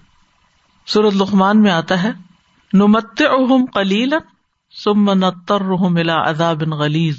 سورت 0.85 1.13
لقمان 1.13 1.61
میں 1.61 1.71
آتا 1.71 2.03
ہے 2.03 2.11
نمت 2.73 3.21
اہم 3.21 3.65
کلیل 3.65 4.13
سم 4.83 5.13
نتر 5.13 5.61
ملا 5.89 6.15
ادا 6.15 6.53
بن 6.53 6.69
غلیز 6.69 7.17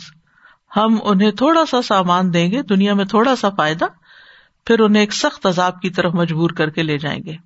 ہم 0.77 0.99
انہیں 1.05 1.31
تھوڑا 1.31 1.67
سا 1.67 1.83
سامان 1.83 2.35
دیں 2.35 2.51
گے، 2.51 2.63
دنیا 2.63 2.95
میں 2.95 3.05
تھوڑا 3.05 3.37
سا 3.37 3.49
فائدہ، 3.51 3.85
پھر 4.67 4.81
انہیں 4.81 5.03
ایک 5.03 5.15
سخت 5.15 5.47
عذاب 5.47 5.81
کی 5.81 5.91
طرف 5.91 6.15
مجبور 6.15 6.51
کر 6.51 6.71
کے 6.71 6.83
لے 6.83 6.99
جائیں 6.99 7.21
گے۔ 7.27 7.37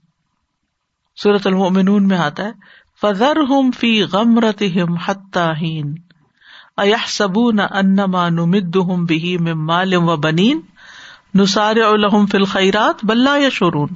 سورت 1.17 1.47
المؤمنون 1.47 2.09
میں 2.09 2.19
آتا 2.19 2.45
ہے 2.45 2.51
فضر 3.01 3.37
ہم 3.37 3.71
فی 3.71 4.03
غم 4.03 4.39
رت 4.39 4.63
ہم 4.63 4.95
حتین 4.95 5.95
اہ 6.77 7.07
سبو 7.09 7.51
نہ 7.51 7.63
انما 7.71 8.29
نمد 8.29 8.77
ہم 8.77 9.05
بھی 9.05 9.37
مالم 9.39 10.09
و 10.09 10.17
بنین۔ 10.17 10.61
نسار 11.37 11.77
الحم 11.77 12.27
فل 12.27 12.45
خیرات 12.45 13.05
بلّہ 13.05 13.41
یا 13.41 13.49
شورون 13.49 13.89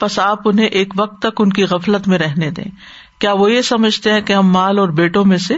بس 0.00 0.18
آپ 0.18 0.38
انہیں 0.44 0.66
ایک 0.66 0.94
وقت 0.96 1.22
تک 1.22 1.40
ان 1.40 1.50
کی 1.50 1.64
غفلت 1.64 2.08
میں 2.08 2.18
رہنے 2.18 2.50
دیں۔ 2.50 2.70
کیا 3.18 3.32
وہ 3.32 3.52
یہ 3.52 3.62
سمجھتے 3.62 4.12
ہیں 4.12 4.20
کہ 4.20 4.32
ہم 4.32 4.52
مال 4.52 4.78
اور 4.78 4.88
بیٹوں 4.88 5.24
میں 5.24 5.36
سے 5.36 5.56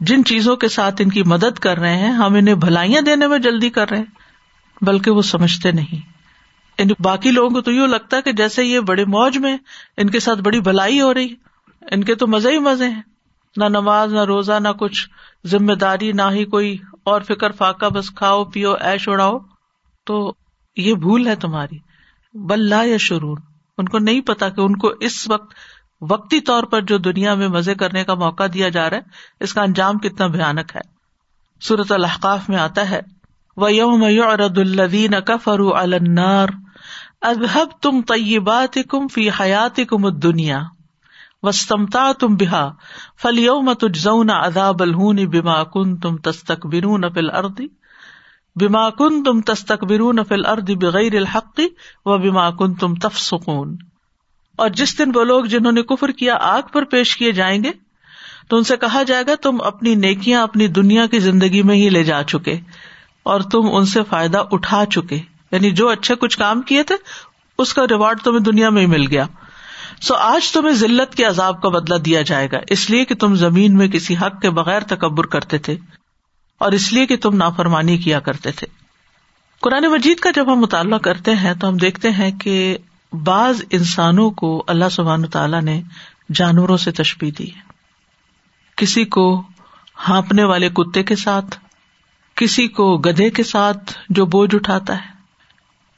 جن 0.00 0.24
چیزوں 0.24 0.56
کے 0.56 0.68
ساتھ 0.68 0.94
ان 0.98 1.08
کی 1.08 1.22
مدد 1.22 1.58
کر 1.58 1.78
رہے 1.78 1.96
ہیں، 1.96 2.12
ہم 2.12 2.34
انہیں 2.34 2.54
بھلائیاں 2.54 3.00
دینے 3.00 3.26
میں 3.26 3.38
جلدی 3.38 3.70
کر 3.70 3.90
رہے 3.90 3.98
ہیں؟ 3.98 4.04
بلکہ 4.84 5.10
وہ 5.10 5.22
سمجھتے 5.22 5.72
نہیں۔ 5.72 5.96
یعنی 6.78 6.92
باقی 6.98 7.30
لوگوں 7.30 7.50
کو 7.50 7.60
تو 7.60 7.72
یوں 7.72 7.86
لگتا 7.86 8.16
ہے 8.16 8.22
کہ 8.22 8.32
جیسے 8.32 8.64
یہ 8.64 8.80
بڑے 8.80 9.04
موج 9.04 9.38
میں 9.38 9.56
ان 9.96 10.10
کے 10.10 10.20
ساتھ 10.20 10.40
بڑی 10.40 10.60
بھلائی 10.60 11.00
ہو 11.00 11.14
رہی 11.14 11.34
ان 11.90 12.04
کے 12.04 12.14
تو 12.14 12.26
مزے 12.26 12.50
ہی 12.50 12.58
مزے 12.58 12.88
ہیں۔ 12.88 13.02
نہ 13.56 13.64
نماز، 13.64 14.12
نہ 14.12 14.24
روزہ، 14.24 14.52
نہ 14.60 14.68
کچھ۔ 14.68 15.08
ذمہ 15.46 15.72
داری، 15.72 16.12
نہ 16.12 16.22
ہی 16.30 16.44
کوئی 16.44 16.76
اور 17.04 17.20
فکر، 17.20 17.50
فاقہ، 17.50 17.86
بس 17.86 18.10
کھاؤ، 18.10 18.44
پیو 18.44 18.72
ایش 18.80 19.08
اڑاؤ۔ 19.08 19.38
تو 20.10 20.34
یہ 20.76 20.94
بھول 20.94 21.26
ہے 21.26 21.34
تمہاری۔ 21.36 21.78
بلّہ 22.34 22.84
یا 22.86 22.96
شرون 22.96 23.38
ان 23.78 23.88
کو 23.88 23.98
نہیں 23.98 24.20
پتا 24.20 24.48
کہ 24.48 24.60
ان 24.60 24.76
کو 24.76 24.92
اس 25.00 25.30
وقت، 25.30 25.54
وقتی 26.00 26.40
طور 26.40 26.62
پر 26.62 26.82
جو 26.82 26.98
دنیا 26.98 27.34
میں 27.34 27.48
مزے 27.48 27.74
کرنے 27.74 28.04
کا 28.04 28.14
موقع 28.14 28.44
دیا 28.54 28.68
جا 28.68 28.90
رہا 28.90 28.96
ہے، 28.96 29.02
اس 29.40 29.54
کا 29.54 29.62
انجام 29.62 29.98
کتنا 29.98 30.26
بھیانک 30.26 30.76
ہے۔ 30.76 30.88
سورت 31.60 31.92
الحقاف 31.92 32.48
میں 32.48 32.58
آتا 32.58 32.90
ہے 32.90 33.00
وہ 33.56 33.72
یوم 33.72 34.04
رد 34.04 34.58
الدین 34.58 35.20
کفرو 35.26 35.74
النار 35.74 36.48
اب 37.20 37.64
تم 37.82 38.02
طیبات 38.02 38.78
کم 38.88 39.08
فی 39.08 39.28
حیات 39.40 39.80
کم 39.88 40.08
دنیا 40.08 40.60
وسطمتا 41.42 42.12
تم 42.12 42.34
بحا 42.34 42.68
فلیوم 43.22 43.72
تجزون 43.72 44.30
عذاب 44.30 44.82
الہون 44.82 45.16
بما 45.26 45.64
کن 45.64 45.96
تم 45.96 46.16
تستک 46.16 46.66
برون 46.66 47.04
فل 47.14 47.30
اردی 47.30 47.66
بما 48.56 48.90
کن 48.90 49.22
تم 49.22 49.40
تستک 49.40 49.84
فل 50.28 50.46
ارد 50.46 50.70
بغیر 50.70 51.16
الحقی 51.16 51.66
و 52.04 52.18
بما 52.18 52.50
کن 52.50 52.74
تم 52.74 52.94
تفسکون 52.94 53.76
اور 54.56 54.68
جس 54.68 54.98
دن 54.98 55.10
وہ 55.14 55.24
لوگ 55.24 55.44
جنہوں 55.44 55.72
نے 55.72 55.82
کفر 55.82 56.10
کیا 56.10 56.36
آگ 56.40 56.62
پر 56.72 56.84
پیش 56.84 57.16
کیے 57.16 57.32
جائیں 57.32 57.64
گے، 57.64 57.70
تو 58.48 58.56
ان 58.56 58.64
سے 58.64 58.76
کہا 58.76 59.02
جائے 59.02 59.24
گا، 59.26 59.34
تم 59.42 59.58
اپنی 59.64 59.94
نیکیاں 59.94 60.42
اپنی 60.42 60.66
دنیا 60.66 61.06
کی 61.06 61.18
زندگی 61.18 61.62
میں 61.62 61.76
ہی 61.76 61.88
لے 61.88 62.04
جا 62.04 62.22
چکے 62.22 62.58
اور 63.22 63.40
تم 63.40 63.60
ان 63.72 63.84
سے 63.84 64.00
فائدہ 64.08 64.42
اٹھا 64.50 64.84
چکے۔ 64.86 65.18
یعنی 65.52 65.70
جو 65.70 65.88
اچھے 65.88 66.14
کچھ 66.14 66.38
کام 66.38 66.62
کیے 66.62 66.82
تھے، 66.82 66.94
اس 67.58 67.74
کا 67.74 67.82
ریوارڈ 67.90 68.20
تمہیں 68.20 68.40
دنیا 68.40 68.70
میں 68.70 68.82
ہی 68.82 68.86
مل 68.86 69.06
گیا۔ 69.06 69.26
سو 70.00 70.14
آج 70.14 70.52
تمہیں 70.52 70.74
ذلت 70.74 71.14
کے 71.14 71.24
عذاب 71.24 71.62
کا 71.62 71.68
بدلا 71.68 71.96
دیا 72.04 72.22
جائے 72.22 72.48
گا، 72.52 72.58
اس 72.68 72.90
لیے 72.90 73.04
کہ 73.04 73.14
تم 73.14 73.34
زمین 73.34 73.76
میں 73.76 73.88
کسی 73.88 74.16
حق 74.16 74.40
کے 74.42 74.50
بغیر 74.50 74.80
تکبر 74.80 75.26
کرتے 75.26 75.58
تھے۔ 75.58 75.76
اور 76.60 76.72
اس 76.72 76.92
لیے 76.92 77.06
کہ 77.06 77.16
تم 77.16 77.36
نافرمانی 77.36 77.98
کیا 77.98 78.20
کرتے 78.20 78.52
تھے۔ 78.52 78.66
قرآن 79.60 79.84
مجید 79.84 80.18
کا 80.18 80.30
جب 80.34 80.52
ہم 80.52 80.58
مطالعہ 80.58 80.98
کرتے 80.98 81.34
ہیں 81.34 81.54
تو 81.54 81.68
ہم 81.68 81.76
دیکھتے 81.76 82.10
ہیں 82.10 82.30
کہ 82.30 82.78
بعض 83.12 83.62
انسانوں 83.70 84.30
کو 84.30 84.64
اللہ 84.66 84.88
سبحان 84.90 85.26
تعالیٰ 85.26 85.62
نے 85.62 85.82
جانوروں 86.34 86.76
سے 86.76 86.92
تشبیح 86.92 87.30
دی 87.38 87.54
ہے۔ 87.54 87.60
کسی 88.76 89.04
کو 89.04 89.42
ہانپنے 90.08 90.44
والے 90.44 90.68
کتے 90.68 91.02
کے 91.02 91.16
ساتھ، 91.16 91.58
کسی 92.34 92.68
کو 92.68 92.98
گدھے 92.98 93.30
کے 93.30 93.42
ساتھ 93.42 93.98
جو 94.08 94.26
بوجھ 94.26 94.54
اٹھاتا 94.54 94.94
ہے، 94.94 95.10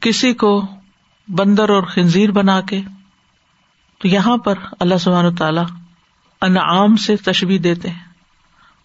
کسی 0.00 0.34
کو 0.34 0.66
بندر 1.28 1.68
اور 1.68 1.82
خنزیر 1.82 2.30
بنا 2.30 2.60
کے۔ 2.60 2.80
تو 3.98 4.08
یہاں 4.08 4.36
پر 4.36 4.54
اللہ 4.80 4.98
سبحان 5.00 5.34
تعالی 5.34 5.60
انعام 6.40 6.96
سے 6.96 7.16
تشبیح 7.16 7.58
دیتے 7.64 7.90
ہیں۔ 7.90 8.11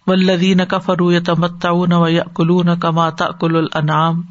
ولدین 0.07 0.65
کا 0.65 0.77
فرو 0.77 1.11
یا 1.11 1.19
تمتا 1.25 1.71
و 1.71 1.85
کلو 2.35 2.63
نہ 2.63 2.71
کماتا 2.81 3.31
کل 3.31 3.55
الانعام۔ 3.55 4.21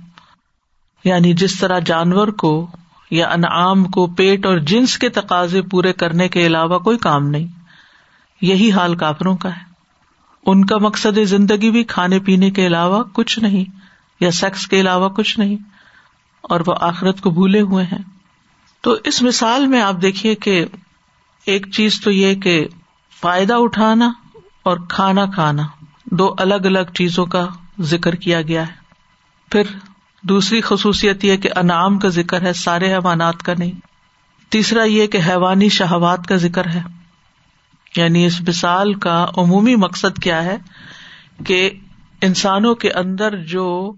یعنی 1.04 1.32
جس 1.32 1.58
طرح 1.58 1.78
جانور 1.78 2.28
کو 2.28 2.70
یا 3.10 3.28
انعام 3.28 3.84
کو 3.84 4.06
پیٹ 4.06 4.46
اور 4.46 4.58
جنس 4.58 4.98
کے 4.98 5.08
تقاضے 5.08 5.62
پورے 5.62 5.92
کرنے 5.92 6.28
کے 6.28 6.46
علاوہ 6.46 6.78
کوئی 6.78 6.98
کام 6.98 7.28
نہیں۔ 7.28 7.46
یہی 8.40 8.72
حال 8.72 8.96
کافروں 8.96 9.36
کا 9.36 9.48
ہے۔ 9.48 9.64
ان 10.46 10.64
کا 10.64 10.78
مقصد 10.78 11.18
زندگی 11.24 11.70
بھی 11.70 11.84
کھانے 11.84 12.18
پینے 12.18 12.50
کے 12.50 12.66
علاوہ 12.66 13.04
کچھ 13.12 13.38
نہیں 13.38 13.64
یا 14.20 14.30
سیکس 14.30 14.66
کے 14.66 14.80
علاوہ 14.80 15.08
کچھ 15.08 15.38
نہیں 15.38 15.56
اور 16.42 16.60
وہ 16.66 16.74
آخرت 16.80 17.20
کو 17.20 17.30
بھولے 17.30 17.60
ہوئے 17.60 17.84
ہیں۔ 17.84 18.02
تو 18.80 18.96
اس 19.04 19.22
مثال 19.22 19.66
میں 19.66 19.82
آپ 19.82 19.94
دیکھیے 20.02 20.34
کہ 20.34 20.64
ایک 21.46 21.72
چیز 21.72 22.00
تو 22.00 22.10
یہ 22.10 22.34
کہ 22.34 22.68
فائدہ 23.20 23.54
اٹھانا 23.54 24.12
اور 24.66 24.76
کھانا 24.88 25.26
کھانا 25.26 25.62
دو 26.04 26.34
الگ 26.38 26.54
الگ 26.54 26.92
چیزوں 26.94 27.26
کا 27.26 27.46
ذکر 27.80 28.14
کیا 28.14 28.42
گیا 28.42 28.68
ہے۔ 28.68 28.72
پھر 29.50 29.62
دوسری 30.22 30.60
خصوصیت 30.60 31.24
یہ 31.24 31.36
کہ 31.36 31.48
انعام 31.56 31.98
کا 31.98 32.08
ذکر 32.08 32.42
ہے، 32.42 32.52
سارے 32.52 32.92
حیوانات 32.92 33.42
کا 33.42 33.52
نہیں۔ 33.58 33.70
تیسرا 34.48 34.82
یہ 34.82 35.06
کہ 35.06 35.18
حیوانی 35.28 35.68
شہوات 35.68 36.26
کا 36.26 36.36
ذکر 36.36 36.68
ہے۔ 36.68 36.82
یعنی 37.96 38.26
اس 38.26 38.40
مثال 38.40 38.94
کا 38.94 39.26
عمومی 39.36 39.76
مقصد 39.76 40.22
کیا 40.22 40.44
ہے 40.44 40.56
کہ 41.46 41.70
انسانوں 42.22 42.74
کے 42.74 42.92
اندر 42.92 43.36
جو 43.36 43.94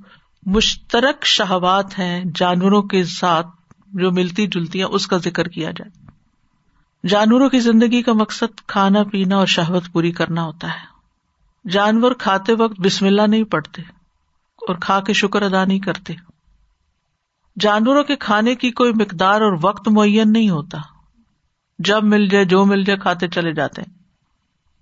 مشترک 0.46 1.26
شہوات 1.26 1.98
ہیں، 1.98 2.24
جانوروں 2.34 2.82
کے 2.82 3.04
ساتھ 3.04 3.46
جو 3.86 4.10
ملتی 4.10 4.46
جلتی 4.46 4.78
ہیں، 4.78 4.88
اس 4.90 5.06
کا 5.06 5.16
ذکر 5.16 5.48
کیا 5.48 5.70
جائے۔ 5.70 6.07
جانوروں 7.06 7.48
کی 7.48 7.60
زندگی 7.60 8.02
کا 8.02 8.12
مقصد 8.12 8.66
کھانا 8.66 9.02
پینا 9.04 9.36
اور 9.36 9.46
شہوت 9.46 9.82
پوری 9.92 10.12
کرنا 10.12 10.44
ہوتا 10.44 10.68
ہے۔ 10.68 10.98
جانور 11.68 12.12
کھاتے 12.12 12.52
وقت 12.58 12.80
بسم 12.80 13.06
اللہ 13.06 13.22
نہیں 13.22 13.44
پڑتے 13.44 13.82
اور 14.56 14.74
کھا 14.80 15.00
کے 15.00 15.12
شکر 15.12 15.42
ادا 15.42 15.64
نہیں 15.64 15.78
کرتے۔ 15.78 16.14
جانوروں 17.60 18.04
کے 18.04 18.16
کھانے 18.16 18.54
کی 18.54 18.70
کوئی 18.70 18.92
مقدار 18.92 19.40
اور 19.40 19.58
وقت 19.62 19.88
معین 19.88 20.32
نہیں 20.32 20.50
ہوتا۔ 20.50 20.78
جب 21.78 22.04
مل 22.04 22.28
جائے 22.28 22.44
جو 22.44 22.64
مل 22.64 22.84
جائے 22.84 22.98
کھاتے 22.98 23.28
چلے 23.28 23.52
جاتے 23.52 23.82
ہیں۔ 23.82 23.98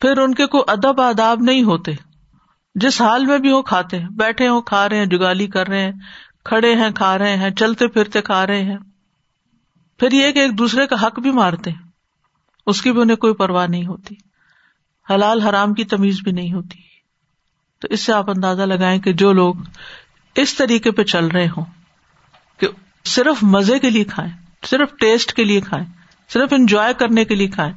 پھر 0.01 0.19
ان 0.19 0.35
کے 0.35 0.47
کوئی 0.47 0.63
ادب 0.69 1.01
آداب 1.01 1.41
نہیں 1.41 1.63
ہوتے۔ 1.63 1.93
جس 2.75 3.03
حال 3.03 3.27
میں 3.27 3.39
بھی 3.39 3.53
وہ 3.53 3.63
کھاتے 3.63 3.99
ہیں۔ 3.99 4.09
بیٹھے 4.09 4.49
ہوں، 4.49 4.61
کھا 4.61 4.89
رہے 4.89 4.99
ہیں، 4.99 5.07
جگالی 5.07 5.47
کر 5.47 5.69
رہے 5.69 5.83
ہیں، 5.83 5.93
کھڑے 6.45 6.75
ہیں، 6.75 6.91
کھا 6.91 7.19
رہے 7.19 7.37
ہیں، 7.37 7.51
چلتے 7.51 7.89
پھرتے 7.89 8.23
کھا 8.23 8.47
رہے 8.47 8.63
ہیں۔ 8.63 8.79
پھر 9.99 10.13
یہ 10.13 10.33
کہ 10.33 10.39
ایک 10.39 10.59
دوسرے 10.59 10.87
کا 10.87 11.07
حق 11.07 11.21
بھی 11.21 11.31
مارتے 11.31 11.71
ہیں۔ 11.71 11.86
اس 12.67 12.83
کی 12.83 12.93
بھی 12.93 13.01
انہیں 13.01 13.17
کوئی 13.17 13.35
پرواہ 13.35 13.67
نہیں 13.67 13.87
ہوتی۔ 13.87 14.15
حلال 15.11 15.41
حرام 15.41 15.75
کی 15.75 15.85
تمیز 15.85 16.21
بھی 16.25 16.33
نہیں 16.33 16.53
ہوتی۔ 16.53 16.79
تو 17.81 17.89
اس 17.91 18.01
سے 18.01 18.13
آپ 18.13 18.31
اندازہ 18.31 18.63
لگائیں 18.63 19.01
کہ 19.01 19.13
جو 19.13 19.33
لوگ 19.33 19.55
اس 20.35 20.55
طریقے 20.55 20.91
پہ 20.91 21.03
چل 21.03 21.27
رہے 21.27 21.47
ہوں 21.57 21.65
کہ 22.59 22.69
صرف 23.05 23.43
مزے 23.43 23.79
کے 23.79 23.91
لیے 23.91 24.05
کھائیں، 24.05 24.33
صرف 24.67 24.91
ٹیسٹ 24.99 25.33
کے 25.33 25.45
لیے 25.45 25.61
کھائیں، 25.61 25.87
صرف 26.29 26.53
انجوائے 26.53 26.95
کرنے 26.95 27.25
کے 27.25 27.35
لیے 27.35 27.49
کھائیں، 27.49 27.73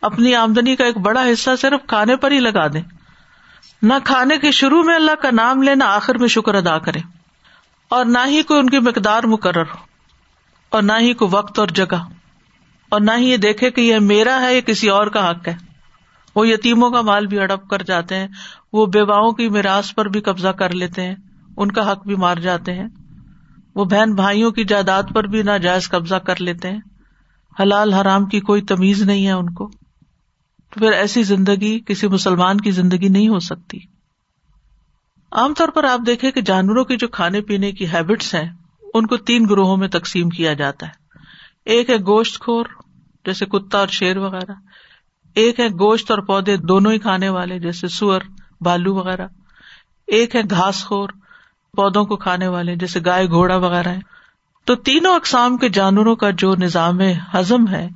اپنی 0.00 0.34
آمدنی 0.34 0.76
کا 0.76 0.84
ایک 0.84 0.96
بڑا 0.96 1.22
حصہ 1.32 1.50
صرف 1.60 1.86
کھانے 1.86 2.16
پر 2.16 2.30
ہی 2.30 2.40
لگا 2.40 2.66
دیں۔ 2.66 2.82
نہ 3.82 3.94
کھانے 4.04 4.38
کے 4.38 4.50
شروع 4.50 4.82
میں 4.82 4.94
اللہ 4.94 5.14
کا 5.22 5.28
نام 5.32 5.62
لے، 5.62 5.74
نہ 5.74 5.84
آخر 5.84 6.18
میں 6.18 6.28
شکر 6.28 6.54
ادا 6.54 6.78
کرے 6.78 7.00
اور 7.88 8.04
نہ 8.04 8.26
ہی 8.26 8.42
کوئی 8.42 8.60
ان 8.60 8.70
کی 8.70 8.78
مقدار 8.78 9.22
مقرر 9.22 9.70
ہو، 9.74 9.84
اور 10.68 10.82
نہ 10.82 10.92
ہی 11.00 11.12
کوئی 11.14 11.28
وقت 11.34 11.58
اور 11.58 11.68
جگہ۔ 11.68 12.17
اور 12.88 13.00
نہ 13.00 13.10
ہی 13.18 13.30
یہ 13.30 13.36
دیکھے 13.36 13.70
کہ 13.70 13.80
یہ 13.80 13.98
میرا 13.98 14.40
ہے 14.40 14.54
یا 14.54 14.60
کسی 14.60 14.88
اور 14.88 15.06
کا 15.06 15.30
حق 15.30 15.48
ہے۔ 15.48 15.56
وہ 16.34 16.48
یتیموں 16.48 16.90
کا 16.90 17.00
مال 17.00 17.26
بھی 17.26 17.38
ہڑپ 17.38 17.68
کر 17.68 17.82
جاتے 17.82 18.16
ہیں، 18.16 18.28
وہ 18.72 18.86
بیواؤں 18.86 19.32
کی 19.32 19.48
میراث 19.48 19.94
پر 19.94 20.08
بھی 20.08 20.20
قبضہ 20.20 20.48
کر 20.48 20.70
لیتے 20.70 21.02
ہیں، 21.02 21.14
ان 21.56 21.72
کا 21.72 21.92
حق 21.92 22.06
بھی 22.06 22.14
مار 22.14 22.36
جاتے 22.36 22.74
ہیں۔ 22.74 22.88
وہ 23.74 23.84
بہن 23.84 24.14
بھائیوں 24.14 24.50
کی 24.50 24.64
جائیداد 24.64 25.02
پر 25.14 25.24
بھی 25.24 25.42
ناجائز 25.42 25.88
قبضہ 25.88 26.14
کر 26.14 26.40
لیتے 26.40 26.70
ہیں۔ 26.70 26.80
حلال 27.60 27.92
حرام 27.92 28.24
کی 28.24 28.40
کوئی 28.40 28.62
تمیز 28.62 29.02
نہیں 29.02 29.26
ہے 29.26 29.32
ان 29.32 29.54
کو۔ 29.54 29.70
تو 30.70 30.80
پھر 30.80 30.92
ایسی 30.92 31.22
زندگی 31.22 31.80
کسی 31.80 32.08
مسلمان 32.08 32.60
کی 32.60 32.70
زندگی 32.70 33.08
نہیں 33.08 33.28
ہو 33.28 33.38
سکتی۔ 33.38 33.78
عام 35.32 35.54
طور 35.54 35.68
پر 35.68 35.84
آپ 35.84 36.00
دیکھیں 36.06 36.30
کہ 36.30 36.40
جانوروں 36.40 36.84
کی 36.84 36.96
جو 36.96 37.08
کھانے 37.08 37.40
پینے 37.40 37.72
کی 37.72 37.86
ہیبٹس 37.86 38.34
ہیں، 38.34 38.52
ان 38.94 39.06
کو 39.06 39.16
تین 39.16 39.46
گروہوں 39.50 39.76
میں 39.76 39.88
تقسیم 39.88 40.28
کیا 40.28 40.52
جاتا 40.52 40.86
ہے۔ 40.86 40.92
ایک 41.64 41.90
ہے 41.90 41.96
گوشت 41.96 42.40
خور 42.40 42.64
جیسے 43.28 43.46
کتا 43.46 43.78
اور 43.78 43.88
شیر 43.88 44.16
وغیرہ۔ 44.16 44.52
ایک 45.34 45.60
ہے 45.60 45.68
گوشت 45.68 46.10
اور 46.10 46.18
پودے 46.18 46.56
دونوں 46.56 46.92
ہی 46.92 46.98
کھانے 46.98 47.28
والے، 47.28 47.58
جیسے 47.58 47.88
سور، 47.88 48.20
بالو 48.60 48.94
وغیرہ۔ 48.94 49.26
ایک 50.06 50.36
ہے 50.36 50.40
گھاس 50.50 50.84
خور، 50.84 51.08
پودوں 51.76 52.04
کو 52.04 52.16
کھانے 52.16 52.48
والے، 52.48 52.76
جیسے 52.76 53.00
گائے، 53.06 53.28
گھوڑا 53.28 53.56
وغیرہ 53.56 53.88
ہے 53.88 53.98
تو 54.64 54.74
تینوں 54.74 55.14
اقسام 55.14 55.56
کے 55.56 55.68
جانوروں 55.68 56.16
کا 56.16 56.30
جو 56.30 56.54
نظام 56.54 57.00
ہزم 57.34 57.68
ہے 57.68 57.88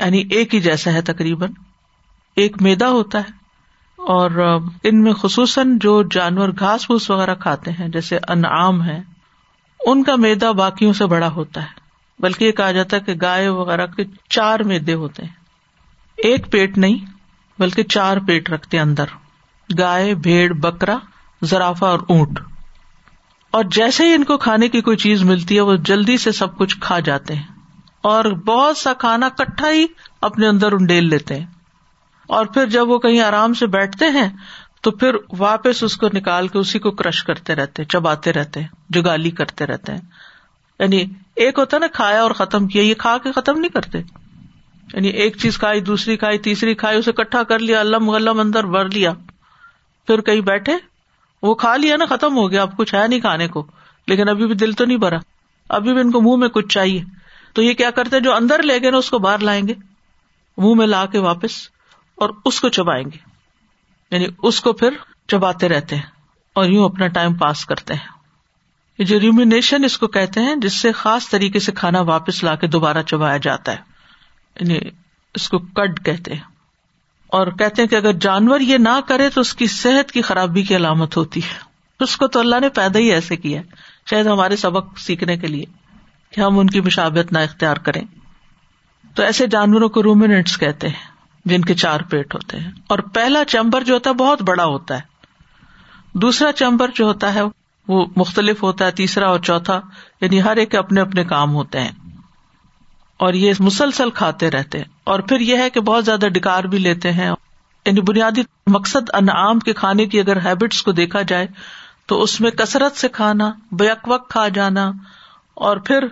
یعنی 0.00 0.22
ایک 0.30 0.54
ہی 0.54 0.60
جیسا 0.60 0.92
ہے 0.92 1.02
تقریباً، 1.02 1.50
ایک 2.36 2.62
میدا 2.62 2.90
ہوتا 2.90 3.18
ہے۔ 3.18 3.44
اور 3.96 4.30
ان 4.82 5.02
میں 5.02 5.12
خصوصاً 5.12 5.78
جو 5.78 6.02
جانور 6.02 6.48
گھاس 6.58 6.86
پھوس 6.86 7.10
وغیرہ 7.10 7.34
کھاتے 7.34 7.70
ہیں، 7.70 7.88
جیسے 7.88 8.18
انعام 8.28 8.82
ہے 8.82 9.02
ان 9.86 10.02
کا 10.02 10.16
میدا 10.16 10.50
باقیوں 10.50 10.92
سے 10.92 11.06
بڑا 11.06 11.28
ہوتا 11.28 11.62
ہے۔ 11.62 11.83
بلکہ 12.18 12.44
یہ 12.44 12.52
کہا 12.52 12.72
جاتا 12.72 12.96
ہے 12.96 13.00
کہ 13.00 13.14
گائے 13.22 13.48
وغیرہ 13.48 13.86
کے 13.86 14.04
چار 14.28 14.60
میدے 14.60 14.94
ہوتے 14.94 15.22
ہیں۔ 15.22 15.32
ایک 16.16 16.52
پیٹ 16.52 16.78
نہیں، 16.78 17.06
بلکہ 17.58 17.82
چار 17.82 18.16
پیٹ 18.26 18.50
رکھتے 18.50 18.80
اندر۔ 18.80 19.04
گائے، 19.78 20.14
بھیڑ، 20.14 20.52
بکرا 20.52 20.98
زرافا 21.42 21.88
اور 21.88 21.98
اونٹ۔ 22.08 22.40
اور 23.50 23.64
جیسے 23.64 24.08
ہی 24.08 24.14
ان 24.14 24.24
کو 24.24 24.38
کھانے 24.38 24.68
کی 24.68 24.80
کوئی 24.80 24.96
چیز 24.96 25.22
ملتی 25.22 25.56
ہے، 25.56 25.60
وہ 25.60 25.76
جلدی 25.76 26.16
سے 26.16 26.32
سب 26.32 26.58
کچھ 26.58 26.76
کھا 26.80 27.00
جاتے 27.00 27.34
ہیں۔ 27.34 27.42
اور 28.02 28.24
بہت 28.24 28.76
سا 28.76 28.92
کھانا 28.92 29.28
کٹھا 29.28 29.70
ہی 29.70 29.86
اپنے 30.20 30.48
اندر 30.48 30.72
انڈیل 30.72 31.08
لیتے 31.08 31.38
ہیں۔ 31.38 31.46
اور 32.26 32.46
پھر 32.46 32.66
جب 32.66 32.88
وہ 32.88 32.98
کہیں 32.98 33.20
آرام 33.20 33.54
سے 33.54 33.66
بیٹھتے 33.66 34.04
ہیں، 34.04 34.28
تو 34.80 34.90
پھر 34.90 35.14
واپس 35.38 35.82
اس 35.82 35.96
کو 35.96 36.06
نکال 36.14 36.48
کے 36.48 36.58
اسی 36.58 36.78
کو 36.78 36.90
کرش 36.90 37.24
کرتے 37.24 37.54
رہتے 37.54 37.84
چباتے 37.84 38.32
رہتے 38.32 38.60
جگالی 38.90 39.30
کرتے 39.30 39.66
رہتے 39.66 39.92
ہیں۔ 39.92 40.00
یعنی 40.84 41.04
ایک 41.36 41.58
ہوتا 41.58 41.78
نا 41.78 41.86
کھایا 41.86 42.22
اور 42.22 42.30
ختم 42.30 42.66
کیا، 42.66 42.82
یہ 42.82 42.94
کھا 42.94 43.18
کے 43.18 43.32
ختم 43.32 43.58
نہیں 43.58 43.70
کرتے۔ 43.70 43.98
یعنی 44.94 45.08
ایک 45.08 45.36
چیز 45.36 45.58
کھائی، 45.58 45.80
دوسری 45.80 46.16
کھائی، 46.16 46.38
تیسری 46.38 46.74
کھائی، 46.74 46.98
اسے 46.98 47.12
کٹھا 47.12 47.42
کر 47.42 47.58
لیا 47.58 47.80
اللہ 47.80 47.96
غلم 47.96 48.40
اندر 48.40 48.64
بھر 48.66 48.84
لیا۔ 48.84 49.12
پھر 50.06 50.20
کہیں 50.20 50.40
بیٹھے، 50.40 50.72
وہ 51.42 51.54
کھا 51.54 51.76
لیا 51.76 51.96
نا، 51.96 52.04
ختم 52.04 52.36
ہو 52.36 52.50
گیا، 52.50 52.62
اب 52.62 52.76
کچھ 52.76 52.94
ہے 52.94 53.08
نہیں 53.08 53.20
کھانے 53.20 53.48
کو۔ 53.48 53.66
لیکن 54.06 54.28
ابھی 54.28 54.46
بھی 54.46 54.54
دل 54.54 54.72
تو 54.72 54.84
نہیں 54.84 54.96
بھرا۔ 54.96 55.16
ابھی 55.68 55.92
بھی 55.92 56.00
ان 56.00 56.10
کو 56.10 56.20
منہ 56.20 56.36
میں 56.36 56.48
کچھ 56.48 56.68
چاہیے۔ 56.68 57.04
تو 57.52 57.62
یہ 57.62 57.72
کیا 57.72 57.90
کرتے 57.90 58.20
جو 58.20 58.34
اندر 58.34 58.62
لے 58.62 58.82
گئے 58.82 58.90
نا، 58.90 58.96
اس 58.96 59.10
کو 59.10 59.18
باہر 59.18 59.38
لائیں 59.38 59.68
گے۔ 59.68 59.74
منہ 60.58 60.74
میں 60.74 60.86
لا 60.86 61.06
کے 61.06 61.18
واپس 61.18 61.50
اور 62.14 62.30
اس 62.44 62.60
کو 62.60 62.68
چبائیں 62.68 63.04
گے۔ 63.04 63.18
یعنی 64.10 64.26
اس 64.42 64.60
کو 64.60 64.72
پھر 64.72 64.90
چباتے 65.28 65.68
رہتے 65.68 65.96
ہیں 65.96 66.02
اور 66.52 66.64
یوں 66.64 66.84
اپنا 66.84 67.06
ٹائم 67.06 67.34
پاس 67.34 67.66
کرتے 67.66 67.94
ہیں۔ 67.94 68.13
جو 68.98 69.20
ریمینیشن 69.20 69.84
اس 69.84 69.98
کو 69.98 70.06
کہتے 70.06 70.40
ہیں، 70.40 70.56
جس 70.56 70.80
سے 70.80 70.92
خاص 70.92 71.28
طریقے 71.28 71.58
سے 71.58 71.72
کھانا 71.72 72.00
واپس 72.00 72.44
لا 72.44 72.54
کے 72.54 72.66
دوبارہ 72.66 73.02
چبایا 73.02 73.36
جاتا 73.36 73.72
ہے۔ 73.72 73.76
یعنی 74.60 74.78
اس 75.34 75.48
کو 75.48 75.58
کڈ 75.58 76.04
کہتے 76.04 76.32
ہیں۔ 76.32 76.40
اور 77.26 77.46
کہتے 77.46 77.82
ہیں 77.82 77.88
کہ 77.88 77.94
اگر 77.94 78.12
جانور 78.12 78.60
یہ 78.60 78.78
نہ 78.78 79.00
کرے 79.08 79.28
تو 79.28 79.40
اس 79.40 79.54
کی 79.54 79.66
صحت 79.66 80.12
کی 80.12 80.22
خرابی 80.22 80.62
کی 80.62 80.76
علامت 80.76 81.16
ہوتی 81.16 81.42
ہے۔ 81.42 81.58
اس 82.00 82.16
کو 82.16 82.28
تو 82.28 82.40
اللہ 82.40 82.60
نے 82.60 82.68
پیدا 82.68 82.98
ہی 82.98 83.12
ایسے 83.12 83.36
کیا 83.36 83.62
شاید 84.10 84.26
ہمارے 84.26 84.56
سبق 84.56 84.98
سیکھنے 84.98 85.36
کے 85.36 85.46
لیے 85.46 85.64
کہ 86.30 86.40
ہم 86.40 86.58
ان 86.58 86.66
کی 86.66 86.80
مشابت 86.80 87.32
نہ 87.32 87.38
اختیار 87.38 87.76
کریں۔ 87.76 88.02
تو 89.14 89.22
ایسے 89.22 89.46
جانوروں 89.46 89.88
کو 89.88 90.02
رومینٹس 90.02 90.58
کہتے 90.58 90.88
ہیں، 90.88 91.06
جن 91.44 91.60
کے 91.60 91.74
چار 91.74 92.00
پیٹ 92.00 92.34
ہوتے 92.34 92.60
ہیں۔ 92.60 92.70
اور 92.86 92.98
پہلا 92.98 93.44
چمبر 93.44 93.84
جو 93.84 93.94
ہوتا 93.94 94.10
ہے، 94.10 94.14
بہت 94.14 94.42
بڑا 94.42 94.64
ہوتا 94.64 94.96
ہے۔ 94.96 95.00
دوسرا 96.12 96.52
چمبر 96.52 96.90
جو 96.94 97.04
ہوتا 97.04 97.34
ہے 97.34 97.40
وہ 97.88 98.06
مختلف 98.16 98.62
ہوتا 98.62 98.86
ہے، 98.86 98.90
تیسرا 98.90 99.26
اور 99.26 99.40
چوتھا 99.40 99.80
یعنی 100.20 100.42
ہر 100.42 100.56
ایک 100.56 100.74
اپنے 100.74 101.00
اپنے 101.00 101.24
کام 101.24 101.54
ہوتے 101.54 101.80
ہیں۔ 101.80 101.92
اور 103.16 103.34
یہ 103.34 103.52
مسلسل 103.58 104.10
کھاتے 104.10 104.50
رہتے 104.50 104.78
ہیں۔ 104.78 104.84
اور 105.04 105.20
پھر 105.20 105.40
یہ 105.40 105.56
ہے 105.56 105.70
کہ 105.70 105.80
بہت 105.80 106.04
زیادہ 106.04 106.26
ڈکار 106.26 106.64
بھی 106.64 106.78
لیتے 106.78 107.12
ہیں۔ 107.12 107.30
یعنی 107.86 108.00
بنیادی 108.00 108.42
مقصد 108.66 109.10
انعام 109.12 109.58
کے 109.58 109.72
کھانے 109.72 110.06
کی 110.06 110.20
اگر 110.20 110.46
ہیبٹس 110.46 110.82
کو 110.82 110.92
دیکھا 110.92 111.22
جائے، 111.22 111.46
تو 112.06 112.22
اس 112.22 112.40
میں 112.40 112.50
کثرت 112.50 112.96
سے 112.96 113.08
کھانا 113.08 113.52
بیک 113.72 114.08
وقت 114.08 114.30
کھا 114.30 114.48
جانا، 114.48 114.92
اور 115.54 115.76
پھر 115.76 116.04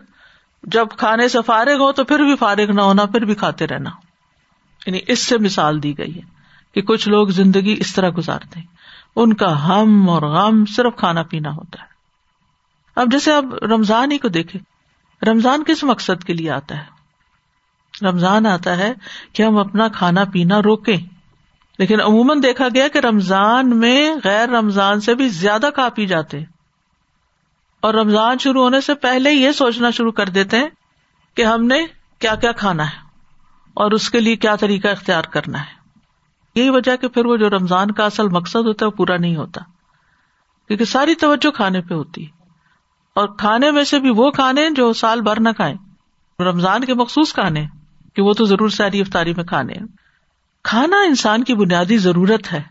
جب 0.63 0.87
کھانے 0.91 1.29
سے 1.29 1.39
فارغ 1.47 1.75
ہو 1.75 1.93
تو 1.93 2.05
پھر 2.05 2.19
بھی 2.19 2.37
فارغ 2.37 2.73
نہ 2.75 2.81
ہونا، 2.81 3.05
پھر 3.05 3.25
بھی 3.25 3.35
کھاتے 3.35 3.67
رہنا۔ 3.67 3.91
یعنی 4.87 4.99
اس 5.07 5.19
سے 5.19 5.39
مثال 5.39 5.83
دی 5.83 5.99
گئی 5.99 6.17
ہے 6.17 6.21
کہ 6.75 6.83
کچھ 6.83 7.09
لوگ 7.09 7.29
زندگی 7.29 7.77
اس 7.81 7.95
طرح 7.95 8.11
گزارتے 8.19 8.61
ہیں۔ 8.61 8.67
ان 9.17 9.35
کا 9.35 9.69
ہم 9.69 10.11
اور 10.11 10.23
غم 10.23 10.65
صرف 10.65 10.97
کھانا 10.97 11.23
پینا 11.23 11.51
ہوتا 11.51 11.83
ہے۔ 11.83 11.89
اب 12.97 13.13
جیسے 13.13 13.33
اب 13.33 13.55
رمضان 13.55 14.13
ہی 14.13 14.19
کو 14.19 14.29
دیکھے 14.29 14.59
رمضان 15.27 15.65
کس 15.65 15.85
مقصد 15.85 16.25
کے 16.25 16.33
لیے 16.33 16.51
آتا 16.51 16.79
ہے؟ 16.79 16.85
رمضان 18.07 18.47
آتا 18.47 18.77
ہے 18.77 18.93
کہ 19.33 19.43
ہم 19.43 19.59
اپنا 19.59 19.89
کھانا 19.89 20.25
پینا 20.25 20.63
روکیں۔ 20.63 20.97
لیکن 21.79 22.01
عموماً 22.01 22.43
دیکھا 22.43 22.69
گیا 22.75 22.89
کہ 22.89 22.99
رمضان 22.99 23.79
میں 23.79 24.15
غیر 24.25 24.49
رمضان 24.49 25.01
سے 25.01 25.15
بھی 25.15 25.29
زیادہ 25.29 25.69
کھا 25.75 25.89
پی 25.89 26.07
جاتے 26.07 26.39
اور 27.81 27.95
رمضان 27.95 28.39
شروع 28.39 28.63
ہونے 28.63 28.81
سے 28.81 28.95
پہلے 28.95 29.33
یہ 29.33 29.53
سوچنا 29.53 29.91
شروع 29.91 30.13
کر 30.13 30.29
دیتے 30.29 30.59
ہیں 30.59 30.69
کہ 31.35 31.45
ہم 31.45 31.67
نے 31.67 31.87
کیا 32.19 32.35
کیا 32.35 32.53
کھانا 32.53 32.91
ہے 32.91 32.97
اور 33.75 33.91
اس 33.91 34.11
کے 34.11 34.21
لیے 34.21 34.37
کیا 34.37 34.57
طریقہ 34.57 34.89
اختیار 34.89 35.23
کرنا 35.23 35.61
ہے۔ 35.61 35.82
یہی 36.55 36.71
وجہ 36.71 36.97
کہ 36.97 37.09
پھر 37.09 37.27
وہ 37.27 37.37
جو 37.37 37.51
رمضان 37.51 37.91
کا 37.91 38.05
اصل 38.05 38.29
مقصد 38.29 38.67
ہوتا 38.67 38.85
ہے 38.85 38.87
وہ 38.87 38.97
پورا 38.97 39.17
نہیں 39.17 39.37
ہوتا۔ 39.37 39.61
کیونکہ 40.69 40.85
ساری 40.85 41.15
توجہ 41.15 41.51
کھانے 41.51 41.81
پہ 41.81 41.95
ہوتی۔ 41.95 42.25
ہے 42.25 42.31
اور 43.15 43.29
کھانے 43.29 43.71
میں 43.71 43.85
سے 43.85 43.99
بھی 43.99 44.11
وہ 44.11 44.31
کھانے 44.31 44.71
جو 44.71 44.93
سال 44.93 45.21
بھر 45.21 45.41
نہ 45.41 45.49
کھائیں۔ 45.49 45.75
رمضان 46.43 46.85
کے 46.85 46.95
مخصوص 46.95 47.35
کھانے 47.35 47.67
کہ 48.15 48.23
وہ 48.23 48.33
تو 48.33 48.45
ضرور 48.45 48.69
ساری 48.69 49.01
افطاری 49.01 49.35
میں 49.35 49.45
کھانے 49.45 49.75
کھانا 50.65 50.97
انسان 50.97 51.45
کی 51.45 51.55
بنیادی 51.55 51.99
ضرورت 51.99 52.53
ہے۔ 52.53 52.63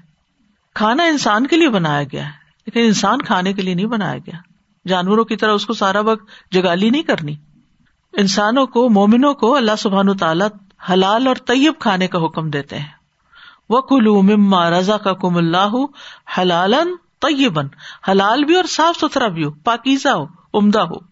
کھانا 0.75 1.03
انسان 1.03 1.47
کے 1.47 1.55
لیے 1.55 1.69
بنایا 1.69 2.03
گیا 2.03 2.25
ہے، 2.25 2.31
لیکن 2.65 2.79
انسان 2.79 3.21
کھانے 3.21 3.53
کے 3.53 3.61
لیے 3.61 3.73
نہیں 3.73 3.85
بنایا 3.85 4.17
گیا۔ 4.17 4.37
جانوروں 4.87 5.25
کی 5.25 5.35
طرح 5.35 5.51
اس 5.51 5.65
کو 5.65 5.73
سارا 5.73 5.99
وقت 5.99 6.51
جگالی 6.51 6.89
نہیں 6.89 7.03
کرنی۔ 7.03 7.35
انسانوں 8.13 8.65
کو، 8.65 8.89
مومنوں 8.89 9.33
کو 9.33 9.55
اللہ 9.55 9.75
سبحان 9.77 10.09
و 10.09 10.13
تعالیٰ 10.13 10.47
حلال 10.91 11.27
اور 11.27 11.35
طیب 11.35 11.73
کھانے 11.79 12.07
کا 12.07 12.25
حکم 12.25 12.49
دیتے 12.49 12.79
ہیں۔ 12.79 13.00
وہ 13.69 13.81
کلو 13.81 14.21
مما 14.21 14.69
رضا 14.69 14.97
کا 14.97 15.13
کم 15.13 15.37
اللہ 15.37 15.71
حلال 16.37 16.73
طیبن 17.21 17.67
حلال 18.07 18.43
بھی 18.43 18.55
اور 18.55 18.63
صاف 18.63 18.99
ستھرا 18.99 19.27
بھی 19.27 19.43
ہو، 19.43 19.51
پاکیزہ 19.51 20.09
ہو، 20.09 20.25
عمدہ 20.53 20.79
ہو۔ 20.79 21.11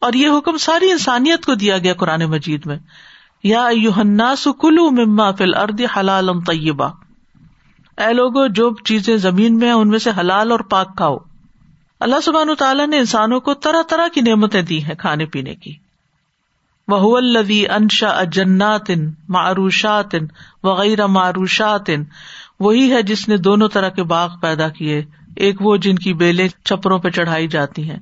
اور 0.00 0.12
یہ 0.12 0.28
حکم 0.38 0.56
ساری 0.56 0.90
انسانیت 0.90 1.46
کو 1.46 1.54
دیا 1.54 1.78
گیا 1.78 1.94
قرآن 1.94 2.24
مجید 2.24 2.66
میں۔ 2.66 2.76
یا 3.44 3.68
کلو 4.60 4.90
مما 4.90 5.30
فل 5.30 5.54
ارد 5.54 5.80
حلال 5.96 6.40
طیبہ 6.40 6.88
اے 7.98 8.12
لوگو، 8.12 8.46
جو 8.46 8.74
چیزیں 8.84 9.16
زمین 9.16 9.58
میں 9.58 9.72
ان 9.72 9.88
میں 9.88 9.98
سے 9.98 10.10
حلال 10.18 10.52
اور 10.52 10.60
پاک 10.60 10.96
کھاؤ۔ 10.96 11.16
اللہ 12.00 12.20
سبحان 12.22 12.54
تعالیٰ 12.58 12.86
نے 12.86 12.98
انسانوں 12.98 13.40
کو 13.40 13.54
طرح 13.54 13.82
طرح 13.82 14.08
کی 14.08 14.20
نعمتیں 14.20 14.62
دی 14.62 14.84
ہیں 14.84 14.94
کھانے 14.94 15.26
پینے 15.26 15.54
کی۔ 15.54 15.87
وہ 16.88 17.16
الدی 17.16 17.68
انشا 17.68 18.08
اجنات 18.08 18.90
معروشات 19.28 20.14
وغیرہ 20.62 21.06
معروشات، 21.06 21.90
وہی 22.60 22.92
ہے 22.92 23.02
جس 23.02 23.28
نے 23.28 23.36
دونوں 23.36 23.68
طرح 23.68 23.88
کے 23.88 24.02
باغ 24.02 24.28
پیدا 24.40 24.68
کیے، 24.68 25.04
ایک 25.36 25.56
وہ 25.60 25.76
جن 25.76 25.96
کی 25.96 26.14
بیلیں 26.14 26.48
چپروں 26.64 26.98
پہ 26.98 27.10
چڑھائی 27.10 27.48
جاتی 27.48 27.90
ہیں، 27.90 27.98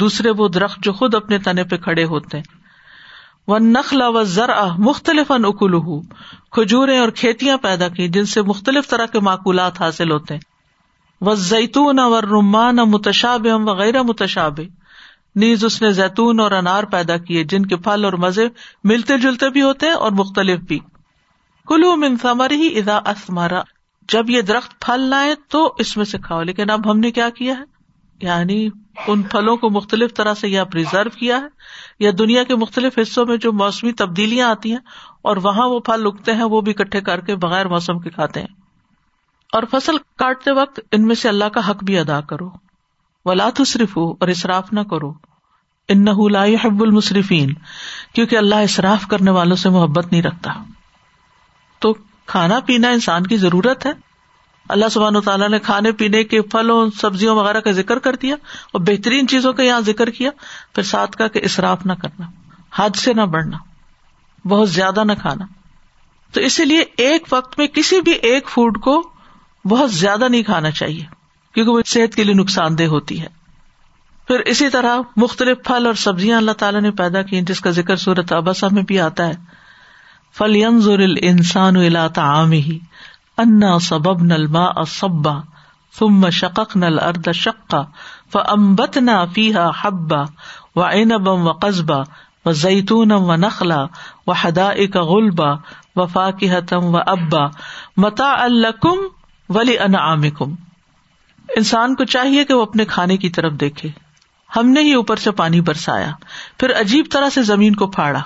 دوسرے 0.00 0.30
وہ 0.30 0.48
درخت 0.48 0.84
جو 0.84 0.92
خود 0.92 1.14
اپنے 1.14 1.38
تنے 1.38 1.64
پہ 1.64 1.76
کھڑے 1.76 2.04
ہوتے 2.04 2.36
ہیں۔ 2.36 2.44
وہ 3.48 3.58
نخل 3.58 4.02
و 4.02 4.22
ذرا 4.22 4.66
مختلف 4.78 5.30
ان 5.30 5.44
اکول 5.44 6.02
کھجورے 6.50 6.98
اور 6.98 7.08
کھیتیاں 7.08 7.56
پیدا 7.56 7.88
کی 7.88 8.08
جن 8.08 8.24
سے 8.24 8.42
مختلف 8.42 8.88
طرح 8.88 9.06
کے 9.06 9.20
معقولات 9.20 9.80
حاصل 9.80 10.10
ہوتے 10.10 10.34
ہیں۔ 10.34 10.40
وہ 11.20 11.34
زیتون 11.34 11.98
اور 11.98 12.22
رمان 12.22 12.76
متشاب 12.76 13.46
وغیرہ 13.64 14.02
متشاب 14.02 14.60
نیز 15.36 15.64
اس 15.64 15.82
نے 15.82 15.92
زیتون 15.92 16.40
اور 16.40 16.52
انار 16.52 16.84
پیدا 16.84 17.16
کیے 17.16 17.44
جن 17.44 17.66
کے 17.66 17.76
پھل 17.76 18.04
اور 18.04 18.12
مزے 18.12 18.48
ملتے 18.84 19.18
جلتے 19.18 19.50
بھی 19.50 19.62
ہوتے 19.62 19.86
ہیں 19.86 19.92
اور 19.92 20.12
مختلف 20.12 20.60
بھی۔ 20.60 20.78
کلو 21.66 21.96
من 21.96 22.16
ثمر 22.22 22.50
ہی 22.50 22.78
ادا 22.78 22.96
اسمارا 22.96 23.62
جب 24.12 24.30
یہ 24.30 24.42
درخت 24.42 24.80
پھل 24.80 25.00
لائے 25.00 25.34
تو 25.48 25.74
اس 25.78 25.96
میں 25.96 26.04
سے 26.04 26.18
کھاؤ۔ 26.18 26.42
لیکن 26.42 26.70
اب 26.70 26.90
ہم 26.90 26.98
نے 26.98 27.10
کیا 27.10 27.30
کیا 27.30 27.54
ہے؟ 27.58 27.64
یعنی 28.22 28.68
ان 29.06 29.22
پھلوں 29.22 29.56
کو 29.56 29.70
مختلف 29.70 30.14
طرح 30.14 30.34
سے 30.34 30.48
یا 30.48 30.64
پرزرو 30.64 31.10
کیا 31.10 31.36
ہے، 31.36 31.46
یا 32.00 32.10
دنیا 32.18 32.42
کے 32.42 32.56
مختلف 32.56 32.98
حصوں 33.02 33.26
میں 33.26 33.36
جو 33.36 33.52
موسمی 33.52 33.92
تبدیلیاں 33.92 34.50
آتی 34.50 34.70
ہیں 34.70 34.78
اور 35.22 35.36
وہاں 35.36 35.68
وہ 35.68 35.80
پھل 35.80 36.06
اگتے 36.06 36.34
ہیں، 36.34 36.44
وہ 36.44 36.60
بھی 36.60 36.74
اکٹھے 36.78 37.00
کر 37.00 37.20
کے 37.20 37.36
بغیر 37.36 37.68
موسم 37.68 37.98
کے 37.98 38.10
کھاتے 38.10 38.40
ہیں۔ 38.40 38.54
اور 39.52 39.62
فصل 39.70 39.96
کاٹتے 40.18 40.50
وقت 40.50 40.80
ان 40.92 41.06
میں 41.06 41.14
سے 41.14 41.28
اللہ 41.28 41.44
کا 41.44 41.70
حق 41.70 41.84
بھی 41.84 41.98
ادا 41.98 42.20
کرو۔ 42.20 42.50
ولا 43.24 43.48
صرف 43.66 43.96
ہو 43.96 44.10
اور 44.10 44.28
اصراف 44.28 44.72
نہ 44.72 44.80
کرو۔ 44.80 45.25
ان 45.88 46.08
حب 46.08 46.82
المصرفین 46.82 47.54
کیونکہ 48.14 48.36
اللہ 48.36 48.54
اصراف 48.54 49.06
کرنے 49.06 49.30
والوں 49.30 49.56
سے 49.56 49.68
محبت 49.68 50.12
نہیں 50.12 50.22
رکھتا۔ 50.22 50.52
تو 51.78 51.96
کھانا 52.26 52.60
پینا 52.60 52.88
انسان 52.88 53.26
کی 53.26 53.36
ضرورت 53.36 53.86
ہے۔ 53.86 53.90
اللہ 54.68 54.88
سبحان 54.88 55.16
و 55.16 55.20
تعالیٰ 55.20 55.48
نے 55.48 55.58
کھانے 55.58 55.92
پینے 55.92 56.24
کے 56.24 56.42
پھلوں، 56.42 56.90
سبزیوں 57.00 57.36
وغیرہ 57.36 57.60
کا 57.60 57.70
ذکر 57.70 57.98
کر 57.98 58.16
دیا 58.16 58.34
اور 58.72 58.80
بہترین 58.80 59.28
چیزوں 59.28 59.52
کا 59.52 59.62
یہاں 59.62 59.80
ذکر 59.80 60.10
کیا۔ 60.10 60.30
پھر 60.74 60.82
ساتھ 60.82 61.16
کا 61.16 61.28
کہ 61.28 61.40
اصراف 61.44 61.86
نہ 61.86 61.92
کرنا، 61.92 62.26
حد 62.74 62.96
سے 62.96 63.14
نہ 63.14 63.22
بڑھنا، 63.22 63.58
بہت 64.48 64.70
زیادہ 64.70 65.04
نہ 65.04 65.12
کھانا۔ 65.20 65.46
تو 66.32 66.40
اسی 66.40 66.64
لیے 66.64 66.84
ایک 66.96 67.26
وقت 67.32 67.58
میں 67.58 67.66
کسی 67.66 68.00
بھی 68.00 68.12
ایک 68.12 68.48
فوڈ 68.48 68.80
کو 68.80 69.10
بہت 69.64 69.92
زیادہ 69.92 70.28
نہیں 70.28 70.42
کھانا 70.42 70.70
چاہیے، 70.70 71.04
کیونکہ 71.54 71.72
وہ 71.72 71.80
صحت 71.86 72.14
کے 72.14 72.24
لیے 72.24 72.34
نقصان 72.34 72.78
دہ 72.78 72.84
ہوتی 72.84 73.20
ہے۔ 73.20 73.35
پھر 74.26 74.40
اسی 74.40 74.68
طرح 74.68 74.98
مختلف 75.16 75.58
پھل 75.64 75.86
اور 75.86 75.94
سبزیاں 75.94 76.38
اللہ 76.38 76.52
تعالیٰ 76.52 76.80
نے 76.80 76.90
پیدا 76.90 77.22
کی 77.22 77.40
جس 77.40 77.60
کا 77.60 77.70
ذکر 77.70 77.96
صورت 77.96 78.32
ابسا 78.32 78.66
میں 78.72 78.82
بھی 78.82 79.00
آتا 79.00 79.26
ہے۔ 79.26 79.66
فل 80.38 80.56
ینزر 80.56 80.98
انسان 81.22 81.74
تعام 82.14 82.52
ہی 82.52 82.78
انا 83.38 83.78
سبب 83.78 84.22
نل 84.22 84.46
ما 84.46 84.84
ثم 85.98 86.30
شقق 86.30 86.76
نل 86.76 86.98
ارد 86.98 87.28
شقا 87.34 87.82
ف 88.32 88.36
امبت 88.48 88.96
نا 88.96 89.24
فیحا 89.24 89.70
حبا 89.80 90.22
و 90.76 90.82
اینبم 90.82 91.48
و 91.48 91.52
قصبہ 91.52 92.02
و 92.44 92.50
و 93.14 93.36
نخلا 93.36 93.84
و 94.26 94.32
حدا 94.32 94.68
اک 94.68 94.96
غلبا 94.96 95.52
و 95.96 96.06
فاقم 96.06 96.94
و 96.94 96.98
ابا 97.06 97.46
متا 97.96 98.34
الکم 98.42 98.98
ولی 99.48 99.78
انعام 99.78 100.22
انسان 101.56 101.94
کو 101.94 102.04
چاہیے 102.04 102.44
کہ 102.44 102.54
وہ 102.54 102.62
اپنے 102.62 102.84
کھانے 102.84 103.16
کی 103.16 103.30
طرف 103.30 103.52
دیکھے۔ 103.52 104.05
ہم 104.56 104.68
نے 104.68 104.80
ہی 104.80 104.94
اوپر 104.94 105.16
سے 105.16 105.30
پانی 105.30 105.60
برسایا۔ 105.60 106.10
پھر 106.58 106.80
عجیب 106.80 107.06
طرح 107.10 107.28
سے 107.28 107.42
زمین 107.42 107.74
کو 107.74 107.86
پھاڑا۔ 107.86 108.22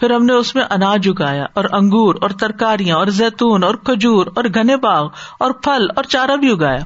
پھر 0.00 0.10
ہم 0.10 0.24
نے 0.24 0.32
اس 0.32 0.54
میں 0.54 0.62
اناج 0.70 1.08
اگایا 1.08 1.46
اور 1.54 1.64
انگور 1.72 2.14
اور 2.20 2.30
ترکاریاں 2.30 2.96
اور 2.96 3.06
زیتون 3.06 3.64
اور 3.64 3.74
کھجور 3.74 4.26
اور 4.36 4.44
گھنے 4.44 4.76
باغ 4.76 5.08
اور 5.38 5.50
پھل 5.50 5.86
اور 5.96 6.04
چارہ 6.04 6.36
بھی 6.36 6.50
اگایا۔ 6.50 6.80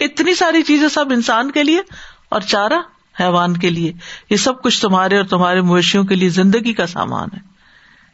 اتنی 0.00 0.34
ساری 0.34 0.62
چیزیں 0.62 0.88
سب 0.88 1.04
انسان 1.10 1.50
کے 1.50 1.62
لیے 1.62 1.80
اور 2.28 2.40
چارہ 2.40 2.78
حیوان 3.20 3.56
کے 3.56 3.70
لیے۔ 3.70 3.92
یہ 4.30 4.36
سب 4.36 4.62
کچھ 4.62 4.82
تمہارے 4.82 5.16
اور 5.16 5.24
تمہارے 5.24 5.60
مویشیوں 5.60 6.04
کے 6.04 6.14
لیے 6.14 6.28
زندگی 6.28 6.72
کا 6.72 6.86
سامان 6.86 7.28
ہے۔ 7.34 7.50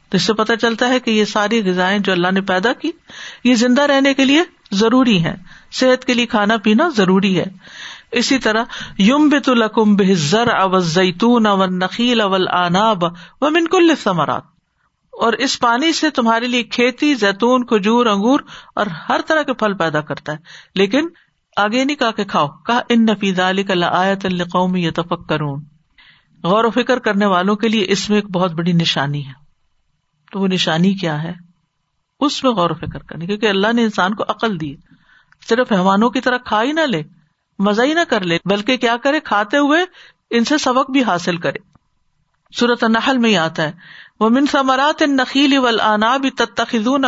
تو 0.08 0.16
اس 0.16 0.22
سے 0.22 0.32
پتا 0.32 0.56
چلتا 0.56 0.88
ہے 0.88 1.00
کہ 1.00 1.10
یہ 1.10 1.24
ساری 1.24 1.70
غذائیں 1.70 1.98
جو 1.98 2.12
اللہ 2.12 2.30
نے 2.30 2.40
پیدا 2.40 2.72
کی، 2.72 2.90
یہ 3.44 3.54
زندہ 3.54 3.82
رہنے 3.82 4.14
کے 4.14 4.24
لیے 4.24 4.42
ضروری 4.72 5.24
ہے 5.24 5.34
صحت 5.72 6.04
کے 6.04 6.14
لیے 6.14 6.26
کھانا 6.26 6.56
پینا 6.56 6.88
ضروری 6.96 7.38
ہے۔ 7.38 7.44
اسی 8.16 8.38
طرح 8.38 8.64
یوم 8.98 9.28
بت 9.28 9.48
القم 9.48 9.96
بزر 9.96 10.48
اول 10.48 10.80
زیتون 10.80 11.46
اول 11.46 11.78
نقیل 11.78 12.20
اول 12.20 12.48
آناب 12.48 13.02
و 13.40 13.50
منکل 13.50 13.90
ثمرات 14.02 14.42
اور 15.12 15.32
اس 15.32 15.58
پانی 15.58 15.92
سے 15.92 16.10
تمہارے 16.10 16.46
لیے 16.46 16.62
کھیتی، 16.62 17.14
زیتون، 17.14 17.66
کھجور، 17.66 18.06
انگور 18.06 18.40
اور 18.74 18.86
ہر 18.86 19.20
طرح 19.26 19.42
کے 19.42 19.52
پھل 19.52 19.74
پیدا 19.74 20.00
کرتا 20.00 20.32
ہے۔ 20.32 20.36
لیکن 20.74 21.08
آگے 21.56 21.84
نہیں 21.84 21.96
کہا 21.96 22.10
کہ 22.10 22.24
کھاؤ، 22.24 22.48
کہا، 22.48 22.80
ان 22.88 23.04
نفیز 23.04 23.40
علی 23.40 23.62
کا 23.62 23.74
آیت 23.86 24.26
القوم 24.26 24.76
یہ 24.76 24.90
تفک 24.90 25.28
کروں 25.28 25.56
غور 26.42 26.64
و 26.64 26.70
فکر 26.70 26.98
کرنے 26.98 27.26
والوں 27.26 27.56
کے 27.56 27.68
لیے 27.68 27.84
اس 27.88 28.10
میں 28.10 28.18
ایک 28.18 28.30
بہت 28.30 28.52
بڑی 28.52 28.72
نشانی 28.72 29.26
ہے۔ 29.26 29.32
تو 30.32 30.40
وہ 30.40 30.48
نشانی 30.48 30.94
کیا 30.94 31.22
ہے؟ 31.22 31.32
اس 32.20 32.44
میں 32.44 32.52
غور 32.52 32.70
و 32.70 32.74
فکر 32.74 32.98
کرنے، 32.98 33.26
کیونکہ 33.26 33.46
اللہ 33.46 33.72
نے 33.72 33.82
انسان 33.82 34.14
کو 34.14 34.24
عقل 34.28 34.60
دی۔ 34.60 34.74
صرف 35.48 35.72
مہمانوں 35.72 36.10
کی 36.10 36.20
طرح 36.20 36.36
کھا 36.36 36.62
ہی 36.62 36.72
نہ 36.72 36.80
لے۔ 36.80 37.02
مزہ 37.58 37.82
ہی 37.82 37.94
نہ 37.94 38.00
کر 38.08 38.20
لے، 38.20 38.38
بلکہ 38.44 38.76
کیا 38.76 38.96
کرے، 38.96 39.20
کھاتے 39.20 39.56
ہوئے 39.56 39.84
ان 40.30 40.44
سے 40.44 40.58
سبق 40.58 40.90
بھی 40.90 41.02
حاصل 41.02 41.36
کرے۔ 41.36 41.76
صورت 42.58 42.84
نحل 42.84 43.18
میں 43.18 43.30
ہی 43.30 43.36
آتا 43.36 43.62
ہے 43.62 43.72
وہ 44.20 44.28
من 44.28 44.46
ثمرات 44.46 45.02
ان 45.02 45.16
نقیل 45.16 45.58
ول 45.58 45.80
آنا 45.80 46.16
بھی 46.16 46.30
تخون 46.30 47.04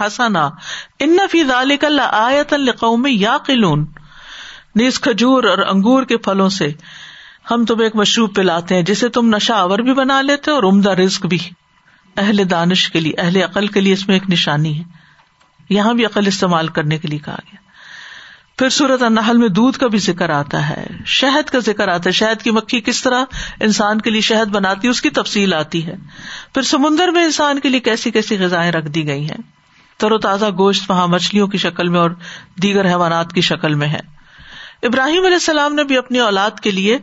حسنا۔ 0.00 0.50
ان 0.98 1.16
فی 1.30 1.44
ذالک 1.44 1.84
آیت 2.12 2.52
القوم 2.52 3.06
یا 3.10 3.38
قلون 3.46 3.86
نیز 4.74 5.00
کھجور 5.00 5.44
اور 5.44 5.58
انگور 5.58 6.02
کے 6.02 6.16
پھلوں 6.16 6.48
سے 6.48 6.72
ہم 7.50 7.64
تمہیں 7.64 7.84
ایک 7.84 7.96
مشروب 7.96 8.34
پلاتے 8.34 8.74
ہیں، 8.74 8.82
جسے 8.82 9.08
تم 9.08 9.36
نشہ 9.36 9.52
آور 9.52 9.78
بھی 9.78 9.94
بنا 9.94 10.20
لیتے 10.22 10.50
اور 10.50 10.62
عمدہ 10.62 10.90
رزق 10.90 11.26
بھی۔ 11.26 11.38
اہل 12.16 12.50
دانش 12.50 12.90
کے 12.90 13.00
لیے، 13.00 13.12
اہل 13.18 13.36
عقل 13.36 13.66
کے 13.66 13.80
لیے 13.80 13.92
اس 13.92 14.08
میں 14.08 14.16
ایک 14.16 14.30
نشانی 14.30 14.78
ہے۔ 14.78 14.84
یہاں 15.68 15.94
بھی 15.94 16.06
عقل 16.06 16.26
استعمال 16.26 16.68
کرنے 16.68 16.98
کے 16.98 17.08
لیے 17.08 17.18
کہا 17.18 17.36
گیا۔ 17.52 17.63
پھر 18.58 18.68
صورت 18.68 19.02
النحل 19.02 19.36
میں 19.36 19.48
دودھ 19.48 19.78
کا 19.78 19.86
بھی 19.86 19.98
ذکر 19.98 20.30
آتا 20.30 20.68
ہے، 20.68 20.86
شہد 21.06 21.50
کا 21.50 21.58
ذکر 21.58 21.88
آتا 21.88 22.02
ہے۔ 22.06 22.12
شہد 22.12 22.42
کی 22.42 22.50
مکھی 22.50 22.80
کس 22.80 23.02
طرح 23.02 23.24
انسان 23.60 24.00
کے 24.00 24.10
لیے 24.10 24.20
شہد 24.20 24.48
بناتی 24.48 24.80
ہے، 24.84 24.90
اس 24.90 25.02
کی 25.02 25.10
تفصیل 25.10 25.54
آتی 25.54 25.86
ہے۔ 25.86 25.94
پھر 26.54 26.62
سمندر 26.62 27.08
میں 27.08 27.24
انسان 27.24 27.60
کے 27.60 27.68
لیے 27.68 27.80
کیسی 27.80 28.10
کیسی 28.10 28.38
غذائیں 28.38 28.72
رکھ 28.72 28.88
دی 28.88 29.06
گئی 29.06 29.24
ہیں؟ 29.24 29.42
تر 29.98 30.12
و 30.12 30.18
تازہ 30.18 30.46
گوشت 30.58 30.90
وہاں 30.90 31.08
مچھلیوں 31.08 31.46
کی 31.46 31.58
شکل 31.58 31.88
میں 31.88 32.00
اور 32.00 32.10
دیگر 32.62 32.86
حیوانات 32.86 33.32
کی 33.32 33.40
شکل 33.40 33.74
میں 33.74 33.88
ہے۔ 33.88 34.00
ابراہیم 34.82 35.24
علیہ 35.24 35.34
السلام 35.34 35.74
نے 35.74 35.84
بھی 35.84 35.96
اپنی 35.96 36.20
اولاد 36.20 36.60
کے 36.60 36.70
لیے 36.70 36.98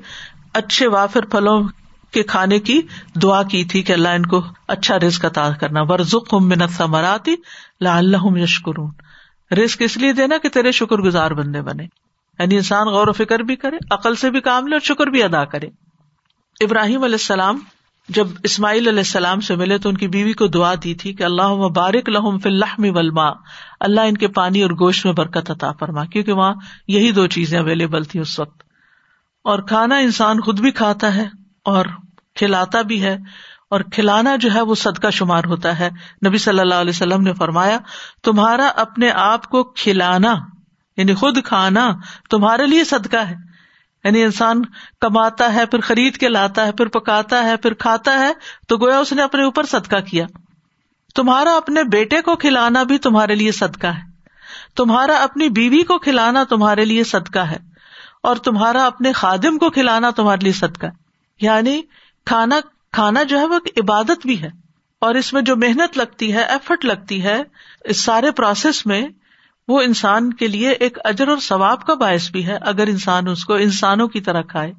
اچھے 0.53 0.87
وافر 0.87 1.25
پھلوں 1.25 1.63
کے 2.11 2.23
کھانے 2.23 2.59
کی 2.59 2.81
دعا 3.21 3.43
کی 3.43 3.63
تھی 3.65 3.83
کہ 3.83 3.93
اللہ 3.93 4.09
ان 4.09 4.25
کو 4.25 4.43
اچھا 4.67 4.99
رزق 4.99 5.25
عطا 5.25 5.49
کرنا۔ 5.59 5.81
ورژ 5.81 6.15
منت 6.31 6.71
ثمراتی 6.77 7.35
لا 7.81 7.97
اللہ 7.97 8.39
یشکرون۔ 8.39 8.91
رسک 9.51 9.81
اس 9.81 9.97
لیے 9.97 10.13
دینا 10.13 10.37
کہ 10.37 10.49
تیرے 10.49 10.71
شکر 10.71 10.95
گزار 10.95 11.31
بندے 11.31 11.61
بنے۔ 11.61 11.83
یعنی 12.39 12.55
انسان 12.55 12.87
غور 12.87 13.07
و 13.07 13.11
فکر 13.11 13.39
بھی 13.39 13.55
کرے، 13.55 13.77
عقل 13.91 14.15
سے 14.15 14.29
بھی 14.29 14.41
کام 14.41 14.67
لے 14.67 14.75
اور 14.75 14.81
شکر 14.81 15.07
بھی 15.07 15.23
ادا 15.23 15.45
کرے۔ 15.45 15.67
ابراہیم 16.61 17.03
علیہ 17.03 17.15
السلام 17.15 17.59
جب 18.09 18.27
اسماعیل 18.43 18.87
علیہ 18.87 18.99
السلام 18.99 19.39
سے 19.39 19.55
ملے 19.55 19.77
تو 19.77 19.89
ان 19.89 19.97
کی 19.97 20.07
بیوی 20.07 20.33
کو 20.33 20.47
دعا 20.47 20.73
دی 20.83 20.93
تھی 20.93 21.13
کہ 21.13 21.23
اللہ 21.23 21.47
مبارک 21.47 22.09
لحم 22.09 22.39
فلحم 22.39 22.85
ولما 22.95 23.29
اللہ 23.79 24.01
ان 24.01 24.17
کے 24.17 24.27
پانی 24.27 24.63
اور 24.63 24.71
گوشت 24.71 25.05
میں 25.05 25.13
برکت 25.13 25.51
عطا 25.51 25.71
فرما، 25.71 26.05
کیونکہ 26.05 26.33
وہاں 26.33 26.53
یہی 26.87 27.11
دو 27.11 27.27
چیزیں 27.27 27.59
اویلیبل 27.59 28.03
تھی 28.03 28.19
اس 28.19 28.39
وقت۔ 28.39 28.63
اور 29.43 29.59
کھانا 29.59 29.97
انسان 29.97 30.41
خود 30.41 30.59
بھی 30.59 30.71
کھاتا 30.71 31.15
ہے 31.15 31.27
اور 31.65 31.85
کھلاتا 32.35 32.81
بھی 32.81 33.03
ہے۔ 33.03 33.17
اور 33.71 33.81
کھلانا 33.81 34.35
جو 34.35 34.53
ہے 34.53 34.61
وہ 34.61 34.75
صدقہ 34.75 35.09
شمار 35.09 35.43
ہوتا 35.43 35.79
ہے۔ 35.79 35.89
نبی 36.27 36.37
صلی 36.37 36.59
اللہ 36.59 36.75
علیہ 36.75 36.89
وسلم 36.89 37.21
نے 37.21 37.33
فرمایا، 37.33 37.77
تمہارا 38.23 38.67
اپنے 38.67 39.11
آپ 39.11 39.45
کو 39.45 39.63
کھلانا 39.63 40.35
یعنی 40.97 41.13
خود 41.13 41.43
کھانا 41.43 41.91
تمہارے 42.29 42.65
لیے 42.65 42.83
صدقہ 42.83 43.17
ہے۔ 43.17 43.35
یعنی 44.03 44.23
انسان 44.23 44.61
کماتا 44.99 45.53
ہے، 45.53 45.65
پھر 45.65 45.81
خرید 45.81 46.17
کے 46.17 46.27
لاتا 46.27 46.65
ہے، 46.65 46.71
پھر 46.71 46.87
پکاتا 46.87 47.43
ہے، 47.43 47.57
پھر 47.57 47.73
کھاتا 47.73 48.19
ہے، 48.19 48.33
تو 48.67 48.77
گویا 48.77 48.99
اس 48.99 49.13
نے 49.13 49.21
اپنے 49.21 49.43
اوپر 49.43 49.63
صدقہ 49.63 49.99
کیا۔ 49.99 50.25
تمہارا 51.15 51.55
اپنے 51.55 51.83
بیٹے 51.83 52.21
کو 52.21 52.35
کھلانا 52.35 52.83
بھی 52.83 52.97
تمہارے 52.97 53.35
لیے 53.35 53.51
صدقہ 53.51 53.87
ہے۔ 53.87 54.03
تمہارا 54.75 55.23
اپنی 55.23 55.49
بیوی 55.49 55.83
کو 55.83 55.99
کھلانا 55.99 56.43
تمہارے 56.43 56.85
لیے 56.85 57.03
صدقہ 57.03 57.39
ہے۔ 57.39 57.57
اور 58.23 58.35
تمہارا 58.35 58.85
اپنے 58.85 59.11
خادم 59.11 59.57
کو 59.57 59.69
کھلانا 59.69 60.09
تمہارے 60.09 60.39
لیے 60.43 60.53
صدقہ 60.53 60.85
یعنی 61.41 61.81
کھانا 62.25 62.59
کھانا 62.91 63.23
جو 63.23 63.39
ہے 63.39 63.45
وہ 63.45 63.53
ایک 63.53 63.83
عبادت 63.83 64.25
بھی 64.25 64.41
ہے 64.41 64.49
اور 64.99 65.15
اس 65.15 65.33
میں 65.33 65.41
جو 65.41 65.55
محنت 65.55 65.97
لگتی 65.97 66.33
ہے 66.33 66.43
ایفرٹ 66.43 66.85
لگتی 66.85 67.23
ہے، 67.23 67.43
اس 67.83 68.01
سارے 68.01 68.31
پروسیس 68.31 68.85
میں 68.85 69.07
وہ 69.67 69.81
انسان 69.81 70.33
کے 70.33 70.47
لیے 70.47 70.69
ایک 70.69 70.97
اجر 71.03 71.27
اور 71.27 71.37
ثواب 71.37 71.85
کا 71.85 71.93
باعث 71.93 72.31
بھی 72.31 72.47
ہے۔ 72.47 72.57
اگر 72.61 72.87
انسان 72.87 73.27
اس 73.27 73.45
کو 73.45 73.53
انسانوں 73.53 74.07
کی 74.07 74.21
طرح 74.21 74.41
کھائے، 74.41 74.73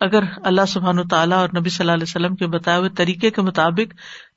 اگر 0.00 0.22
اللہ 0.44 0.60
سبحان 0.68 0.98
و 0.98 1.04
تعالیٰ 1.04 1.38
اور 1.38 1.48
نبی 1.56 1.70
صلی 1.70 1.82
اللہ 1.82 1.92
علیہ 1.92 2.02
وسلم 2.02 2.34
کے 2.34 2.46
بتائے 2.46 2.78
ہوئے 2.78 2.90
طریقے 2.90 3.30
کے 3.30 3.42
مطابق 3.42 3.94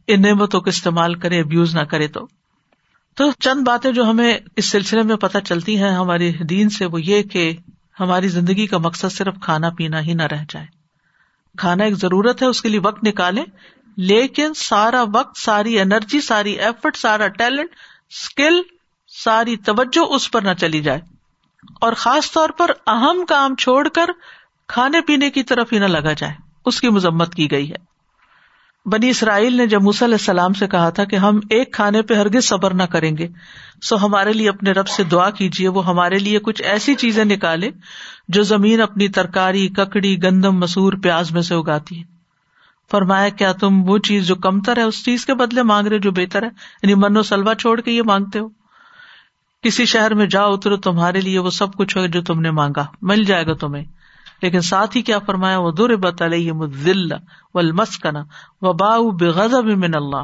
ان 0.07 0.21
نعمتوں 0.21 0.61
کا 0.61 0.69
استعمال 0.69 1.15
کرے 1.15 1.39
ابیوز 1.39 1.75
نہ 1.75 1.81
کرے 1.81 2.07
تو۔ 2.07 2.27
تو 3.15 3.31
چند 3.39 3.61
باتیں 3.61 3.91
جو 3.91 4.09
ہمیں 4.09 4.37
اس 4.55 4.69
سلسلے 4.69 5.03
میں 5.03 5.15
پتہ 5.15 5.37
چلتی 5.37 5.77
ہیں 5.77 5.91
ہماری 5.91 6.31
دین 6.31 6.69
سے، 6.69 6.85
وہ 6.85 7.01
یہ 7.01 7.23
کہ 7.23 7.55
ہماری 7.99 8.27
زندگی 8.27 8.67
کا 8.67 8.77
مقصد 8.77 9.11
صرف 9.11 9.33
کھانا 9.41 9.69
پینا 9.69 10.01
ہی 10.01 10.13
نہ 10.13 10.23
رہ 10.23 10.43
جائے۔ 10.49 10.82
کھانا 11.57 11.83
ایک 11.83 11.93
ضرورت 11.93 12.41
ہے، 12.41 12.47
اس 12.47 12.61
کے 12.61 12.69
لیے 12.69 12.79
وقت 12.79 13.07
نکالے 13.07 13.43
لیکن 13.97 14.53
سارا 14.53 15.03
وقت، 15.13 15.37
ساری 15.37 15.79
انرجی، 15.79 16.21
ساری 16.21 16.51
ایفرٹ، 16.51 16.95
سارا 16.95 17.27
ٹیلنٹ 17.27 17.69
اسکل 18.09 18.61
ساری 19.07 19.55
توجہ 19.55 20.13
اس 20.13 20.31
پر 20.31 20.41
نہ 20.41 20.53
چلی 20.53 20.81
جائے۔ 20.81 21.01
اور 21.81 21.93
خاص 21.93 22.31
طور 22.31 22.49
پر 22.49 22.71
اہم 22.87 23.25
کام 23.25 23.55
چھوڑ 23.55 23.87
کر 23.89 24.05
کھانے 24.67 25.01
پینے 25.01 25.29
کی 25.29 25.43
طرف 25.43 25.73
ہی 25.73 25.79
نہ 25.79 25.85
لگا 25.85 26.13
جائے۔ 26.13 26.33
اس 26.65 26.81
کی 26.81 26.89
مذمت 26.89 27.35
کی 27.35 27.51
گئی 27.51 27.71
ہے۔ 27.71 27.92
بنی 28.85 29.09
اسرائیل 29.09 29.57
نے 29.57 29.67
جب 29.67 29.81
علیہ 29.87 30.13
السلام 30.13 30.53
سے 30.53 30.67
کہا 30.67 30.89
تھا 30.89 31.03
کہ 31.03 31.15
ہم 31.15 31.39
ایک 31.49 31.73
کھانے 31.73 32.01
پہ 32.01 32.13
ہرگز 32.13 32.45
صبر 32.45 32.73
نہ 32.73 32.83
کریں 32.83 33.17
گے، 33.17 33.27
سو 33.81 34.05
ہمارے 34.05 34.33
لیے 34.33 34.49
اپنے 34.49 34.71
رب 34.71 34.87
سے 34.87 35.03
دعا 35.03 35.29
کیجیے 35.29 35.67
وہ 35.67 35.85
ہمارے 35.85 36.19
لیے 36.19 36.39
کچھ 36.39 36.61
ایسی 36.61 36.95
چیزیں 36.95 37.25
نکالے 37.25 37.69
جو 38.27 38.43
زمین 38.43 38.81
اپنی 38.81 39.07
ترکاری، 39.07 39.67
ککڑی، 39.67 40.23
گندم، 40.23 40.57
مسور، 40.57 40.93
پیاز 41.03 41.31
میں 41.31 41.41
سے 41.41 41.55
اگاتی 41.55 41.97
ہے 41.97 42.03
فرمایا، 42.91 43.29
کیا 43.29 43.51
تم 43.51 43.89
وہ 43.89 43.97
چیز 43.97 44.27
جو 44.27 44.35
کمتر 44.35 44.77
ہے، 44.77 44.83
اس 44.83 45.05
چیز 45.05 45.25
کے 45.25 45.33
بدلے 45.33 45.63
مانگ 45.63 45.87
رہے 45.87 45.99
جو 45.99 46.11
بہتر 46.11 46.43
ہے؟ 46.43 46.49
یعنی 46.83 46.95
من 46.95 47.17
و 47.17 47.21
سلوا 47.21 47.55
چھوڑ 47.55 47.81
کے 47.81 47.91
یہ 47.91 48.01
مانگتے 48.05 48.39
ہو۔ 48.39 48.49
کسی 49.61 49.85
شہر 49.85 50.13
میں 50.13 50.25
جاؤ، 50.25 50.53
اترو، 50.53 50.77
تمہارے 50.77 51.21
لیے 51.21 51.39
وہ 51.39 51.49
سب 51.49 51.73
کچھ 51.73 51.97
ہو 51.97 52.05
جو 52.05 52.21
تم 52.21 52.41
نے 52.41 52.51
مانگا، 52.51 52.85
مل 53.01 53.23
جائے 53.23 53.47
گا 53.47 53.53
تمہیں۔ 53.53 53.83
لیکن 54.43 54.61
ساتھ 54.61 54.97
ہی 54.97 55.01
کیا 55.01 55.19
فرمایا؟ 55.19 55.57
وہ 55.57 55.71
در 55.71 55.95
بت 55.95 56.21
علیہ 56.21 56.53
مسکنا 56.53 58.23
و 58.61 58.73
با 58.73 58.97
من 59.61 59.95
اللہ 59.95 60.23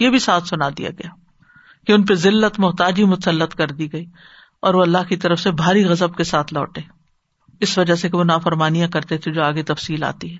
یہ 0.00 0.10
بھی 0.10 0.18
ساتھ 0.18 0.48
سنا 0.48 0.68
دیا 0.68 0.90
گیا 0.90 1.08
کہ 1.86 1.92
ان 1.92 2.04
پہ 2.04 2.14
ذلت 2.14 2.60
محتاجی 2.60 3.04
مسلط 3.04 3.54
کر 3.54 3.66
دی 3.66 3.92
گئی 3.92 4.06
اور 4.62 4.74
وہ 4.74 4.82
اللہ 4.82 5.08
کی 5.08 5.16
طرف 5.16 5.40
سے 5.40 5.50
بھاری 5.50 5.84
غزب 5.84 6.16
کے 6.16 6.24
ساتھ 6.24 6.54
لوٹے۔ 6.54 6.80
اس 7.60 7.78
وجہ 7.78 7.94
سے 7.94 8.08
کہ 8.10 8.16
وہ 8.16 8.24
نافرمانیاں 8.24 8.88
کرتے 8.88 9.18
تھے 9.18 9.32
جو 9.32 9.42
آگے 9.42 9.62
تفصیل 9.62 10.04
آتی 10.04 10.32
ہے۔ 10.32 10.38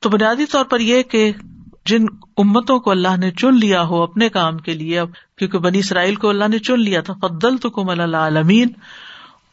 تو 0.00 0.08
بنیادی 0.08 0.46
طور 0.46 0.64
پر 0.64 0.80
یہ 0.80 1.02
کہ 1.02 1.32
جن 1.86 2.04
امتوں 2.36 2.78
کو 2.78 2.90
اللہ 2.90 3.16
نے 3.16 3.30
چن 3.30 3.58
لیا 3.58 3.82
ہو 3.82 4.02
اپنے 4.02 4.28
کام 4.28 4.58
کے 4.58 4.74
لیے 4.74 5.02
کیونکہ 5.38 5.58
بنی 5.58 5.78
اسرائیل 5.78 6.14
کو 6.14 6.28
اللہ 6.28 6.48
نے 6.48 6.58
چن 6.58 6.80
لیا 6.80 7.00
تھا 7.00 7.14
فدل 7.14 7.56
تو 7.56 7.70
کم 7.70 7.88
اللہ 7.88 8.16
عالمین 8.16 8.68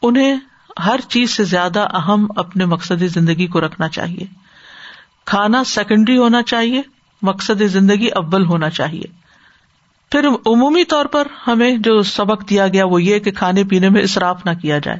انہیں 0.02 0.38
ہر 0.86 1.00
چیز 1.08 1.30
سے 1.30 1.44
زیادہ 1.44 1.86
اہم 1.92 2.26
اپنے 2.36 2.64
مقصد 2.64 3.02
زندگی 3.02 3.46
کو 3.46 3.60
رکھنا 3.60 3.88
چاہیے۔ 3.88 4.26
کھانا 5.24 5.64
سیکنڈری 5.64 6.16
ہونا 6.16 6.42
چاہیے، 6.42 6.82
مقصد 7.22 7.62
زندگی 7.62 8.08
اول 8.08 8.46
ہونا 8.46 8.70
چاہیے۔ 8.70 9.28
پھر 10.12 10.28
عمومی 10.28 10.84
طور 10.84 11.06
پر 11.06 11.26
ہمیں 11.46 11.76
جو 11.76 12.02
سبق 12.02 12.50
دیا 12.50 12.68
گیا 12.68 12.86
وہ 12.86 13.02
یہ 13.02 13.18
کہ 13.18 13.30
کھانے 13.30 13.64
پینے 13.64 13.88
میں 13.88 14.02
اصراف 14.02 14.46
نہ 14.46 14.50
کیا 14.62 14.78
جائے۔ 14.78 14.98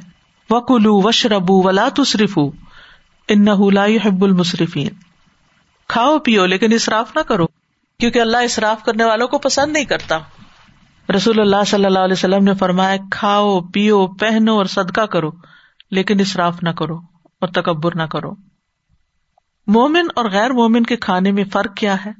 وکلو 0.49 1.01
وش 1.01 1.25
ربو 1.25 1.63
ولا 1.63 1.89
تصرف 1.95 2.39
ان 3.27 3.47
حب 4.05 4.23
المصرفین 4.23 4.87
کھاؤ 5.87 6.19
پیو 6.19 6.45
لیکن 6.45 6.73
اصراف 6.73 7.15
نہ 7.15 7.21
کرو، 7.21 7.45
کیونکہ 7.99 8.19
اللہ 8.19 8.37
اصراف 8.37 8.83
کرنے 8.83 9.03
والوں 9.03 9.27
کو 9.27 9.37
پسند 9.37 9.73
نہیں 9.73 9.85
کرتا۔ 9.85 10.17
رسول 11.15 11.39
اللہ 11.39 11.63
صلی 11.67 11.85
اللہ 11.85 11.99
علیہ 11.99 12.13
وسلم 12.13 12.43
نے 12.43 12.53
فرمایا، 12.53 12.97
کھاؤ، 13.11 13.61
پیو، 13.61 14.07
پہنو 14.07 14.57
اور 14.57 14.65
صدقہ 14.65 15.01
کرو۔ 15.01 15.31
لیکن 15.91 16.19
اصراف 16.19 16.63
نہ 16.63 16.69
کرو 16.69 16.95
اور 17.41 17.47
تکبر 17.47 17.95
نہ 17.95 18.03
کرو۔ 18.03 18.31
مومن 19.67 20.07
اور 20.15 20.25
غیر 20.25 20.51
مومن 20.51 20.83
کے 20.83 20.97
کھانے 20.97 21.31
میں 21.31 21.43
فرق 21.53 21.75
کیا 21.75 22.05
ہے؟ 22.05 22.11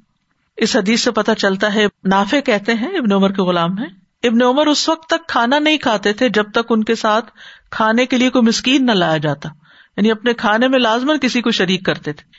اس 0.58 0.75
حدیث 0.75 1.03
سے 1.03 1.12
پتہ 1.12 1.32
چلتا 1.38 1.73
ہے 1.73 1.86
نافے 2.03 2.41
کہتے 2.41 2.73
ہیں 2.73 2.97
ابن 2.97 3.12
عمر 3.12 3.32
کے 3.32 3.41
غلام 3.41 3.77
ہیں۔ 3.77 3.89
ابن 4.23 4.41
عمر 4.41 4.67
اس 4.67 4.89
وقت 4.89 5.10
تک 5.10 5.27
کھانا 5.27 5.60
نہیں 5.60 5.77
کھاتے 5.77 6.13
تھے 6.13 6.29
جب 6.29 6.51
تک 6.51 6.60
ان 6.69 6.84
کے 6.84 6.95
ساتھ 6.95 7.32
کھانے 7.71 8.05
کے 8.05 8.17
لیے 8.17 8.29
کوئی 8.29 8.47
مسکین 8.47 8.86
نہ 8.86 8.91
لایا 8.91 9.17
جاتا۔ 9.17 9.49
یعنی 9.97 10.12
اپنے 10.12 10.34
کھانے 10.34 10.67
میں 10.67 10.79
لازمن 10.79 11.19
کسی 11.19 11.41
کو 11.41 11.51
شریک 11.51 11.86
کرتے 11.86 12.13
تھے۔ 12.13 12.29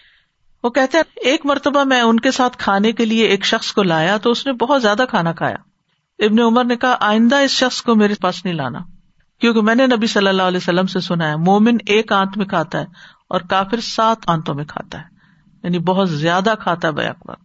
وہ 0.63 0.71
کہتے 0.71 0.99
ہیں، 0.99 1.05
ایک 1.17 1.47
مرتبہ 1.47 1.85
میں 1.85 2.01
ان 2.01 2.21
کے 2.21 2.31
ساتھ 2.31 2.59
کھانے 2.59 2.93
کے 2.93 3.05
لیے 3.05 3.27
ایک 3.27 3.45
شخص 3.45 3.73
کو 3.73 3.83
لایا 3.83 4.17
تو 4.17 4.31
اس 4.31 4.47
نے 4.47 4.53
بہت 4.53 4.83
زیادہ 4.83 5.05
کھانا 5.11 5.33
کھایا۔ 5.33 5.57
ابن 6.19 6.41
عمر 6.41 6.65
نے 6.65 6.77
کہا، 6.77 6.97
آئندہ 7.01 7.37
اس 7.37 7.51
شخص 7.51 7.83
کو 7.83 7.95
میرے 7.95 8.15
پاس 8.21 8.45
نہیں 8.45 8.55
لانا۔ 8.55 8.79
کیونکہ 9.41 9.63
میں 9.63 9.75
نے 9.75 9.87
نبی 9.87 10.07
صلی 10.07 10.29
اللہ 10.29 10.43
علیہ 10.43 10.57
وسلم 10.57 10.87
سے 10.87 11.01
سنا 11.01 11.29
ہے، 11.29 11.37
مومن 11.37 11.77
ایک 11.87 12.13
آنت 12.13 12.37
میں 12.37 12.47
کھاتا 12.47 12.79
ہے 12.79 12.87
اور 13.29 13.41
کافر 13.41 13.81
سات 13.81 14.17
آنتوں 14.27 14.55
میں 14.55 14.65
کھاتا 14.65 14.99
ہے۔ 14.99 15.05
یعنی 15.63 15.79
بہت 15.79 16.11
زیادہ 16.11 16.55
کھاتا 16.61 16.89
ہے 16.89 16.93
بیک 16.93 17.31
وقت 17.31 17.43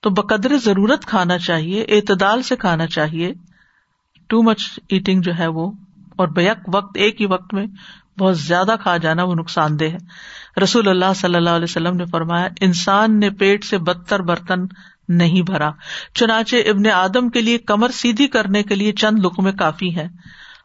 تو 0.00 0.10
بقدر 0.10 0.58
ضرورت 0.58 1.06
کھانا 1.06 1.38
چاہیے، 1.38 1.82
اعتدال 1.82 2.42
سے 2.42 2.56
کھانا 2.56 2.86
چاہیے۔ 2.86 3.32
ٹو 4.26 4.42
مچ 4.42 4.80
ایٹنگ 4.88 5.22
جو 5.22 5.32
ہے 5.38 5.46
وہ، 5.46 5.70
اور 6.16 6.28
بیک 6.28 6.74
وقت، 6.74 6.96
ایک 6.96 7.20
ہی 7.20 7.26
وقت 7.26 7.54
میں 7.54 7.66
بہت 8.18 8.38
زیادہ 8.38 8.74
کھا 8.82 8.96
جانا 8.96 9.22
وہ 9.22 9.34
نقصان 9.34 9.80
دہ 9.80 9.84
ہے۔ 9.84 9.96
رسول 10.62 10.88
اللہ 10.88 11.12
صلی 11.16 11.34
اللہ 11.34 11.50
علیہ 11.50 11.66
وسلم 11.68 11.96
نے 11.96 12.04
فرمایا، 12.04 12.48
انسان 12.60 13.20
نے 13.20 13.30
پیٹ 13.30 13.64
سے 13.64 13.78
بدتر 13.78 14.20
برتن 14.20 14.60
نہیں 15.08 15.42
بھرا۔ 15.42 15.70
چنانچہ 16.14 16.56
ابن 16.56 16.86
آدم 16.86 17.28
کے 17.28 17.40
لیے 17.40 17.58
کمر 17.58 17.88
سیدھی 17.88 18.26
کرنے 18.26 18.62
کے 18.62 18.74
لیے 18.74 18.92
چند 18.92 19.18
لقمے 19.18 19.52
کافی 19.52 19.96
ہے 19.96 20.08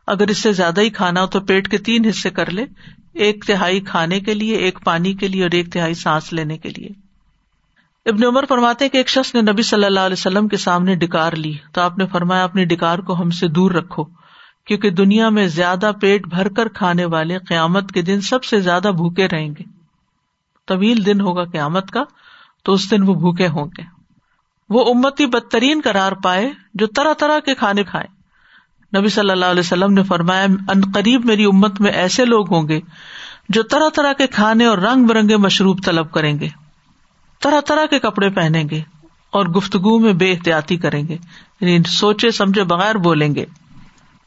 اگر 0.08 0.28
اس 0.28 0.38
سے 0.38 0.52
زیادہ 0.52 0.82
ہی 0.82 0.90
کھانا 0.90 1.22
ہو 1.22 1.28
تو 1.28 1.40
پیٹ 1.40 1.72
کے 1.72 1.78
تین 1.78 2.06
حصے 2.06 2.30
کر 2.30 2.52
لے، 2.52 2.66
ایک 3.14 3.46
تہائی 3.48 3.80
کھانے 3.80 4.20
کے 4.20 4.34
لیے، 4.34 4.56
ایک 4.56 4.80
پانی 4.84 5.14
کے 5.14 5.28
لیے، 5.28 5.44
اور 5.44 5.52
ایک 5.52 5.74
تہائی 5.74 5.94
سانس 5.94 6.34
لینے 6.34 6.58
کے 6.58 6.70
لیے۔ 6.70 6.90
ابن 8.06 8.26
عمر 8.26 8.46
فرماتے 8.50 8.90
کہ 8.90 8.98
ایک 8.98 9.10
شخص 9.10 9.36
نے 9.36 9.42
نبی 9.42 9.62
صلی 9.62 9.86
اللہ 9.86 10.00
علیہ 10.00 10.16
وسلم 10.18 10.48
کے 10.48 10.58
سامنے 10.58 10.96
ڈکار 10.96 11.34
لی۔ 11.34 11.54
تو 11.74 11.82
آپ 11.82 11.98
نے 11.98 12.06
فرمایا، 12.06 12.44
اپنی 12.44 12.66
ڈکار 12.66 13.00
کو 13.00 13.22
ہم 13.22 13.30
سے 13.30 13.48
دور 13.48 13.72
رکھو، 13.72 14.04
کیونکہ 14.66 14.90
دنیا 14.90 15.30
میں 15.30 15.48
زیادہ 15.48 15.92
پیٹ 16.02 16.28
بھر 16.28 16.50
کر 16.50 16.68
کھانے 16.68 17.06
والے 17.06 17.38
قیامت 17.38 17.92
کے 17.92 18.02
دن 18.02 18.22
سب 18.22 18.44
سے 18.44 18.60
زیادہ 18.60 18.92
بھوکے 18.96 19.28
رہیں 19.28 19.50
گے۔ 19.50 19.64
طویل 20.68 21.06
دن 21.06 21.22
ہوگا 21.22 21.44
قیامت 21.44 21.92
کا، 21.92 22.04
تو 22.64 22.74
اس 22.74 22.92
دن 22.92 23.04
وہ 23.04 23.14
بھوکے 23.14 23.48
ہوں 23.48 23.66
گے۔ 23.66 23.82
وہ 24.70 24.94
امتی 24.94 25.26
بدترین 25.26 25.82
قرار 25.84 26.12
پائے 26.12 26.52
جو 26.74 26.88
طرح 26.88 27.14
طرح 27.14 27.40
کے 27.40 27.56
کھانے 27.56 27.84
کھائے۔ 27.84 28.13
نبی 28.98 29.10
صلی 29.10 29.30
اللہ 29.30 29.46
علیہ 29.46 29.60
وسلم 29.60 29.94
نے 29.94 30.04
فرمایا، 30.04 30.44
ان 30.44 30.82
قریب 30.94 31.26
میری 31.26 31.46
امت 31.46 31.82
میں 31.82 31.92
ایسے 31.92 32.26
لوگ 32.26 32.54
ہوں 32.54 32.68
گے 32.68 32.80
جو 33.50 33.64
طرح 33.64 33.90
طرح 33.96 34.14
کے 34.14 34.28
کھانے 34.28 34.66
اور 34.66 34.78
رنگ 34.78 35.06
برنگے 35.06 35.38
مشروب 35.38 35.84
طلب 35.84 36.12
کریں 36.12 36.40
گے، 36.40 36.48
طرح 37.40 37.62
طرح 37.62 37.86
کے 37.86 38.00
کپڑے 38.00 38.30
پہنیں 38.30 38.64
گے 38.70 38.82
اور 39.30 39.46
گفتگو 39.46 40.00
میں 40.00 40.14
بے 40.14 40.32
احتیاطی 40.32 40.78
کریں 40.78 41.08
گے 41.08 41.18
یعنی 41.62 41.80
سوچے 41.88 42.32
سمجھے 42.32 42.64
بغیر 42.64 42.96
بولیں 42.96 43.36
گے 43.36 43.46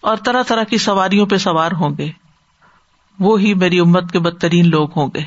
اور 0.01 0.17
طرح 0.17 0.43
طرح 0.43 0.63
کی 0.63 0.79
سواریوں 0.79 1.27
پہ 1.27 1.37
سوار 1.37 1.73
ہوں 1.73 1.91
گے۔ 1.99 2.11
وہ 3.19 3.41
ہی 3.41 3.55
میری 3.55 3.81
امت 3.81 4.13
کے 4.13 4.19
بدترین 4.19 4.71
لوگ 4.71 4.89
ہوں 4.97 5.09
گے۔ 5.15 5.23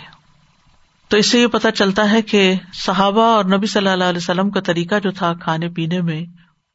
تو 1.07 1.17
اس 1.17 1.25
سے 1.25 1.39
یہ 1.39 1.47
پتا 1.47 1.71
چلتا 1.71 2.11
ہے 2.11 2.21
کہ 2.21 2.55
صحابہ 2.73 3.21
اور 3.21 3.45
نبی 3.45 3.67
صلی 3.67 3.87
اللہ 3.87 4.03
علیہ 4.03 4.17
وسلم 4.17 4.49
کا 4.49 4.59
طریقہ 4.59 4.95
جو 5.03 5.11
تھا 5.11 5.33
کھانے 5.33 5.69
پینے 5.69 6.01
میں 6.01 6.21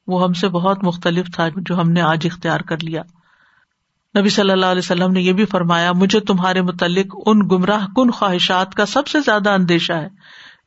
وہ 0.07 0.22
ہم 0.24 0.32
سے 0.32 0.48
بہت 0.48 0.84
مختلف 0.84 1.26
تھا 1.34 1.48
جو 1.57 1.80
ہم 1.80 1.90
نے 1.90 2.00
آج 2.00 2.26
اختیار 2.26 2.61
کر 2.61 2.76
لیا۔ 2.82 3.02
نبی 4.18 4.28
صلی 4.28 4.50
اللہ 4.50 4.66
علیہ 4.66 4.84
وسلم 4.84 5.12
نے 5.12 5.20
یہ 5.20 5.32
بھی 5.32 5.44
فرمایا، 5.44 5.92
مجھے 5.92 6.20
تمہارے 6.20 6.62
متعلق 6.62 7.16
ان 7.26 7.38
گمراہ 7.50 7.86
کن 7.96 8.11
خواہشات 8.11 8.74
کا 8.74 8.86
سب 8.86 9.07
سے 9.07 9.20
زیادہ 9.20 9.50
اندیشہ 9.50 9.92
ہے، 9.92 10.09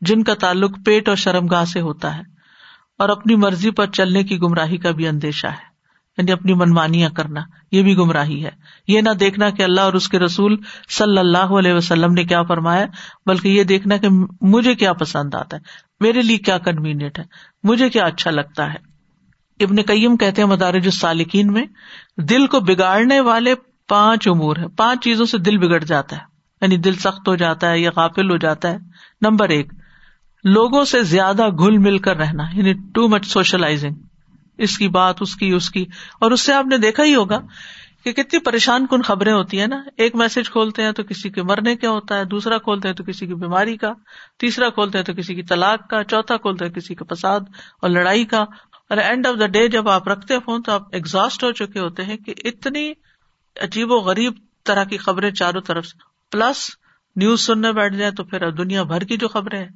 جن 0.01 0.23
کا 0.23 0.33
تعلق 0.33 0.71
پیٹ 0.85 1.07
اور 1.07 1.15
شرم 1.15 1.47
گاہ 1.47 1.65
سے 1.65 1.81
ہوتا 1.81 2.15
ہے، 2.15 2.21
اور 2.99 3.09
اپنی 3.09 3.35
مرضی 3.35 3.71
پر 3.71 3.87
چلنے 3.87 4.23
کی 4.23 4.39
گمراہی 4.39 4.77
کا 4.77 4.91
بھی 4.91 5.07
اندیشہ 5.07 5.47
ہے۔ 5.47 5.65
یعنی 6.17 6.31
اپنی 6.31 6.53
منمانیاں 6.53 7.09
کرنا، 7.09 7.41
یہ 7.71 7.83
بھی 7.83 7.97
گمراہی 7.97 8.45
ہے۔ 8.45 8.51
یہ 8.87 9.01
نہ 9.01 9.09
دیکھنا 9.09 9.49
کہ 9.49 9.63
اللہ 9.63 9.81
اور 9.81 9.93
اس 9.93 10.09
کے 10.09 10.19
رسول 10.19 10.55
صلی 10.89 11.17
اللہ 11.17 11.53
علیہ 11.59 11.73
وسلم 11.73 12.13
نے 12.13 12.23
کیا 12.23 12.43
فرمایا، 12.43 12.85
بلکہ 13.25 13.47
یہ 13.47 13.63
دیکھنا 13.63 13.97
کہ 13.97 14.07
مجھے 14.41 14.75
کیا 14.75 14.93
پسند 14.93 15.35
آتا 15.35 15.57
ہے، 15.57 15.61
میرے 15.99 16.21
لیے 16.21 16.37
کیا 16.37 16.57
کنوینئنٹ 16.57 17.19
ہے، 17.19 17.23
مجھے 17.63 17.89
کیا 17.89 18.05
اچھا 18.05 18.31
لگتا 18.31 18.73
ہے۔ 18.73 18.86
ابن 19.59 19.75
کئیم 19.75 20.17
کہتے 20.17 20.41
ہیں 20.41 20.49
مدارج 20.49 20.85
السالکین 20.85 21.53
میں، 21.53 21.65
دل 22.17 22.47
کو 22.47 22.59
بگاڑنے 22.59 23.19
والے 23.19 23.55
پانچ 23.87 24.27
امور 24.27 24.57
ہے 24.57 24.67
پانچ 24.67 25.03
چیزوں 25.03 25.25
سے 25.25 25.37
دل 25.37 25.57
بگڑ 25.57 25.83
جاتا 25.83 26.15
ہے۔ 26.15 26.21
یعنی 26.61 26.77
دل 26.77 26.93
سخت 26.93 27.27
ہو 27.27 27.35
جاتا 27.35 27.71
ہے 27.71 27.79
یا 27.79 27.91
غافل 27.95 28.31
ہو 28.31 28.37
جاتا 28.37 28.71
ہے۔ 28.71 28.77
نمبر 29.21 29.49
ایک، 29.49 29.73
لوگوں 30.43 30.83
سے 30.83 31.03
زیادہ 31.03 31.49
گل 31.49 31.77
مل 31.77 31.97
کر 31.97 32.17
رہنا 32.17 32.43
یعنی 32.53 32.73
ٹو 32.73 33.07
مچ 33.07 33.25
سوشلائزنگ۔ 33.25 33.95
اس 34.57 34.77
کی 34.77 34.87
بات، 34.87 35.15
اس 35.19 35.35
کی 35.35 35.51
اس 35.51 35.69
کی۔ 35.69 35.85
اور 36.21 36.31
اس 36.31 36.41
سے 36.41 36.53
آپ 36.53 36.65
نے 36.65 36.77
دیکھا 36.77 37.03
ہی 37.03 37.15
ہوگا 37.15 37.39
کہ 38.03 38.11
کتنی 38.11 38.39
پریشان 38.39 38.85
کن 38.85 39.01
خبریں 39.01 39.33
ہوتی 39.33 39.59
ہیں 39.59 39.67
نا۔ 39.67 39.81
ایک 39.97 40.15
میسج 40.15 40.49
کھولتے 40.49 40.83
ہیں 40.83 40.91
تو 40.91 41.03
کسی 41.03 41.29
کے 41.29 41.43
مرنے 41.43 41.75
کا 41.75 41.89
ہوتا 41.89 42.17
ہے، 42.17 42.25
دوسرا 42.25 42.57
کھولتے 42.57 42.87
ہیں 42.87 42.95
تو 42.95 43.03
کسی 43.03 43.27
کی 43.27 43.33
بیماری 43.33 43.77
کا، 43.77 43.93
تیسرا 44.39 44.69
کھولتے 44.69 44.97
ہیں 44.97 45.05
تو 45.05 45.13
کسی 45.13 45.35
کی 45.35 45.43
طلاق 45.43 45.89
کا، 45.89 46.03
چوتھا 46.03 46.37
کھولتے 46.37 46.65
ہیں 46.65 46.71
کسی 46.71 46.95
کا 46.95 47.05
فساد 47.13 47.39
اور 47.81 47.89
لڑائی 47.89 48.25
کا۔ 48.25 48.45
اور 48.89 48.97
اینڈ 48.97 49.27
آف 49.27 49.35
دا 49.39 49.47
ڈے 49.47 49.67
جب 49.67 49.89
آپ 49.89 50.07
رکھتے 50.07 50.39
فون 50.39 50.61
تو 50.61 50.71
آپ 50.71 50.81
ایگزاسٹ 50.91 51.43
ہو 51.43 51.51
چکے 51.51 51.79
ہوتے 51.79 52.03
ہیں 52.03 52.17
کہ 52.17 52.33
اتنی 52.43 52.93
عجیب 53.61 53.91
و 53.91 53.95
غریب 53.95 54.33
طرح 54.63 54.83
کی 54.83 54.97
خبریں 54.97 55.31
چاروں 55.31 55.61
طرف 55.61 55.85
سے۔ 55.85 55.97
پلس 56.31 56.69
نیوز 57.15 57.41
سننے 57.41 57.71
بیٹھ 57.71 57.95
جائیں 57.95 58.13
تو 58.13 58.23
پھر 58.23 58.51
دنیا 58.51 58.83
بھر 58.83 59.01
کی 59.01 59.17
جو 59.17 59.27
خبریں 59.27 59.59
ہیں۔ 59.59 59.71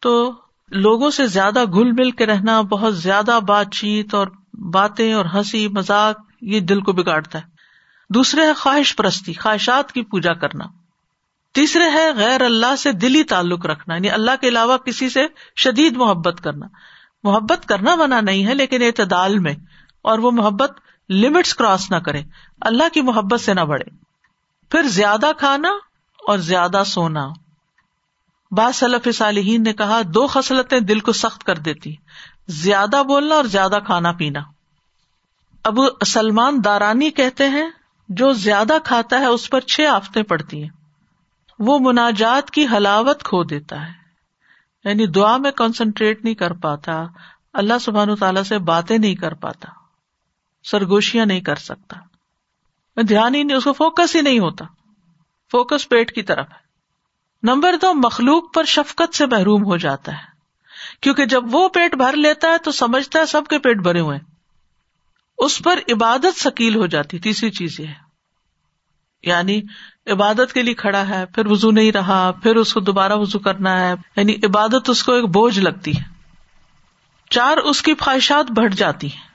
تو 0.00 0.32
لوگوں 0.70 1.10
سے 1.10 1.26
زیادہ 1.26 1.64
گل 1.64 1.92
مل 1.92 2.10
کے 2.10 2.26
رہنا، 2.26 2.60
بہت 2.60 2.96
زیادہ 2.96 3.38
بات 3.48 3.66
چیت 3.72 4.14
اور 4.14 4.26
باتیں 4.52 5.12
اور 5.12 5.24
ہنسی 5.34 5.68
مزاق 5.68 6.20
یہ 6.40 6.60
دل 6.60 6.80
کو 6.80 6.92
بگاڑتا 6.92 7.38
ہے۔ 7.38 7.44
دوسرے 8.10 8.46
ہے 8.46 8.52
خواہش 8.52 8.96
پرستی، 8.96 9.32
خواہشات 9.32 9.92
کی 9.92 10.02
پوجا 10.02 10.32
کرنا۔ 10.32 10.64
تیسرے 11.52 11.90
ہے 11.92 12.10
غیر 12.16 12.40
اللہ 12.40 12.76
سے 12.76 12.92
دلی 12.92 13.22
تعلق 13.22 13.66
رکھنا 13.66 13.94
یعنی 13.94 14.10
اللہ 14.10 14.30
کے 14.40 14.48
علاوہ 14.48 14.76
کسی 14.76 15.08
سے 15.08 15.26
شدید 15.56 15.96
محبت 15.96 16.40
کرنا۔ 16.44 16.66
محبت 17.22 17.68
کرنا 17.68 17.94
منع 17.94 18.20
نہیں 18.20 18.46
ہے 18.46 18.54
لیکن 18.54 18.82
اعتدال 18.82 19.38
میں 19.38 19.54
اور 20.02 20.18
وہ 20.18 20.30
محبت 20.30 20.72
لمٹس 21.10 21.54
کراس 21.54 21.90
نہ 21.90 21.96
کرے۔ 21.96 22.22
اللہ 22.60 22.88
کی 22.94 23.00
محبت 23.00 23.40
سے 23.40 23.54
نہ 23.54 23.60
بڑھے۔ 23.60 23.96
پھر 24.70 24.82
زیادہ 24.82 25.30
کھانا 25.38 25.68
اور 26.26 26.38
زیادہ 26.38 26.82
سونا۔ 26.86 27.28
بعض 28.50 28.76
صلف 28.76 29.16
صالحین 29.16 29.62
نے 29.62 29.72
کہا، 29.72 30.00
دو 30.14 30.26
خصلتیں 30.26 30.80
دل 30.80 31.00
کو 31.00 31.12
سخت 31.12 31.44
کر 31.44 31.56
دیتی۔ 31.56 31.94
زیادہ 32.48 33.02
بولنا 33.06 33.34
اور 33.34 33.44
زیادہ 33.44 33.78
کھانا 33.86 34.12
پینا۔ 34.12 34.40
ابو 35.64 36.04
سلمان 36.06 36.60
دارانی 36.64 37.10
کہتے 37.10 37.48
ہیں، 37.48 37.70
جو 38.08 38.32
زیادہ 38.32 38.72
کھاتا 38.84 39.18
ہے، 39.20 39.26
اس 39.26 39.50
پر 39.50 39.60
چھ 39.60 39.80
آفتے 39.80 40.22
پڑتی 40.22 40.62
ہیں۔ 40.62 40.70
وہ 41.58 41.78
مناجات 41.78 42.50
کی 42.50 42.66
حلاوت 42.76 43.22
کھو 43.22 43.44
دیتا 43.44 43.88
ہے۔ 43.88 44.01
یعنی 44.84 45.06
دعا 45.06 45.36
میں 45.36 45.50
کانسنٹریٹ 45.50 46.24
نہیں 46.24 46.34
کر 46.34 46.52
پاتا، 46.52 47.04
اللہ 47.52 47.78
سبحان 47.80 48.16
تعالیٰ 48.16 48.42
سے 48.42 48.58
باتیں 48.58 48.98
نہیں 48.98 49.14
کر 49.14 49.34
پاتا، 49.34 49.68
سرگوشیاں 50.64 51.26
نہیں 51.26 51.40
کر 51.40 51.56
سکتا۔ 51.56 51.98
دھیان 53.08 53.34
ہی 53.34 53.42
نہیں، 53.42 53.56
اس 53.56 53.64
کو 53.64 53.72
فوکس 53.72 54.16
ہی 54.16 54.20
نہیں 54.20 54.38
ہوتا۔ 54.38 54.64
فوکس 55.52 55.88
پیٹ 55.88 56.14
کی 56.14 56.22
طرف 56.22 56.46
ہے۔ 56.50 56.62
نمبر 57.42 57.74
دو، 57.82 57.94
مخلوق 57.94 58.54
پر 58.54 58.64
شفقت 58.64 59.16
سے 59.16 59.26
محروم 59.26 59.64
ہو 59.64 59.76
جاتا 59.76 60.12
ہے۔ 60.12 60.32
کیونکہ 61.00 61.26
جب 61.26 61.54
وہ 61.54 61.68
پیٹ 61.68 61.94
بھر 61.94 62.16
لیتا 62.16 62.48
ہے 62.48 62.58
تو 62.58 62.72
سمجھتا 62.72 63.18
ہے 63.18 63.26
سب 63.26 63.42
کے 63.50 63.58
پیٹ 63.58 63.76
بھرے 63.76 64.00
ہوئے 64.00 64.18
اس 65.38 65.62
پر 65.64 65.78
عبادت 65.92 66.38
سکیل 66.38 66.76
ہو 66.76 66.86
جاتی، 66.86 67.18
تیسری 67.18 67.50
چیز 67.50 67.80
یہ 67.80 67.86
ہے۔ 67.86 67.94
یعنی 69.22 69.62
عبادت 70.06 70.52
کے 70.52 70.62
لیے 70.62 70.74
کھڑا 70.74 71.08
ہے، 71.08 71.26
پھر 71.26 71.46
وزو 71.46 71.70
نہیں 71.70 71.92
رہا، 71.92 72.30
پھر 72.42 72.56
اس 72.56 72.74
کو 72.74 72.80
دوبارہ 72.80 73.12
وزو 73.12 73.38
کرنا 73.38 73.80
ہے 73.80 73.94
یعنی 74.16 74.34
عبادت 74.42 74.90
اس 74.90 75.02
کو 75.02 75.12
ایک 75.12 75.24
بوجھ 75.24 75.58
لگتی 75.58 75.96
ہے۔ 75.96 76.02
چار، 77.30 77.56
اس 77.56 77.82
کی 77.82 77.94
خواہشات 78.00 78.50
بڑھ 78.50 78.74
جاتی 78.74 79.06
ہیں۔ 79.06 79.32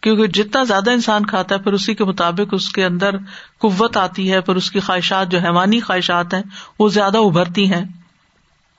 کیونکہ 0.00 0.26
جتنا 0.26 0.64
زیادہ 0.64 0.90
انسان 0.90 1.26
کھاتا 1.26 1.54
ہے، 1.54 1.60
پھر 1.60 1.72
اسی 1.72 1.94
کے 1.94 2.04
مطابق 2.04 2.54
اس 2.54 2.68
کے 2.68 2.84
اندر 2.84 3.16
قوت 3.58 3.96
آتی 3.96 4.32
ہے، 4.32 4.40
پھر 4.40 4.56
اس 4.56 4.70
کی 4.70 4.80
خواہشات 4.80 5.28
جو 5.28 5.38
حیوانی 5.38 5.80
خواہشات 5.80 6.34
ہیں، 6.34 6.42
وہ 6.78 6.88
زیادہ 6.88 7.18
ابھرتی 7.18 7.72
ہیں۔ 7.72 7.84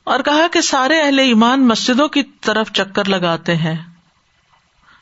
اور 0.03 0.19
کہا 0.19 0.47
کہ 0.53 0.61
سارے 0.61 1.01
اہل 1.01 1.19
ایمان 1.19 1.67
مسجدوں 1.67 2.07
کی 2.07 2.23
طرف 2.23 2.71
چکر 2.71 3.09
لگاتے 3.09 3.55
ہیں 3.55 3.77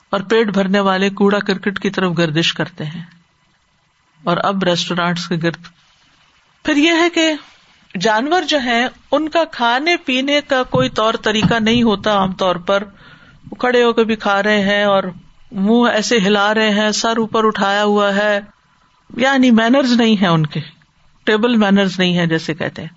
اور 0.10 0.20
پیٹ 0.20 0.48
بھرنے 0.48 0.80
والے 0.80 1.10
کوڑا 1.10 1.40
کرکٹ 1.40 1.80
کی 1.80 1.90
طرف 1.90 2.18
گردش 2.18 2.54
کرتے 2.54 2.86
ہیں۔ 2.86 3.17
اور 4.24 4.38
اب 4.44 4.64
ریسٹورینٹس 4.64 5.28
کے 5.28 5.36
گرد۔ 5.44 5.64
پھر 6.64 6.76
یہ 6.76 6.92
ہے 6.92 7.10
کہ 7.10 7.34
جانور 8.00 8.42
جو 8.42 8.62
ہے 8.62 8.88
ان 9.12 9.30
کا 9.30 9.44
کھانے 9.44 9.98
پینے 9.98 10.42
کا 10.48 10.64
کوئی 10.64 10.90
طور 10.90 11.14
طریقہ 11.14 11.54
نہیں 11.60 11.84
ہوتا 11.84 12.18
عام 12.18 12.34
طور 12.34 12.56
پر۔ 12.56 12.84
کھڑے 13.60 13.84
ہو 13.84 13.94
کے 13.94 14.04
بھی 14.04 14.16
کھا 14.16 14.44
رہے 14.44 14.62
ہیں 14.62 14.84
اور 14.84 15.04
منہ 15.52 15.90
ایسے 15.90 16.18
ہلا 16.18 16.54
رہے 16.54 16.70
ہیں، 16.70 16.92
سر 16.92 17.18
اوپر 17.18 17.46
اٹھایا 17.46 17.84
ہوا 17.84 18.16
ہے۔ 18.16 18.40
یعنی 19.18 19.52
مینرز 19.52 19.92
نہیں 19.92 20.22
ہے 20.22 20.28
ان 20.28 20.46
کے۔ 20.46 20.60
ٹیبل 21.24 21.56
مینرز 21.56 22.00
نہیں 22.00 22.18
ہے 22.18 22.28
جیسے 22.28 22.54
کہتے 22.54 22.82
ہیں۔ 22.82 22.90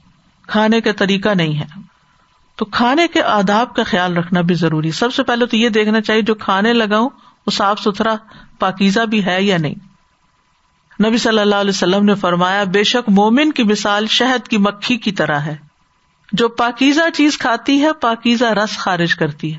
کھانے 0.47 0.81
کا 0.81 0.93
طریقہ 0.93 1.29
نہیں 1.29 1.61
ہے۔ 1.61 1.67
تو 2.57 2.65
کھانے 2.65 3.09
کے 3.09 3.23
آداب 3.23 3.75
کا 3.77 3.83
خیال 3.83 4.17
رکھنا 4.17 4.41
بھی 4.41 4.55
ضروری۔ 4.55 4.91
سب 4.91 5.15
سے 5.15 5.23
پہلے 5.23 5.47
تو 5.47 5.57
یہ 5.57 5.69
دیکھنا 5.69 6.01
چاہیے، 6.01 6.23
جو 6.23 6.35
کھانے 6.35 6.73
لگاؤں، 6.73 7.11
وہ 7.47 7.51
صاف 7.51 7.81
ستھرا 7.81 8.15
پاکیزہ 8.59 9.01
بھی 9.01 9.25
ہے 9.25 9.43
یا 9.43 9.57
نہیں۔ 9.59 9.90
نبی 11.07 11.19
صلی 11.19 11.39
اللہ 11.39 11.55
علیہ 11.55 11.71
وسلم 11.71 12.05
نے 12.05 12.15
فرمایا، 12.15 12.65
بے 12.65 12.85
شک 12.85 13.09
مومن 13.09 13.53
کی 13.53 13.63
مثال 13.63 14.07
شہد 14.07 14.49
کی 14.49 14.59
مکھی 14.59 14.97
کی 14.97 15.13
طرح 15.13 15.39
ہے۔ 15.39 15.57
جو 16.33 16.49
پاکیزہ 16.49 17.11
چیز 17.15 17.39
کھاتی 17.39 17.83
ہے، 17.83 17.93
پاکیزہ 17.93 18.45
رس 18.45 18.79
خارج 18.79 19.15
کرتی 19.15 19.53
ہے۔ 19.53 19.59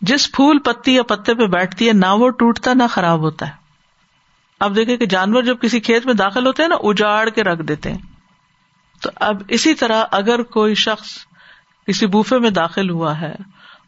جس 0.00 0.32
پھول 0.32 0.58
پتی 0.58 0.94
یا 0.94 1.02
پتے 1.02 1.34
پہ 1.34 1.46
بیٹھتی 1.46 1.88
ہے، 1.88 1.92
نہ 1.92 2.06
وہ 2.06 2.30
ٹوٹتا 2.30 2.74
نہ 2.74 2.82
خراب 2.90 3.20
ہوتا 3.20 3.46
ہے۔ 3.46 3.52
اب 4.60 4.76
دیکھیں 4.76 4.96
کہ 4.96 5.06
جانور 5.06 5.42
جب 5.42 5.56
کسی 5.60 5.80
کھیت 5.80 6.06
میں 6.06 6.14
داخل 6.14 6.46
ہوتے 6.46 6.62
ہیں 6.62 6.68
نا، 6.68 6.76
اجاڑ 6.80 7.28
کے 7.28 7.42
رکھ 7.42 7.62
دیتے 7.62 7.90
ہیں۔ 7.90 7.98
تو 9.02 9.10
اب 9.16 9.42
اسی 9.48 9.74
طرح 9.74 10.04
اگر 10.10 10.42
کوئی 10.42 10.74
شخص 10.74 11.08
کسی 11.86 12.06
بوفے 12.06 12.38
میں 12.38 12.50
داخل 12.50 12.90
ہوا 12.90 13.20
ہے 13.20 13.34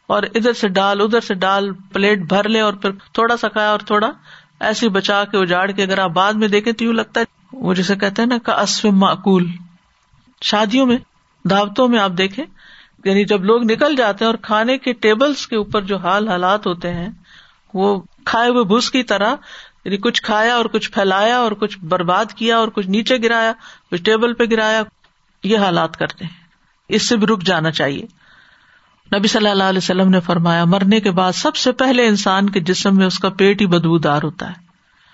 اور 0.07 0.23
ادھر 0.23 0.53
سے 0.53 0.67
ڈال، 0.67 1.01
ادھر 1.01 1.19
سے 1.19 1.33
ڈال، 1.33 1.73
پلیٹ 1.73 2.19
بھر 2.19 2.49
لے 2.49 2.59
اور 2.59 2.73
پھر 2.73 2.91
تھوڑا 2.91 3.37
سا 3.37 3.47
کھایا 3.47 3.69
اور 3.69 3.79
تھوڑا 3.79 4.11
ایسی 4.59 4.89
بچا 4.89 5.23
کے 5.23 5.37
اجاڑ 5.37 5.71
کے 5.71 5.83
اگر 5.83 5.99
آپ 5.99 6.09
بعد 6.09 6.33
میں 6.33 6.47
دیکھیں 6.47 6.73
تو 6.73 6.83
یوں 6.83 6.93
لگتا 6.93 7.19
ہے 7.19 7.25
وہ 7.53 7.73
جیسے 7.73 7.95
کہتے 7.95 8.21
ہیں 8.21 8.29
نا 8.29 8.37
کا 8.37 8.53
اسفم 8.53 8.99
معقول۔ 8.99 9.47
شادیوں 10.41 10.85
میں، 10.85 10.97
دعوتوں 11.43 11.87
میں 11.87 11.99
آپ 11.99 12.11
دیکھیں 12.17 12.45
یعنی 13.05 13.25
جب 13.25 13.43
لوگ 13.43 13.71
نکل 13.71 13.95
جاتے 13.95 14.25
ہیں 14.25 14.31
اور 14.31 14.37
کھانے 14.41 14.77
کے 14.77 14.93
ٹیبلس 14.93 15.47
کے 15.47 15.55
اوپر 15.55 15.81
جو 15.81 15.97
حال 15.97 16.27
حالات 16.27 16.67
ہوتے 16.67 16.93
ہیں، 16.93 17.09
وہ 17.73 18.01
کھائے 18.25 18.49
ہوئے 18.49 18.63
بھوس 18.63 18.91
کی 18.91 19.03
طرح 19.03 19.35
یعنی 19.85 19.97
کچھ 19.97 20.21
کھایا 20.21 20.55
اور 20.55 20.65
کچھ 20.65 20.91
پھیلایا 20.91 21.37
اور 21.37 21.51
کچھ 21.51 21.79
برباد 21.79 22.25
کیا 22.25 22.57
اور 22.57 22.67
کچھ 22.67 22.87
نیچے 22.87 23.17
گرایا، 23.23 23.53
کچھ 23.91 24.03
ٹیبل 24.03 24.33
پہ 24.33 24.43
گرایا، 24.51 24.81
یہ 25.43 25.57
حالات 25.57 25.97
کرتے 25.97 26.25
ہیں۔ 26.25 26.31
اس 26.87 27.09
سے 27.09 27.17
بھی 27.17 27.27
رک 27.27 27.43
جانا 27.43 27.71
چاہیے۔ 27.71 28.05
نبی 29.13 29.27
صلی 29.27 29.49
اللہ 29.49 29.63
علیہ 29.63 29.77
وسلم 29.77 30.09
نے 30.09 30.19
فرمایا، 30.19 30.65
مرنے 30.65 30.99
کے 30.99 31.11
بعد 31.11 31.31
سب 31.31 31.55
سے 31.55 31.71
پہلے 31.71 32.07
انسان 32.07 32.49
کے 32.49 32.59
جسم 32.59 32.95
میں 32.95 33.05
اس 33.05 33.19
کا 33.19 33.29
پیٹ 33.29 33.61
ہی 33.61 33.67
بدبو 33.67 33.97
دار 33.97 34.23
ہوتا 34.23 34.49
ہے۔ 34.49 34.65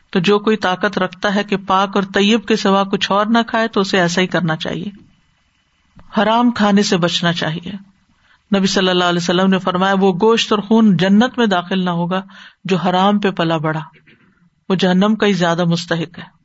تو 0.10 0.20
جو 0.20 0.40
کوئی 0.40 0.58
طاقت 0.58 0.98
رکھتا 0.98 1.36
ہے 1.36 1.44
کہ 1.44 1.58
پاک 1.68 1.90
اور 1.96 2.04
طیب 2.14 2.46
کے 2.46 2.56
سوا 2.56 2.84
کچھ 2.84 3.12
اور 3.12 3.26
نہ 3.26 3.38
کھائے، 3.48 3.68
تو 3.68 3.82
اسے 3.82 4.00
ایسا 4.00 4.22
ہی 4.22 4.28
کرنا 4.28 4.56
چاہیے۔ 4.56 4.90
حرام 6.18 6.52
کھانے 6.52 6.84
سے 6.84 6.98
بچنا 6.98 7.34
چاہیے۔ 7.34 7.72
نبی 8.58 8.68
صلی 8.68 8.90
اللہ 8.90 9.04
علیہ 9.04 9.20
وسلم 9.22 9.50
نے 9.50 9.60
فرمایا، 9.60 9.94
وہ 10.00 10.14
گوشت 10.14 10.52
اور 10.52 10.60
خون 10.60 10.98
جنت 10.98 11.38
میں 11.38 11.46
داخل 11.46 11.86
نہ 11.86 11.90
ہوگا 11.90 12.22
جو 12.64 12.78
حرام 12.78 13.20
پہ 13.20 13.32
پلا 13.32 13.58
بڑا۔ 13.58 13.80
وہ 14.70 14.76
جہنم 14.76 15.16
کا 15.16 15.28
ہی 15.28 15.34
زیادہ 15.34 15.66
مستحق 15.66 16.20
ہے۔ 16.20 16.42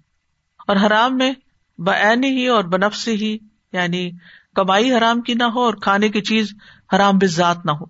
اور 0.69 0.77
حرام 0.77 1.17
میں 1.17 1.33
بعین 1.79 2.25
ہی 2.25 2.47
اور 2.47 2.65
بنفسی 2.65 3.15
ہی 3.15 3.39
یعنی 3.73 4.11
کمائی 4.55 4.95
حرام 4.95 5.21
کی 5.21 5.35
نہ 5.35 5.45
ہو 5.45 5.61
اور 5.61 5.75
کھانے 5.75 6.09
کی 6.09 6.21
چیز 6.21 6.55
حرام 6.95 7.19
بذات 7.19 7.67
نہ 7.67 7.71
ہو۔ 7.71 7.85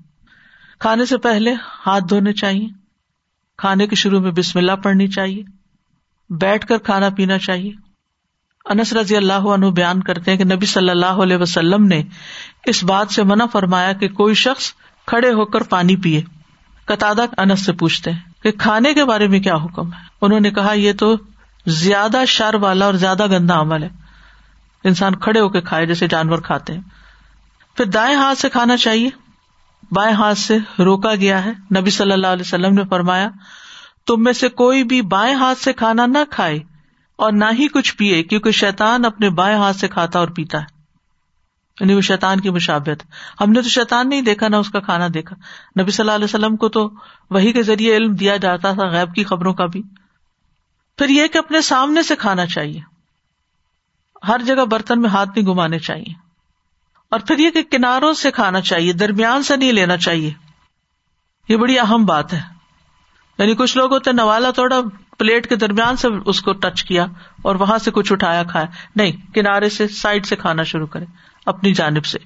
کھانے 0.78 1.06
سے 1.06 1.18
پہلے 1.18 1.54
ہاتھ 1.86 2.04
دھونے 2.10 2.32
چاہیے۔ 2.32 2.68
کھانے 3.58 3.86
کے 3.86 3.96
شروع 3.96 4.20
میں 4.20 4.30
بسم 4.30 4.58
اللہ 4.58 4.72
پڑھنی 4.72 5.08
چاہیے۔ 5.08 5.42
بیٹھ 6.30 6.66
کر 6.66 6.78
کھانا 6.78 7.08
پینا 7.16 7.38
چاہیے۔ 7.38 7.72
انس 8.64 8.92
رضی 8.92 9.16
اللہ 9.16 9.32
عنہ 9.32 9.66
بیان 9.66 10.02
کرتے 10.02 10.30
ہیں 10.30 10.38
کہ 10.38 10.44
نبی 10.44 10.66
صلی 10.66 10.90
اللہ 10.90 11.06
علیہ 11.06 11.36
وسلم 11.36 11.86
نے 11.86 12.02
اس 12.64 12.84
بات 12.84 13.10
سے 13.10 13.22
منع 13.22 13.46
فرمایا 13.46 13.92
کہ 13.92 14.08
کوئی 14.08 14.34
شخص 14.34 14.72
کھڑے 15.06 15.32
ہو 15.32 15.44
کر 15.44 15.62
پانی 15.62 15.96
پیے۔ 15.96 16.22
قطع 16.84 17.12
انس 17.38 17.64
سے 17.64 17.72
پوچھتے 17.72 18.10
ہیں 18.10 18.42
کہ 18.42 18.50
کھانے 18.52 18.94
کے 18.94 19.04
بارے 19.04 19.28
میں 19.28 19.40
کیا 19.40 19.54
حکم 19.54 19.92
ہے؟ 19.92 19.98
انہوں 20.20 20.40
نے 20.40 20.50
کہا، 20.50 20.72
یہ 20.72 20.92
تو 20.92 21.16
زیادہ 21.66 22.24
شر 22.28 22.54
والا 22.54 22.84
اور 22.84 22.94
زیادہ 22.94 23.26
گندا 23.26 23.60
عمل 23.60 23.82
ہے۔ 23.82 23.88
انسان 24.84 25.14
کھڑے 25.14 25.40
ہو 25.40 25.48
کے 25.48 25.60
کھائے 25.60 25.86
جیسے 25.86 26.08
جانور 26.08 26.38
کھاتے 26.38 26.72
ہیں۔ 26.72 26.80
پھر 27.76 27.84
دائیں 27.84 28.16
ہاتھ 28.16 28.38
سے 28.38 28.48
کھانا 28.48 28.76
چاہیے۔ 28.76 29.10
بائیں 29.90 30.14
ہاتھ 30.14 30.38
سے 30.38 30.56
روکا 30.78 31.14
گیا 31.14 31.44
ہے۔ 31.44 31.50
نبی 31.80 31.90
صلی 31.90 32.12
اللہ 32.12 32.26
علیہ 32.26 32.42
وسلم 32.46 32.74
نے 32.74 32.82
فرمایا، 32.90 33.28
تم 34.06 34.22
میں 34.22 34.32
سے 34.32 34.48
کوئی 34.48 34.84
بھی 34.84 35.02
بائیں 35.02 35.34
ہاتھ 35.34 35.58
سے 35.58 35.72
کھانا 35.72 36.06
نہ 36.06 36.18
کھائے 36.30 36.58
اور 37.16 37.32
نہ 37.32 37.44
ہی 37.58 37.68
کچھ 37.68 37.96
پیئے 37.96 38.22
کیونکہ 38.22 38.50
شیتان 38.50 39.04
اپنے 39.04 39.30
بائیں 39.30 39.56
ہاتھ 39.56 39.76
سے 39.76 39.88
کھاتا 39.88 40.18
اور 40.18 40.28
پیتا 40.28 40.60
ہے۔ 40.60 40.76
یعنی 41.80 41.94
وہ 41.94 42.00
شیتان 42.00 42.40
کی 42.40 42.50
مشابت 42.50 43.04
ہم 43.40 43.52
نے 43.52 43.62
تو 43.62 43.68
شیتان 43.68 44.08
نہیں 44.08 44.22
دیکھا، 44.22 44.48
نہ 44.48 44.56
اس 44.56 44.70
کا 44.70 44.80
کھانا 44.80 45.06
دیکھا۔ 45.14 45.36
نبی 45.82 45.90
صلی 45.90 46.02
اللہ 46.02 46.14
علیہ 46.14 46.24
وسلم 46.24 46.56
کو 46.56 46.68
تو 46.68 46.90
وہی 47.30 47.52
کے 47.52 47.62
ذریعے 47.62 47.96
علم 47.96 48.14
دیا 48.14 48.36
جاتا 48.36 48.72
تھا، 48.72 48.86
غیب 48.86 49.14
کی 49.14 49.24
خبروں 49.24 49.54
کا 49.54 49.66
بھی۔ 49.66 49.82
پھر 50.98 51.08
یہ 51.08 51.26
کہ 51.26 51.38
اپنے 51.38 51.60
سامنے 51.60 52.02
سے 52.02 52.16
کھانا 52.16 52.46
چاہیے۔ 52.46 52.80
ہر 54.28 54.40
جگہ 54.46 54.64
برتن 54.64 55.02
میں 55.02 55.10
ہاتھ 55.10 55.30
نہیں 55.36 55.46
گمانے 55.46 55.78
چاہیے۔ 55.78 56.25
اور 57.10 57.20
پھر 57.20 57.38
یہ 57.38 57.50
کہ 57.50 57.62
کناروں 57.62 58.12
سے 58.12 58.30
کھانا 58.30 58.60
چاہیے، 58.60 58.92
درمیان 58.92 59.42
سے 59.42 59.56
نہیں 59.56 59.72
لینا 59.72 59.96
چاہیے۔ 59.96 60.32
یہ 61.48 61.56
بڑی 61.56 61.78
اہم 61.78 62.04
بات 62.04 62.32
ہے۔ 62.32 62.40
یعنی 63.38 63.54
کچھ 63.54 63.76
لوگ 63.76 63.92
ہوتے 63.92 64.12
نوالا 64.12 64.50
توڑا، 64.50 64.80
پلیٹ 65.18 65.48
کے 65.48 65.56
درمیان 65.56 65.96
سے 65.96 66.08
اس 66.26 66.40
کو 66.40 66.52
ٹچ 66.52 66.84
کیا 66.84 67.06
اور 67.42 67.54
وہاں 67.54 67.78
سے 67.78 67.90
کچھ 67.90 68.12
اٹھایا 68.12 68.42
کھایا۔ 68.44 68.66
نہیں، 68.96 69.12
کنارے 69.34 69.68
سے، 69.68 69.88
سائڈ 69.88 70.26
سے 70.26 70.36
کھانا 70.36 70.62
شروع 70.62 70.86
کرے 70.86 71.04
اپنی 71.46 71.74
جانب 71.74 72.04
سے۔ 72.04 72.18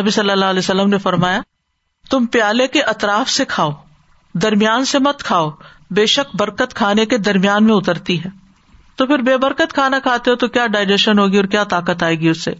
نبی 0.00 0.10
صلی 0.10 0.30
اللہ 0.30 0.44
علیہ 0.44 0.58
وسلم 0.58 0.88
نے 0.88 0.98
فرمایا، 0.98 1.40
تم 2.10 2.26
پیالے 2.26 2.66
کے 2.66 2.82
اطراف 2.82 3.30
سے 3.30 3.44
کھاؤ، 3.44 3.70
درمیان 4.34 4.84
سے 4.84 4.98
مت 4.98 5.22
کھاؤ، 5.22 5.50
بے 5.90 6.06
شک 6.06 6.36
برکت 6.36 6.74
کھانے 6.74 7.06
کے 7.06 7.18
درمیان 7.18 7.64
میں 7.64 7.74
اترتی 7.74 8.24
ہے۔ 8.24 8.28
تو 8.96 9.06
پھر 9.06 9.18
بے 9.18 9.36
برکت 9.36 9.72
کھانا 9.72 9.98
کھاتے 9.98 10.30
ہو 10.30 10.36
تو 10.36 10.48
کیا 10.48 10.66
ڈائجیشن 10.66 11.18
ہوگی 11.18 11.36
اور 11.36 11.44
کیا 11.44 11.64
طاقت 11.64 12.02
آئے 12.02 12.20
گی 12.20 12.28
اس 12.28 12.44
سے؟ 12.44 12.50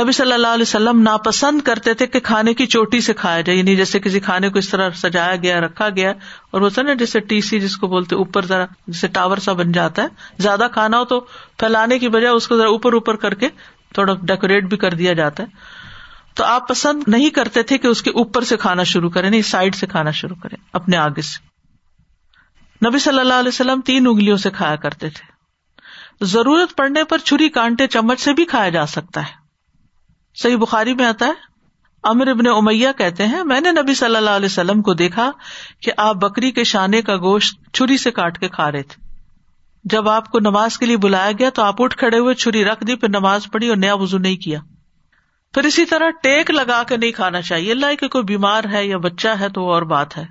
نبی 0.00 0.12
صلی 0.12 0.32
اللہ 0.32 0.46
علیہ 0.46 0.62
وسلم 0.62 1.02
ناپسند 1.02 1.62
کرتے 1.62 1.94
تھے 1.94 2.06
کہ 2.06 2.20
کھانے 2.20 2.54
کی 2.54 2.66
چوٹی 2.66 3.00
سے 3.00 3.12
کھایا 3.12 3.40
جائے 3.40 3.58
یعنی 3.58 3.76
جیسے 3.76 4.00
کسی 4.00 4.20
کھانے 4.20 4.48
کو 4.48 4.58
اس 4.58 4.68
طرح 4.68 4.90
سجایا 4.90 5.36
گیا، 5.36 5.60
رکھا 5.60 5.88
گیا، 5.88 6.12
اور 6.50 6.60
وہ 6.60 6.70
نا 6.76 6.94
جیسے 6.94 7.20
ٹی 7.20 7.40
سی 7.40 7.60
جس 7.60 7.76
کو 7.76 7.86
بولتے 7.86 8.16
اوپر 8.16 8.44
ذرا، 8.44 8.64
جیسے 8.86 9.08
ٹاور 9.08 9.36
سا 9.36 9.52
بن 9.52 9.72
جاتا 9.72 10.02
ہے۔ 10.02 10.08
زیادہ 10.38 10.66
کھانا 10.72 10.98
ہو 10.98 11.04
تو 11.04 11.20
پھیلانے 11.58 11.98
کی 11.98 12.08
بجائے 12.08 12.34
اس 12.34 12.48
کو 12.48 12.56
ذرا 12.56 12.68
اوپر 12.68 12.92
اوپر 12.92 13.16
کر 13.16 13.34
کے 13.34 13.48
تھوڑا 13.94 14.14
ڈیکوریٹ 14.22 14.64
بھی 14.64 14.76
کر 14.76 14.94
دیا 14.94 15.12
جاتا 15.12 15.42
ہے۔ 15.42 15.48
تو 16.34 16.44
آپ 16.44 16.68
پسند 16.68 17.02
نہیں 17.06 17.30
کرتے 17.30 17.62
تھے 17.62 17.78
کہ 17.78 17.86
اس 17.86 18.02
کے 18.02 18.10
اوپر 18.10 18.44
سے 18.44 18.56
کھانا 18.56 18.82
شروع 18.82 19.10
کرے 19.10 19.30
نہیں، 19.30 19.42
سائڈ 19.42 19.74
سے 19.74 19.86
کھانا 19.86 20.10
شروع 20.10 20.36
کرے 20.42 20.56
اپنے 20.72 20.96
آگے 20.96 21.22
سے۔ 21.22 21.52
نبی 22.88 22.98
صلی 22.98 23.20
اللہ 23.20 23.34
علیہ 23.34 23.48
وسلم 23.48 23.80
تین 23.80 24.06
انگلیوں 24.06 24.36
سے 24.36 24.50
کھایا 24.50 24.76
کرتے 24.76 25.10
تھے۔ 25.10 25.32
ضرورت 26.24 26.76
پڑنے 26.76 27.04
پر 27.04 27.18
چھری 27.18 27.48
کانٹے 27.48 27.86
چمچ 27.86 28.20
سے 28.20 28.32
بھی 28.32 28.44
کھایا 28.44 28.68
جا 28.68 28.86
سکتا 28.86 29.20
ہے۔ 29.20 29.41
صحیح 30.34 30.56
بخاری 30.56 30.94
میں 30.94 31.04
آتا 31.04 31.26
ہے 31.26 31.32
امر 32.02 32.26
ابن 32.26 32.46
امیا 32.46 32.92
کہتے 32.92 33.26
ہیں، 33.26 33.44
میں 33.44 33.60
نے 33.60 33.70
نبی 33.70 33.94
صلی 33.94 34.16
اللہ 34.16 34.30
علیہ 34.30 34.46
وسلم 34.46 34.82
کو 34.82 34.94
دیکھا 34.94 35.30
کہ 35.80 35.92
آپ 35.96 36.16
بکری 36.16 36.50
کے 36.50 36.64
شانے 36.64 37.02
کا 37.02 37.16
گوشت 37.16 37.74
چھری 37.74 37.96
سے 37.96 38.10
کاٹ 38.10 38.38
کے 38.38 38.48
کھا 38.48 38.72
رہے 38.72 38.82
تھے۔ 38.82 39.02
جب 39.84 40.08
آپ 40.08 40.30
کو 40.30 40.40
نماز 40.40 40.78
کے 40.78 40.86
لیے 40.86 40.96
بلایا 40.96 41.32
گیا 41.38 41.50
تو 41.50 41.62
آپ 41.62 41.82
اٹھ 41.82 41.96
کھڑے 41.96 42.18
ہوئے 42.18 42.34
چھری 42.34 42.64
رکھ 42.64 42.84
دی، 42.84 42.94
پھر 42.96 43.08
نماز 43.08 43.46
پڑھی 43.52 43.68
اور 43.68 43.76
نیا 43.76 43.94
وزو 43.94 44.18
نہیں 44.18 44.36
کیا۔ 44.36 44.58
پھر 45.54 45.64
اسی 45.64 45.84
طرح 45.84 46.10
ٹیک 46.22 46.50
لگا 46.50 46.82
کے 46.82 46.96
نہیں 46.96 47.12
کھانا 47.12 47.42
چاہیے۔ 47.42 47.72
اللہ 47.72 47.94
کہ 48.00 48.08
کوئی 48.08 48.24
بیمار 48.24 48.64
ہے 48.72 48.86
یا 48.86 48.96
بچہ 48.96 49.28
ہے 49.40 49.48
تو 49.48 49.62
وہ 49.62 49.74
اور 49.74 49.82
بات 49.82 50.16
ہے۔ 50.16 50.24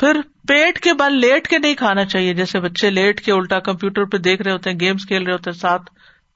پھر 0.00 0.20
پیٹ 0.48 0.80
کے 0.80 0.92
بل 0.92 1.20
لیٹ 1.20 1.48
کے 1.48 1.58
نہیں 1.58 1.74
کھانا 1.74 2.04
چاہیے، 2.04 2.34
جیسے 2.34 2.60
بچے 2.60 2.90
لیٹ 2.90 3.20
کے 3.20 3.32
الٹا 3.32 3.58
کمپیوٹر 3.58 4.04
پہ 4.04 4.16
دیکھ 4.16 4.42
رہے 4.42 4.52
ہوتے 4.52 4.70
ہیں 4.70 4.80
گیمس 4.80 5.06
کھیل 5.06 5.22
رہے 5.22 5.32
ہوتے 5.32 5.50
ہیں، 5.50 5.58
ساتھ 5.58 5.82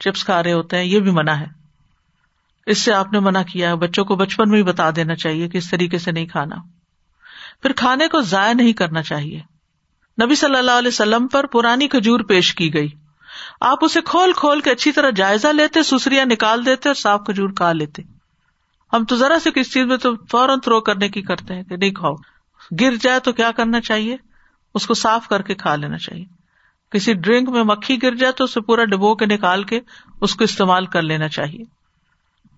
چپس 0.00 0.24
کھا 0.24 0.42
رہے 0.42 0.52
ہوتے 0.52 0.76
ہیں، 0.76 0.84
یہ 0.84 1.00
بھی 1.00 1.10
منع 1.10 1.32
ہے۔ 1.32 1.63
اس 2.66 2.78
سے 2.78 2.92
آپ 2.92 3.12
نے 3.12 3.20
منع 3.20 3.42
کیا 3.42 3.74
بچوں 3.74 4.04
کو 4.04 4.16
بچپن 4.16 4.50
میں 4.50 4.58
ہی 4.58 4.62
بتا 4.62 4.90
دینا 4.96 5.14
چاہیے 5.14 5.48
کہ 5.48 5.58
اس 5.58 5.70
طریقے 5.70 5.98
سے 5.98 6.12
نہیں 6.12 6.26
کھانا۔ 6.26 6.56
پھر 7.62 7.72
کھانے 7.72 8.08
کو 8.08 8.20
ضائع 8.20 8.52
نہیں 8.52 8.72
کرنا 8.72 9.02
چاہیے۔ 9.02 9.40
نبی 10.24 10.34
صلی 10.34 10.56
اللہ 10.56 10.70
علیہ 10.70 10.88
وسلم 10.88 11.26
پر 11.26 11.46
پرانی 11.46 11.88
کھجور 11.88 12.20
پیش 12.20 12.54
کی 12.54 12.74
گئی۔ 12.74 12.88
آپ 13.60 13.78
اسے 13.80 14.00
کھول 14.04 14.32
کھول 14.32 14.60
کے 14.60 14.70
اچھی 14.70 14.92
طرح 14.92 15.10
جائزہ 15.10 15.48
لیتے 15.48 15.82
سسریاں 15.82 16.24
نکال 16.24 16.66
دیتے 16.66 16.88
اور 16.88 16.94
صاف 16.94 17.20
کھجور 17.26 17.48
کھا 17.48 17.72
لیتے۔ 17.72 18.02
ہم 18.92 19.04
تو 19.04 19.16
ذرا 19.16 19.38
سے 19.38 19.50
کس 19.50 19.72
چیز 19.72 19.86
میں 19.86 19.96
تو 19.96 20.14
فوراً 20.30 20.60
تھرو 20.60 20.80
کرنے 20.80 21.08
کی 21.08 21.22
کرتے 21.22 21.54
ہیں 21.54 21.62
کہ 21.62 21.76
نہیں 21.76 21.90
کھاؤ۔ 21.90 22.14
گر 22.80 22.94
جائے 23.00 23.20
تو 23.20 23.32
کیا 23.32 23.50
کرنا 23.50 23.80
چاہیے؟ 23.80 24.16
اس 24.74 24.86
کو 24.86 24.94
صاف 24.94 25.28
کر 25.28 25.42
کے 25.42 25.54
کھا 25.54 25.76
لینا 25.76 25.98
چاہیے۔ 25.98 26.24
کسی 26.90 27.12
ڈرنک 27.12 27.48
میں 27.48 27.62
مکھی 27.62 28.02
گر 28.02 28.14
جائے 28.14 28.32
تو 28.32 28.44
اسے 28.44 28.60
پورا 28.60 28.84
ڈبو 28.84 29.14
کے 29.14 29.26
نکال 29.26 29.64
کے 29.64 29.80
اس 30.20 30.34
کو 30.34 30.44
استعمال 30.44 30.86
کر 30.86 31.02
لینا 31.02 31.28
چاہیے۔ 31.28 31.83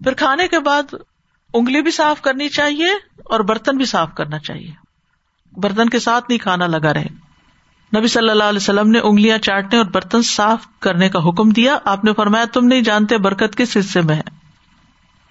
پھر 0.04 0.14
کھانے 0.14 0.48
کے 0.48 0.58
بعد 0.58 0.94
انگلی 1.54 1.82
بھی 1.82 1.90
صاف 1.90 2.22
کرنی 2.22 2.48
چاہیے 2.48 2.88
اور 3.24 3.40
برتن 3.40 3.76
بھی 3.76 3.84
صاف 3.84 4.14
کرنا 4.14 4.38
چاہیے۔ 4.38 4.70
برتن 5.56 5.88
کے 5.88 5.98
ساتھ 5.98 6.24
نہیں 6.28 6.38
کھانا 6.38 6.66
لگا 6.66 6.94
رہے۔ 6.94 7.06
نبی 7.96 8.08
صلی 8.08 8.30
اللہ 8.30 8.44
علیہ 8.44 8.58
وسلم 8.58 8.90
نے 8.90 8.98
انگلیاں 8.98 9.38
چاٹنے 9.38 9.78
اور 9.78 9.86
برتن 9.86 10.22
صاف 10.22 10.66
کرنے 10.80 11.08
کا 11.08 11.28
حکم 11.28 11.50
دیا۔ 11.50 11.78
آپ 11.84 12.04
نے 12.04 12.12
فرمایا، 12.12 12.44
تم 12.44 12.66
نہیں 12.66 12.80
جانتے 12.80 13.18
برکت 13.18 13.56
کس 13.56 13.76
حصے 13.76 14.00
میں 14.00 14.16
ہے۔ 14.16 14.36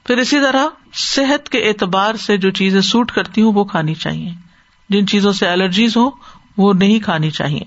پھر 0.06 0.18
اسی 0.18 0.40
طرح 0.40 0.66
صحت 0.94 1.50
کے 1.50 1.58
اعتبار 1.70 2.16
سے 2.16 2.38
جو 2.38 2.52
چیزیں 2.52 2.82
سوٹ 2.82 3.12
کرتی 3.12 3.42
ہوں، 3.42 3.54
وہ 3.54 3.64
کھانی 3.64 3.94
چاہیے۔ 3.94 4.32
جن 4.90 5.08
چیزوں 5.08 5.32
سے 5.32 5.48
الرجیز 5.48 5.98
ہو 5.98 6.10
وہ 6.58 6.74
نہیں 6.74 7.00
کھانی 7.00 7.32
چاہیے۔ 7.32 7.62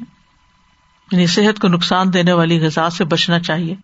یعنی 1.13 1.27
صحت 1.27 1.61
کو 1.61 1.69
نقصان 1.69 2.13
دینے 2.13 2.33
والی 2.33 2.61
غذا 2.61 2.91
سے 2.91 3.05
بچنا 3.05 3.39
چاہیے۔ 3.39 3.75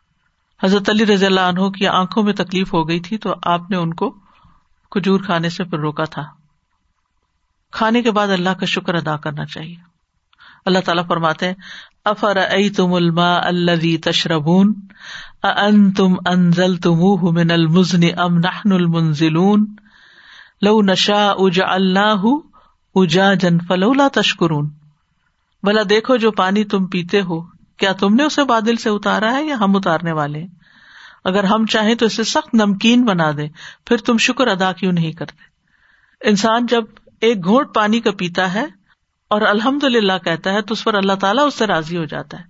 حضرت 0.64 0.90
علی 0.90 1.06
رضی 1.06 1.26
اللہ 1.26 1.40
عنہ 1.40 1.68
کی 1.68 1.86
آنکھوں 1.86 2.22
میں 2.22 2.32
تکلیف 2.32 2.74
ہو 2.74 2.88
گئی 2.88 3.00
تھی 3.00 3.18
تو 3.18 3.34
آپ 3.42 3.70
نے 3.70 3.76
ان 3.76 3.94
کو 3.94 4.10
کھجور 4.90 5.20
کھانے 5.20 5.48
سے 5.48 5.64
پھر 5.64 5.78
روکا 5.78 6.04
تھا۔ 6.04 6.22
کھانے 7.72 8.02
کے 8.02 8.10
بعد 8.10 8.28
اللہ 8.28 8.50
کا 8.50 8.66
شکر 8.66 8.94
ادا 8.94 9.16
کرنا 9.16 9.44
چاہیے۔ 9.44 9.76
اللہ 10.66 10.78
تعالیٰ 10.78 11.06
فرماتے 11.08 11.52
افر 12.04 12.36
ائی 12.36 12.70
تم 12.70 12.94
الما 12.94 13.36
اللہ 13.36 14.04
تشربون؟ 14.04 14.74
ان 15.42 15.92
تم 15.92 16.14
انزل 16.26 16.76
تم 16.76 16.98
من 17.22 17.50
المزن 17.50 18.20
ام 18.20 18.38
نحن 18.38 18.72
المنزلون؟ 18.72 19.76
لو 20.62 20.82
نشا 20.82 21.30
اجا 21.30 21.64
اللہ 21.66 22.26
اجا 22.94 23.34
جن 23.34 23.58
فلولا 23.58 24.08
تشکرون۔ 24.12 24.70
بلا 25.62 25.82
دیکھو 25.90 26.16
جو 26.16 26.30
پانی 26.32 26.64
تم 26.64 26.86
پیتے 26.86 27.20
ہو 27.20 27.53
کیا 27.76 27.92
تم 27.92 28.14
نے 28.14 28.24
اسے 28.24 28.44
بادل 28.44 28.76
سے 28.76 28.90
اتارا 28.90 29.36
ہے 29.36 29.44
یا 29.44 29.54
ہم 29.54 29.76
اتارنے 29.76 30.12
والے 30.12 30.44
اگر 31.24 31.44
ہم 31.44 31.66
چاہیں 31.66 31.94
تو 31.94 32.06
اسے 32.06 32.24
سخت 32.24 32.54
نمکین 32.54 33.04
بنا 33.04 33.30
دے 33.30 33.48
پھر 33.86 33.96
تم 33.96 34.18
شکر 34.18 34.46
ادا 34.46 34.72
کیوں 34.72 34.92
نہیں 34.92 35.12
کرتے؟ 35.12 35.54
انسان 36.28 36.66
جب 36.66 36.84
ایک 37.20 37.44
گھونٹ 37.44 37.74
پانی 37.74 38.00
کا 38.00 38.10
پیتا 38.10 38.54
ہے 38.54 38.64
اور 39.30 39.42
الحمد 39.42 39.84
للہ 39.84 40.12
کہتا 40.24 40.52
ہے 40.52 40.62
تو 40.62 40.72
اس 40.72 40.84
پر 40.84 40.94
اللہ 40.94 41.12
تعالیٰ 41.12 41.46
اس 41.46 41.54
سے 41.54 41.66
راضی 41.66 41.96
ہو 41.96 42.04
جاتا 42.04 42.38
ہے۔ 42.38 42.44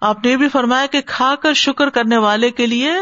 آپ 0.00 0.24
نے 0.24 0.30
یہ 0.30 0.36
بھی 0.36 0.48
فرمایا 0.48 0.86
کہ 0.86 1.00
کھا 1.00 1.34
کر 1.42 1.52
شکر 1.52 1.90
کرنے 1.90 2.16
والے 2.16 2.50
کے 2.50 2.66
لیے 2.66 2.94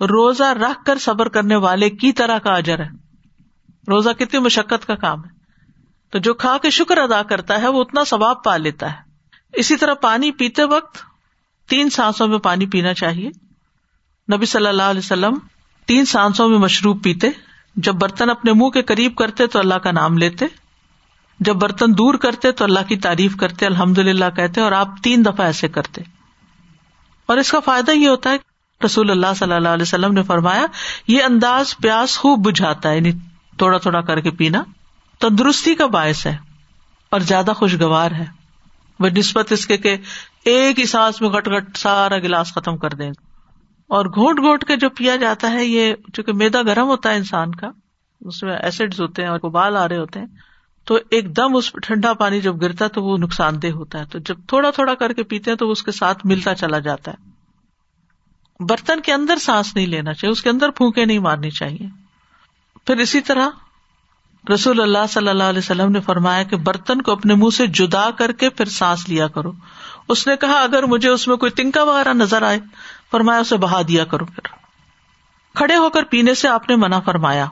روزہ 0.00 0.44
رکھ 0.44 0.84
کر 0.84 0.98
صبر 0.98 1.28
کرنے 1.28 1.56
والے 1.56 1.90
کی 1.90 2.12
طرح 2.12 2.38
کا 2.38 2.52
اجر 2.52 2.78
ہے۔ 2.78 2.88
روزہ 3.88 4.10
کتنی 4.10 4.40
مشقت 4.40 4.86
کا 4.86 4.94
کام 4.94 5.24
ہے۔ 5.24 5.30
تو 6.10 6.18
جو 6.18 6.34
کھا 6.34 6.56
کے 6.62 6.70
شکر 6.70 6.98
ادا 6.98 7.22
کرتا 7.22 7.62
ہے 7.62 7.68
وہ 7.68 7.80
اتنا 7.80 8.04
ثواب 8.04 8.44
پا 8.44 8.56
لیتا 8.56 8.92
ہے۔ 8.92 9.03
اسی 9.56 9.76
طرح 9.76 9.94
پانی 9.94 10.30
پیتے 10.30 10.64
وقت 10.64 10.98
تین 11.68 11.90
سانسوں 11.90 12.28
میں 12.28 12.38
پانی 12.38 12.66
پینا 12.66 12.94
چاہیے۔ 12.94 13.30
نبی 14.36 14.46
صلی 14.46 14.66
اللہ 14.66 14.82
علیہ 14.82 14.98
وسلم 14.98 15.38
تین 15.86 16.04
سانسوں 16.04 16.48
میں 16.48 16.58
مشروب 16.58 17.04
پیتے۔ 17.04 17.28
جب 17.76 17.94
برتن 17.94 18.30
اپنے 18.30 18.52
منہ 18.52 18.68
کے 18.68 18.82
قریب 18.82 19.16
کرتے 19.16 19.46
تو 19.46 19.58
اللہ 19.58 19.74
کا 19.74 19.90
نام 19.90 20.18
لیتے۔ 20.18 20.44
جب 21.40 21.54
برتن 21.54 21.92
دور 21.92 22.14
کرتے 22.14 22.52
تو 22.52 22.64
اللہ 22.64 22.80
کی 22.88 22.96
تعریف 22.96 23.36
کرتے۔ 23.36 23.66
الحمد 23.66 23.98
للہ 23.98 24.24
کہتے 24.36 24.60
اور 24.60 24.72
آپ 24.72 24.88
تین 25.02 25.24
دفعہ 25.24 25.46
ایسے 25.46 25.68
کرتے۔ 25.68 26.02
اور 27.26 27.36
اس 27.36 27.50
کا 27.50 27.60
فائدہ 27.60 27.90
یہ 27.90 28.08
ہوتا 28.08 28.30
ہے 28.30 28.36
رسول 28.84 29.10
اللہ 29.10 29.34
صلی 29.36 29.52
اللہ 29.52 29.68
علیہ 29.68 29.82
وسلم 29.82 30.12
نے 30.12 30.22
فرمایا، 30.22 30.66
یہ 31.08 31.22
انداز 31.22 31.76
پیاس 31.76 32.18
خوب 32.18 32.46
بجھاتا 32.46 32.90
ہے 32.90 32.96
یعنی 32.96 33.12
تھوڑا 33.58 33.78
تھوڑا 33.78 34.00
کر 34.00 34.20
کے 34.20 34.30
پینا۔ 34.30 34.62
تندرستی 35.20 35.74
کا 35.74 35.86
باعث 35.86 36.26
ہے 36.26 36.36
اور 37.10 37.20
زیادہ 37.20 37.52
خوشگوار 37.56 38.10
ہے۔ 38.10 38.43
وہ 39.00 39.08
نسبت 39.16 39.52
اس 39.52 39.66
کے 39.66 39.76
کہ 39.76 39.96
ایک 40.44 40.78
ہی 40.78 40.86
سانس 40.86 41.20
میں 41.20 41.28
گٹ 41.28 41.48
گٹ 41.48 41.76
سارا 41.76 42.18
گلاس 42.18 42.54
ختم 42.54 42.76
کر 42.76 42.90
دیں 42.90 43.10
اور 43.88 44.06
گھونٹ 44.06 44.38
گھونٹ 44.38 44.64
کے 44.64 44.76
جو 44.76 44.90
پیا 44.90 45.16
جاتا 45.16 45.50
ہے 45.50 45.64
یہ 45.64 45.94
چونکہ 46.14 46.32
میدا 46.32 46.62
گرم 46.62 46.86
ہوتا 46.86 47.10
ہے 47.10 47.16
انسان 47.16 47.54
کا، 47.54 47.70
اس 48.20 48.42
میں 48.42 48.56
ایسڈ 48.56 49.00
ہوتے 49.00 49.22
ہیں 49.22 49.28
اور 49.28 49.40
ابال 49.42 49.76
آ 49.76 49.88
رہے 49.88 49.98
ہوتے 49.98 50.20
ہیں، 50.20 50.26
تو 50.84 50.98
ایک 51.10 51.36
دم 51.36 51.56
اس 51.56 51.72
ٹھنڈا 51.82 52.12
پانی 52.12 52.40
جب 52.40 52.60
گرتا 52.60 52.84
ہے 52.84 52.90
تو 52.90 53.02
وہ 53.02 53.18
نقصان 53.18 53.62
دہ 53.62 53.66
ہوتا 53.66 53.98
ہے۔ 53.98 54.04
تو 54.04 54.18
جب 54.18 54.34
تھوڑا 54.48 54.70
تھوڑا 54.70 54.94
کر 54.94 55.12
کے 55.12 55.22
پیتے 55.22 55.50
ہیں 55.50 55.58
تو 55.58 55.70
اس 55.70 55.82
کے 55.82 55.92
ساتھ 55.92 56.26
ملتا 56.26 56.54
چلا 56.54 56.78
جاتا 56.78 57.10
ہے۔ 57.10 57.30
برتن 58.60 59.00
کے 59.00 59.12
اندر 59.12 59.36
سانس 59.36 59.76
نہیں 59.76 59.86
لینا 59.86 60.14
چاہیے، 60.14 60.32
اس 60.32 60.42
کے 60.42 60.50
اندر 60.50 60.70
پھونکے 60.70 61.04
نہیں 61.04 61.18
مارنی 61.18 61.50
چاہیے۔ 61.50 61.86
پھر 62.86 62.96
اسی 62.96 63.20
طرح 63.20 63.48
رسول 64.52 64.80
اللہ 64.80 65.06
صلی 65.08 65.28
اللہ 65.28 65.44
علیہ 65.44 65.58
وسلم 65.58 65.92
نے 65.92 66.00
فرمایا 66.00 66.42
کہ 66.42 66.56
برتن 66.56 67.02
کو 67.02 67.12
اپنے 67.12 67.34
منہ 67.34 67.54
سے 67.56 67.66
جدا 67.66 68.10
کر 68.10 68.32
کے 68.32 68.50
پھر 68.50 68.64
سانس 68.64 69.08
لیا 69.08 69.28
کرو۔ 69.28 69.52
اس 70.08 70.26
نے 70.26 70.36
کہا، 70.36 70.62
اگر 70.62 70.82
مجھے 70.82 71.08
اس 71.08 71.28
میں 71.28 71.36
کوئی 71.36 71.50
تنکا 71.50 71.82
وغیرہ 71.82 72.12
نظر 72.12 72.42
آئے، 72.42 72.58
فرمایا 73.10 73.40
اسے 73.40 73.56
بہا 73.56 73.82
دیا 73.88 74.04
کرو 74.04 74.24
پھر۔ 74.24 74.46
کھڑے 75.54 75.76
ہو 75.76 75.90
کر 75.90 76.02
پینے 76.02 76.34
سے 76.34 76.48
آپ 76.48 76.68
نے 76.68 76.76
منع 76.76 77.00
فرمایا۔ 77.00 77.46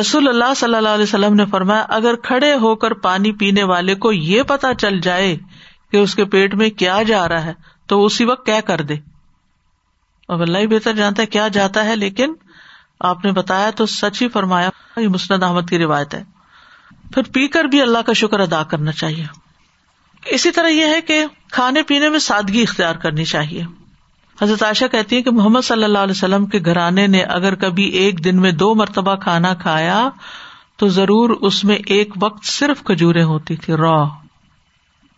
رسول 0.00 0.28
اللہ 0.28 0.54
صلی 0.56 0.74
اللہ 0.74 0.88
علیہ 0.88 1.02
وسلم 1.02 1.34
نے 1.34 1.46
فرمایا، 1.46 1.86
اگر 1.88 2.14
کھڑے 2.16 2.54
ہو 2.54 2.76
کر 2.76 2.92
پانی 2.92 3.32
پینے 3.32 3.62
والے 3.62 3.94
کو 3.94 4.12
یہ 4.12 4.42
پتا 4.42 4.74
چل 4.74 5.00
جائے 5.00 5.36
کہ 5.92 5.96
اس 5.96 6.14
کے 6.14 6.24
پیٹ 6.24 6.54
میں 6.54 6.70
کیا 6.70 7.02
جا 7.02 7.28
رہا 7.28 7.44
ہے، 7.44 7.52
تو 7.86 8.04
اسی 8.04 8.24
وقت 8.24 8.46
کیا 8.46 8.60
کر 8.60 8.80
دے۔ 8.80 8.94
اب 10.28 10.42
اللہ 10.42 10.58
ہی 10.58 10.66
بہتر 10.66 10.92
جانتا 10.92 11.22
ہے 11.22 11.26
کیا 11.26 11.48
جاتا 11.48 11.84
ہے، 11.84 11.96
لیکن 11.96 12.34
آپ 13.00 13.24
نے 13.24 13.32
بتایا 13.32 13.70
تو 13.70 13.86
سچ 13.86 14.22
ہی 14.22 14.28
فرمایا، 14.28 15.00
یہ 15.00 15.08
مسند 15.08 15.42
احمد 15.42 15.70
کی 15.70 15.78
روایت 15.78 16.14
ہے۔ 16.14 16.24
پھر 17.14 17.22
پی 17.22 17.48
کر 17.48 17.64
بھی 17.64 17.82
اللہ 17.82 17.98
کا 17.98 18.12
شکر 18.12 18.40
ادا 18.40 18.62
کرنا 18.62 18.92
چاہیے۔ 18.92 19.24
اسی 20.26 20.50
طرح 20.50 20.68
یہ 20.68 20.86
ہے 20.86 21.00
کہ 21.00 21.24
کھانے 21.50 21.82
پینے 21.82 22.08
میں 22.08 22.18
سادگی 22.18 22.62
اختیار 22.62 22.94
کرنی 22.94 23.24
چاہیے۔ 23.24 23.64
حضرت 24.42 24.62
عائشہ 24.62 24.84
کہتی 24.92 25.16
ہے 25.16 25.22
کہ 25.22 25.30
محمد 25.30 25.60
صلی 25.60 25.84
اللہ 25.84 25.98
علیہ 25.98 26.14
وسلم 26.16 26.46
کے 26.46 26.58
گھرانے 26.64 27.06
نے 27.06 27.22
اگر 27.22 27.54
کبھی 27.54 27.84
ایک 27.84 28.24
دن 28.24 28.40
میں 28.40 28.52
دو 28.52 28.74
مرتبہ 28.74 29.14
کھانا 29.14 29.54
کھایا، 29.54 30.08
تو 30.76 30.88
ضرور 30.88 31.30
اس 31.30 31.64
میں 31.64 31.76
ایک 31.86 32.14
وقت 32.22 32.44
صرف 32.44 32.84
کھجورے 32.84 33.22
ہوتی 33.22 33.56
تھی 33.56 33.74
را 33.74 34.02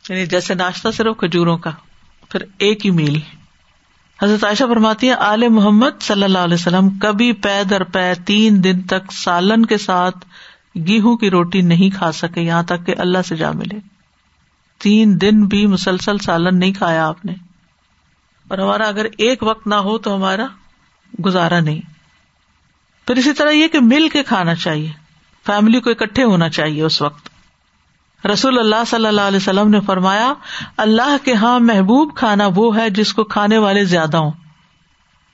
یعنی 0.09 0.27
جیسے 0.27 0.55
ناشتہ 0.55 0.89
صرف 0.91 1.17
کھجوروں 1.17 1.59
کا، 1.59 1.71
پھر 2.29 2.43
ایک 2.59 2.87
ہی 2.87 2.91
میل۔ 2.91 3.21
حضرت 4.23 4.45
عائشہ 4.45 4.65
فرماتی 4.65 5.09
ہے 5.09 5.15
آل 5.15 5.49
محمد 5.49 6.03
صلی 6.03 6.25
اللہ 6.25 6.39
علیہ 6.39 6.55
وسلم 6.55 6.91
کبھی 6.91 7.33
پے 7.33 7.65
در 7.71 7.83
پے 7.85 8.13
تین 8.27 8.65
دن 8.65 8.83
تک 8.83 9.13
سالن 9.13 9.67
کے 9.67 9.79
ساتھ 9.79 10.19
گیہوں 10.79 11.17
کی 11.17 11.31
روٹی 11.31 11.61
نہیں 11.61 11.97
کھا 11.97 12.13
سکے، 12.13 12.41
یہاں 12.41 12.63
تک 12.63 12.87
کہ 12.87 12.95
اللہ 12.99 13.19
سے 13.27 13.37
جا 13.37 13.51
ملے۔ 13.51 13.79
تین 14.79 15.21
دن 15.21 15.47
بھی 15.47 15.67
مسلسل 15.67 16.19
سالن 16.19 16.59
نہیں 16.59 16.73
کھایا 16.73 17.09
آپ 17.09 17.25
نے۔ 17.25 17.33
اور 18.49 18.59
ہمارا 18.59 18.89
اگر 18.89 19.05
ایک 19.05 19.43
وقت 19.43 19.67
نہ 19.67 19.75
ہو 19.75 19.99
تو 19.99 20.17
ہمارا 20.17 20.47
گزارا 21.25 21.61
نہیں۔ 21.61 21.81
پھر 23.07 23.17
اسی 23.17 23.33
طرح 23.33 23.51
یہ 23.51 23.69
کہ 23.69 23.81
مل 23.81 24.09
کے 24.09 24.23
کھانا 24.23 24.55
چاہیے۔ 24.55 24.93
فیملی 25.47 25.81
کو 25.81 25.91
اکٹھے 25.91 26.23
ہونا 26.25 26.49
چاہیے 26.49 26.83
اس 26.83 27.03
وقت۔ 27.03 27.30
رسول 28.25 28.59
اللہ 28.59 28.85
صلی 28.87 29.07
اللہ 29.07 29.21
علیہ 29.21 29.37
وسلم 29.37 29.69
نے 29.69 29.81
فرمایا، 29.81 30.33
اللہ 30.77 31.17
کے 31.25 31.35
ہاں 31.35 31.61
محبوب 31.61 32.17
کھانا 32.17 32.49
وہ 32.55 32.77
ہے 32.77 32.91
جس 32.91 33.13
کو 33.13 33.25
کھانے 33.25 33.59
والے 33.59 33.85
زیادہ 33.85 34.17
ہوں 34.17 34.31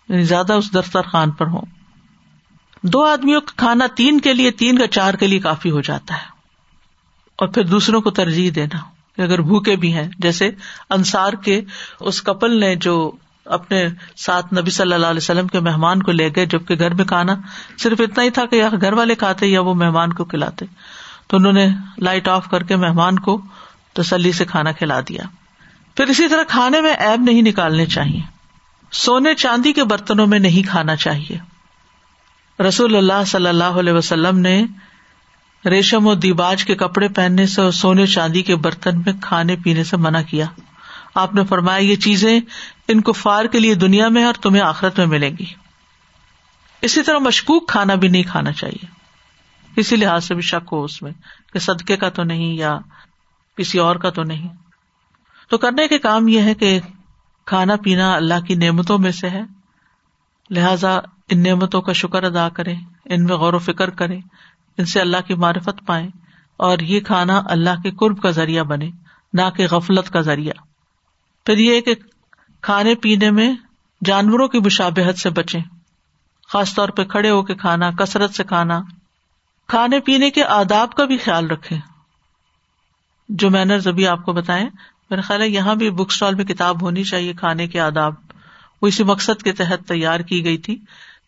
یعنی 0.09 0.23
زیادہ 0.23 0.53
اس 0.53 0.75
دسترخوان 0.75 1.31
پر 1.31 1.47
ہوں۔ 1.47 1.63
دو 2.83 3.05
آدمیوں 3.05 3.41
کا 3.41 3.53
کھانا 3.57 3.87
تین 3.97 4.21
کے 4.21 4.35
لیے 4.35 4.51
تین 4.51 4.79
کا 4.79 4.87
چار 4.87 5.15
کے 5.15 5.27
لیے 5.27 5.39
کافی 5.39 5.71
ہو 5.71 5.81
جاتا 5.81 6.15
ہے۔ 6.15 6.27
اور 7.37 7.49
پھر 7.49 7.65
دوسروں 7.65 8.01
کو 8.01 8.11
ترجیح 8.11 8.51
دینا 8.55 8.79
اگر 9.23 9.41
بھوکے 9.41 9.77
بھی 9.77 9.95
ہیں، 9.95 10.11
جیسے 10.19 10.51
انصار 10.91 11.33
کے 11.33 11.63
اس 12.01 12.23
کپل 12.23 12.61
نے 12.61 12.75
جو 12.75 13.13
اپنے 13.45 13.89
ساتھ 14.17 14.55
نبی 14.55 14.71
صلی 14.71 14.93
اللہ 14.93 15.07
علیہ 15.07 15.21
وسلم 15.23 15.47
کے 15.47 15.61
مہمان 15.61 16.03
کو 16.03 16.13
لے 16.13 16.31
گئے 16.37 16.47
جبکہ 16.47 16.75
گھر 16.79 16.95
میں 16.95 17.05
کھانا 17.05 17.35
صرف 17.79 18.01
اتنا 18.01 18.25
ہی 18.25 18.31
تھا 18.31 18.47
کہ 18.47 18.57
یا 18.57 18.69
گھر 18.81 18.93
والے 18.93 19.15
کھاتے 19.15 19.47
یا 19.47 19.61
وہ 19.61 19.75
مہمان 19.75 20.13
کو 20.13 20.25
کھلاتے۔ 20.25 20.65
تو 21.27 21.37
انہوں 21.37 21.53
نے 21.53 21.69
لائٹ 21.99 22.29
آف 22.29 22.51
کر 22.51 22.63
کے 22.63 22.77
مہمان 22.77 23.19
کو 23.19 23.43
تسلی 23.93 24.33
سے 24.33 24.45
کھانا 24.45 24.73
کھلا 24.73 25.01
دیا۔ 25.01 25.23
پھر 25.97 26.07
اسی 26.07 26.29
طرح 26.29 26.43
کھانے 26.43 26.81
میں 26.81 26.95
ایب 26.95 27.21
نہیں 27.21 27.43
نکالنے 27.43 27.87
چاہیے۔ 27.87 28.21
سونے 28.93 29.35
چاندی 29.35 29.73
کے 29.73 29.85
برتنوں 29.85 30.27
میں 30.27 30.39
نہیں 30.39 30.69
کھانا 30.69 30.97
چاہیے۔ 30.97 31.39
رسول 32.63 32.97
اللہ 32.97 33.25
صلی 33.27 33.47
اللہ 33.47 33.65
علیہ 33.65 33.93
وسلم 33.93 34.39
نے 34.39 34.65
ریشم 35.67 36.07
و 36.07 36.15
دیباج 36.15 36.65
کے 36.65 36.75
کپڑے 36.75 37.09
پہننے 37.09 37.47
سے 37.47 37.63
اور 37.63 37.71
سونے 37.71 38.07
چاندی 38.07 38.43
کے 38.43 38.57
برتن 38.57 38.99
میں 38.99 39.13
کھانے 39.23 39.57
پینے 39.57 39.85
سے 39.85 39.97
منع 39.97 40.21
کیا۔ 40.23 40.47
آپ 41.15 41.35
نے 41.35 41.45
فرمایا، 41.45 41.79
یہ 41.79 41.97
چیزیں 41.97 42.41
ان 42.89 43.01
کو 43.01 43.13
فار 43.13 43.45
کے 43.45 43.61
لیے 43.61 43.75
دنیا 43.75 44.09
میں 44.09 44.25
اور 44.25 44.35
تمہیں 44.35 44.63
آخرت 44.63 44.99
میں 44.99 45.07
ملے 45.07 45.31
گی۔ 45.31 45.47
اسی 46.83 47.03
طرح 47.03 47.19
مشکوک 47.19 47.69
کھانا 47.69 47.95
بھی 47.95 48.09
نہیں 48.09 48.23
کھانا 48.23 48.53
چاہیے۔ 48.53 48.96
اسی 49.77 49.97
لحاظ 49.97 50.25
سے 50.25 50.35
بھی 50.35 50.43
شک 50.43 50.69
ہو 50.73 50.85
اس 50.85 51.03
میں 51.03 51.13
کہ 51.53 51.59
صدقے 51.59 51.97
کا 51.97 52.09
تو 52.09 52.23
نہیں 52.23 52.55
یا 52.55 52.79
کسی 53.57 53.79
اور 53.79 53.97
کا 53.97 54.11
تو 54.11 54.23
نہیں۔ 54.23 54.49
تو 55.49 55.59
کرنے 55.59 55.89
کے 55.89 55.99
کام 55.99 56.29
یہ 56.29 56.41
ہے 56.41 56.55
کہ 56.55 56.81
کھانا 57.45 57.77
پینا 57.77 58.15
اللہ 58.15 58.41
کی 58.41 58.55
نعمتوں 58.55 58.99
میں 58.99 59.13
سے 59.13 59.31
ہے۔ 59.31 59.43
لہذا 60.51 60.99
ان 61.29 61.43
نعمتوں 61.43 61.83
کا 61.83 61.93
شکر 61.93 62.23
ادا 62.23 62.49
کرے 62.49 62.75
ان 63.05 63.25
میں 63.25 63.37
غور 63.37 63.53
و 63.53 63.59
فکر 63.59 63.91
کرے 63.91 64.19
ان 64.79 64.85
سے 64.85 65.01
اللہ 65.01 65.17
کی 65.27 65.35
معرفت 65.35 65.87
پائے 65.87 66.09
اور 66.57 66.79
یہ 66.79 67.01
کھانا 67.01 67.43
اللہ 67.47 67.83
کے 67.83 67.91
قرب 67.91 68.23
کا 68.23 68.31
ذریعہ 68.31 68.63
بنے، 68.63 68.91
نہ 69.33 69.51
کہ 69.57 69.67
غفلت 69.71 70.11
کا 70.11 70.21
ذریعہ۔ 70.21 70.53
پھر 71.47 71.59
یہ 71.59 71.81
کہ 71.81 71.95
کھانے 72.61 72.95
پینے 72.95 73.31
میں 73.31 73.55
جانوروں 74.05 74.49
کی 74.49 74.59
مشابہت 74.59 75.19
سے 75.19 75.31
بچے 75.31 75.59
خاص 76.49 76.75
طور 76.75 76.89
پہ 76.89 77.05
کھڑے 77.05 77.31
ہو 77.31 77.43
کے 77.43 77.55
کھانا، 77.55 77.91
کثرت 77.91 78.35
سے 78.35 78.45
کھانا 78.45 78.81
کھانے 79.69 80.01
پینے 80.01 80.31
کے 80.31 80.45
آداب 80.45 80.95
کا 80.95 81.05
بھی 81.05 81.17
خیال 81.17 81.47
رکھے 81.51 81.77
جو 83.29 83.51
مینرز 83.51 83.87
ابھی 83.87 84.07
آپ 84.07 84.25
کو 84.25 84.33
بتائیں، 84.33 84.69
میرا 85.11 85.21
خیال 85.21 85.43
ہے 85.43 85.49
یہاں 85.49 85.75
بھی 85.75 85.91
بک 85.91 86.07
اسٹال 86.11 86.35
میں 86.35 86.45
کتاب 86.45 86.83
ہونی 86.83 87.05
چاہیے 87.05 87.33
کھانے 87.33 87.67
کے 87.67 87.81
آداب۔ 87.81 88.15
وہ 88.83 88.87
اسی 88.87 89.05
مقصد 89.05 89.43
کے 89.43 89.53
تحت 89.53 89.89
تیار 89.89 90.21
کی 90.21 90.45
گئی 90.45 90.59
تھی 90.59 90.79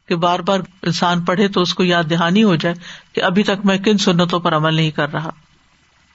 کہ 0.08 0.16
بار 0.16 0.38
بار 0.38 0.60
انسان 0.82 1.24
پڑھے 1.24 1.48
تو 1.48 1.60
اس 1.60 1.74
کو 1.74 1.84
یاد 1.84 2.04
دہانی 2.10 2.42
ہو 2.42 2.56
جائے 2.56 2.74
کہ 3.12 3.22
ابھی 3.22 3.42
تک 3.42 3.64
میں 3.64 3.78
کن 3.78 3.98
سنتوں 3.98 4.40
پر 4.40 4.56
عمل 4.56 4.74
نہیں 4.74 4.90
کر 4.90 5.12
رہا۔ 5.12 5.30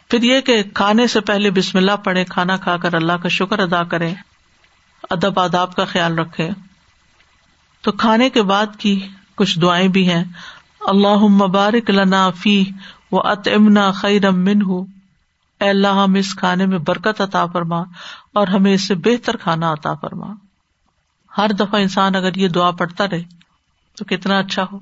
پھر 0.09 0.23
یہ 0.23 0.41
کہ 0.41 0.63
کھانے 0.63 1.07
سے 1.07 1.19
پہلے 1.19 1.51
بسم 1.51 1.77
اللہ 1.77 1.95
پڑھے 2.03 2.25
کھانا 2.25 2.57
کھا 2.57 2.77
کر 2.77 2.93
اللہ 2.93 3.13
کا 3.13 3.29
شکر 3.29 3.59
ادا 3.59 3.83
کرے 3.83 4.13
ادب 5.09 5.39
آداب 5.39 5.75
کا 5.75 5.85
خیال 5.85 6.19
رکھے 6.19 6.49
تو 7.81 7.91
کھانے 7.91 8.29
کے 8.29 8.41
بعد 8.41 8.65
کی 8.77 9.07
کچھ 9.35 9.59
دعائیں 9.59 9.87
بھی 9.87 10.11
ہیں۔ 10.11 10.23
اللہ 10.87 11.17
مبارک 11.17 11.89
لنا 11.89 12.29
فی 12.29 12.71
و 13.11 13.19
ات 13.19 13.47
امنا 13.55 13.91
خیر 13.91 14.25
امن 14.25 14.61
ہوں 14.61 14.85
اے 15.59 15.69
اللہ، 15.69 15.87
ہم 15.87 16.13
اس 16.13 16.35
کھانے 16.35 16.65
میں 16.65 16.77
برکت 16.77 17.21
عطا 17.21 17.45
فرما 17.45 17.79
اور 18.33 18.47
ہمیں 18.47 18.73
اس 18.73 18.87
سے 18.87 18.95
بہتر 18.95 19.37
کھانا 19.37 19.73
عطا 19.73 19.93
فرما۔ 19.93 20.27
ہر 21.37 21.49
دفعہ 21.49 21.81
انسان 21.81 22.15
اگر 22.15 22.35
یہ 22.35 22.47
دعا 22.47 22.71
پڑتا 22.71 23.05
رہے 23.11 23.23
تو 23.97 24.05
کتنا 24.05 24.39
اچھا 24.39 24.65
ہو۔ 24.71 24.79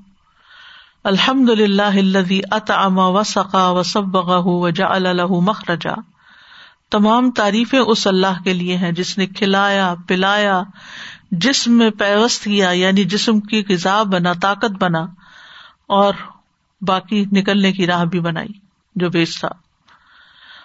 الحمد 1.04 1.50
للہ 1.50 2.40
اط 2.52 2.72
اما 2.72 3.08
و 3.08 3.24
سقا 3.24 3.70
و 3.70 3.84
سب 3.84 4.04
بغا 4.04 4.38
و 4.38 4.70
جا 4.70 4.86
اللہ 4.90 5.26
مخرجا۔ 5.30 5.94
تمام 6.92 7.32
تعریفیں 7.32 7.80
اس 7.80 8.08
اللہ 8.08 8.42
کے 8.44 8.54
لیے 8.54 8.78
ہیں 8.78 8.92
جس 8.92 9.18
نے 9.18 9.28
کھلایا، 9.28 9.94
پلایا، 10.08 10.62
جسم 11.32 11.72
میں 11.72 11.90
پیوست 11.90 12.44
کیا 12.44 12.70
یعنی 12.70 13.04
جسم 13.04 13.40
کی 13.40 13.64
غذا 13.70 14.04
بنا، 14.04 14.34
طاقت 14.34 14.72
بنا۔ 14.72 15.06
اور 15.92 16.14
باقی 16.82 17.26
نکلنے 17.32 17.72
کی 17.72 17.88
راہ 17.88 18.06
بھی 18.06 18.20
بنائی، 18.20 18.54
جو 18.96 19.10
بیچ 19.10 19.40
تھا۔ 19.40 19.48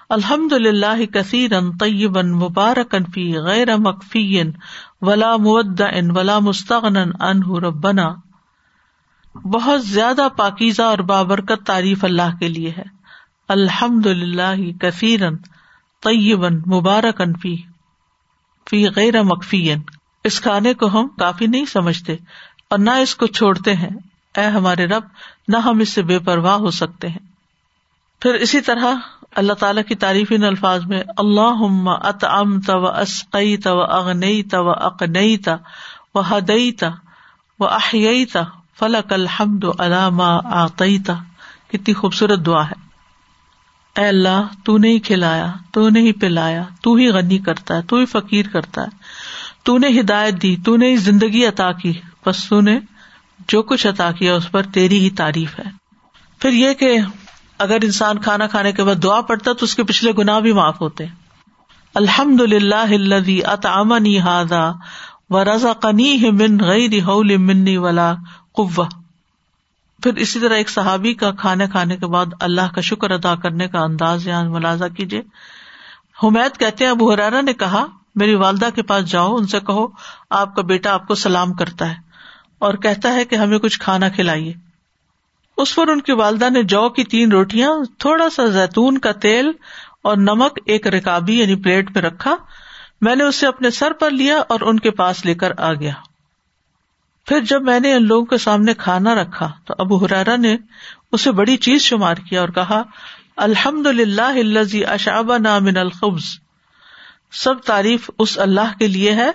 الحمد 0.08 0.52
للہ 0.52 1.06
کثیر 1.06 1.50
طیبن 1.80 2.32
مبارکن 2.32 3.04
فی 3.04 3.36
غیر 3.38 3.76
مکفی 3.76 4.42
ولا 5.02 5.36
مد 5.36 5.80
ان 5.80 6.16
ولا 6.16 6.38
مستغن 6.38 6.96
ان 6.96 7.56
ربنا۔ 7.56 8.14
بہت 9.34 9.86
زیادہ 9.86 10.28
پاکیزہ 10.36 10.82
اور 10.82 10.98
بابرکت 10.98 11.66
تعریف 11.66 12.04
اللہ 12.04 12.36
کے 12.40 12.48
لیے 12.48 12.70
ہے۔ 12.70 12.84
الحمد 13.48 14.06
للہ 14.06 14.78
کثیرن 14.80 15.36
طیبن 16.02 16.56
مبارک 16.56 17.20
انفی 17.20 17.56
فی 18.70 18.88
غیر 18.88 19.22
مکفی 19.22 19.74
اس 20.24 20.40
کھانے 20.40 20.74
کو 20.74 20.86
ہم 20.86 21.08
کافی 21.08 21.46
نہیں 21.46 21.64
سمجھتے 21.64 22.16
اور 22.70 22.78
نہ 22.78 22.90
اس 22.90 23.14
کو 23.14 23.26
چھوڑتے 23.26 23.74
ہیں۔ 23.74 23.96
اے 24.36 24.44
ہمارے 24.44 24.86
رب، 24.86 25.02
نہ 25.48 25.56
ہم 25.56 25.78
اس 25.78 25.88
سے 25.88 26.02
بے 26.02 26.18
پرواہ 26.18 26.54
ہو 26.54 26.70
سکتے 26.70 27.08
ہیں۔ 27.08 27.36
پھر 28.20 28.34
اسی 28.34 28.60
طرح 28.60 28.94
اللہ 29.34 29.52
تعالیٰ 29.52 29.82
کی 29.88 29.94
تعریف 29.94 30.26
ان 30.30 30.44
الفاظ 30.44 30.84
میں 30.86 31.02
اللہ 31.16 31.88
ات 31.88 32.24
ام 32.24 32.60
تو 32.60 32.86
اسقی 32.86 33.56
تو 33.56 33.82
اغنئی 33.82 34.42
تو 34.42 34.70
اقنئی 34.70 35.36
تا 35.36 35.56
و 36.14 36.20
ہدئی 36.20 36.72
تا 36.72 36.88
و 37.60 37.64
احیئی 37.64 38.24
تا 38.24 38.40
فلک 38.78 39.12
الحمد 39.12 39.64
علامہ 39.78 40.40
آتا 40.44 40.84
کتنی 41.68 41.94
خوبصورت 41.94 42.46
دعا 42.46 42.66
ہے۔ 42.66 42.86
اے 43.96 44.08
اللہ، 44.08 44.46
تو 44.64 44.78
نے 44.78 44.88
ہی 44.88 44.98
کھلایا، 44.98 45.52
تو 45.72 45.88
نے 45.88 46.00
ہی 46.00 46.12
پلایا، 46.12 46.62
تو 46.82 46.94
ہی 46.94 47.08
غنی 47.08 47.38
کرتا 47.38 47.76
ہے، 47.76 47.82
تو 47.82 47.96
ہی 47.96 48.06
فقیر 48.06 48.44
کرتا 48.52 48.82
ہے۔ 48.82 48.86
تو 49.62 49.78
نے 49.78 50.00
ہدایت 50.00 50.42
دی، 50.42 50.56
تو 50.64 50.76
نے 50.76 50.96
زندگی 50.96 51.46
عطا 51.46 51.72
کی۔ 51.72 51.92
بس 52.26 52.48
تو 52.48 52.60
نے 52.60 52.78
جو 53.48 53.62
کچھ 53.62 53.86
عطا 53.86 54.10
کیا 54.12 54.34
اس 54.34 54.50
پر 54.50 54.62
تیری 54.62 54.98
ہی 54.98 55.10
تعریف 55.10 55.58
ہے۔ 55.58 55.64
پھر 56.38 56.52
یہ 56.52 56.74
کہ 56.74 56.98
اگر 57.58 57.78
انسان 57.82 58.18
کھانا 58.18 58.46
کھانے 58.46 58.72
کے 58.72 58.84
بعد 58.84 59.02
دعا 59.02 59.20
پڑتا 59.20 59.52
تو 59.52 59.64
اس 59.64 59.74
کے 59.74 59.84
پچھلے 59.84 60.12
گنا 60.18 60.38
بھی 60.38 60.52
معاف 60.52 60.80
ہوتے۔ 60.80 61.04
الحمد 61.94 62.40
للہ 62.40 63.46
اطامنی 63.46 64.18
ہادا 64.18 64.72
و 65.30 65.44
رضا 65.44 65.72
قنی 65.72 66.30
من 66.30 66.58
غیر 66.60 67.38
منی 67.38 67.76
ولا 67.76 68.14
قوہ 68.52 68.84
پھر 70.02 70.14
اسی 70.14 70.40
طرح 70.40 70.54
ایک 70.54 70.70
صحابی 70.70 71.14
کا 71.14 71.32
کھانے 71.32 71.66
کھانے 71.66 71.96
کے 71.96 72.06
بعد 72.06 72.26
اللہ 72.40 72.74
کا 72.74 72.80
شکر 72.80 73.10
ادا 73.10 73.34
کرنے 73.34 73.68
کا 73.68 73.80
انداز 73.80 74.26
یہاں 74.26 74.44
ملازہ 74.44 74.84
کیجیے 74.96 75.22
حمید 76.22 76.58
کہتے 76.58 76.84
ہیں، 76.84 76.90
ابو 76.90 77.12
حرارا 77.12 77.40
نے 77.40 77.52
کہا، 77.52 77.86
میری 78.14 78.34
والدہ 78.34 78.68
کے 78.74 78.82
پاس 78.82 79.04
جاؤ، 79.04 79.36
ان 79.36 79.46
سے 79.46 79.60
کہو، 79.60 79.86
آپ 80.30 80.54
کا 80.54 80.62
بیٹا 80.62 80.94
آپ 80.94 81.08
کو 81.08 81.14
سلام 81.14 81.52
کرتا 81.52 81.90
ہے۔ 81.90 82.05
اور 82.58 82.74
کہتا 82.74 83.12
ہے 83.12 83.24
کہ 83.24 83.36
ہمیں 83.36 83.58
کچھ 83.58 83.80
کھانا 83.80 84.08
کھلائیے۔ 84.08 84.52
اس 85.56 85.74
پر 85.74 85.88
ان 85.88 86.00
کی 86.00 86.12
والدہ 86.12 86.50
نے 86.50 86.62
جو 86.62 86.88
کی 86.88 87.04
تین 87.04 87.32
روٹیاں، 87.32 87.70
تھوڑا 87.98 88.30
سا 88.30 88.46
زیتون 88.46 88.98
کا 88.98 89.12
تیل 89.12 89.50
اور 90.02 90.16
نمک 90.16 90.58
ایک 90.66 90.86
رکابی 90.86 91.38
یعنی 91.38 91.54
پلیٹ 91.54 91.90
میں 91.94 92.02
رکھا۔ 92.02 92.36
میں 93.00 93.16
نے 93.16 93.24
اسے 93.24 93.46
اپنے 93.46 93.70
سر 93.70 93.92
پر 93.92 94.10
لیا 94.10 94.36
اور 94.48 94.60
ان 94.60 94.80
کے 94.80 94.90
پاس 94.90 95.24
لے 95.24 95.34
کر 95.34 95.52
آ 95.58 95.72
گیا۔ 95.72 95.92
پھر 97.26 97.40
جب 97.40 97.62
میں 97.62 97.80
نے 97.80 97.94
ان 97.94 98.06
لوگوں 98.06 98.26
کے 98.26 98.38
سامنے 98.38 98.74
کھانا 98.74 99.14
رکھا 99.14 99.52
تو 99.64 99.74
ابو 99.78 99.96
حرارا 99.96 100.36
نے 100.36 100.56
اسے 101.12 101.32
بڑی 101.32 101.56
چیز 101.56 101.80
شمار 101.80 102.14
کیا 102.14 102.40
اور 102.40 102.48
کہا 102.48 102.82
الحمد 103.36 103.86
للہ 103.86 104.86
اشاب 104.86 105.36
نامن 105.36 105.76
الخبز 105.76 106.22
سب 107.32 107.60
تعریف 107.60 108.10
اس 108.18 108.38
اللہ 108.38 108.78
کے 108.78 108.86
لیے 108.86 109.12
ہے 109.12 109.30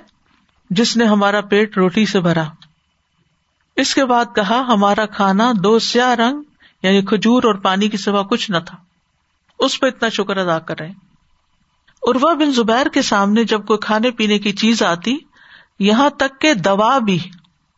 جس 0.70 0.98
نے 0.98 1.06
ہمارا 1.06 1.42
پیٹ 1.42 1.78
روٹی 1.78 2.06
سے 2.06 2.20
بھرا۔ 2.20 2.44
اس 3.82 3.94
کے 3.96 4.06
بعد 4.06 4.26
کہا، 4.36 4.60
ہمارا 4.68 5.06
کھانا 5.06 5.52
دو 5.64 5.80
سیاہ 5.80 6.14
رنگ 6.14 6.42
یعنی 6.84 7.02
کھجور 7.02 7.44
اور 7.44 7.56
پانی 7.56 7.90
کی 7.90 7.98
سوا 7.98 8.24
کچھ 8.24 8.52
نہ 8.52 8.58
تھا۔ 8.66 8.78
اس 9.60 9.80
پہ 9.80 9.88
اتنا 9.88 10.10
شکر 10.10 10.38
ادا 10.38 10.60
کر 10.60 10.80
رہے 10.80 10.92
اروا 12.02 12.34
بن 12.34 12.52
زبیر 12.52 12.88
کے 12.88 13.02
سامنے 13.02 13.44
جب 13.44 13.66
کوئی 13.66 13.80
کھانے 13.80 14.12
پینے 14.12 14.40
کی 14.40 14.52
چیز 14.52 14.84
آتی، 14.84 15.18
یہاں 15.80 16.10
تک 16.10 16.42
کہ 16.42 16.54
دوا 16.54 16.98
بھی، 16.98 17.20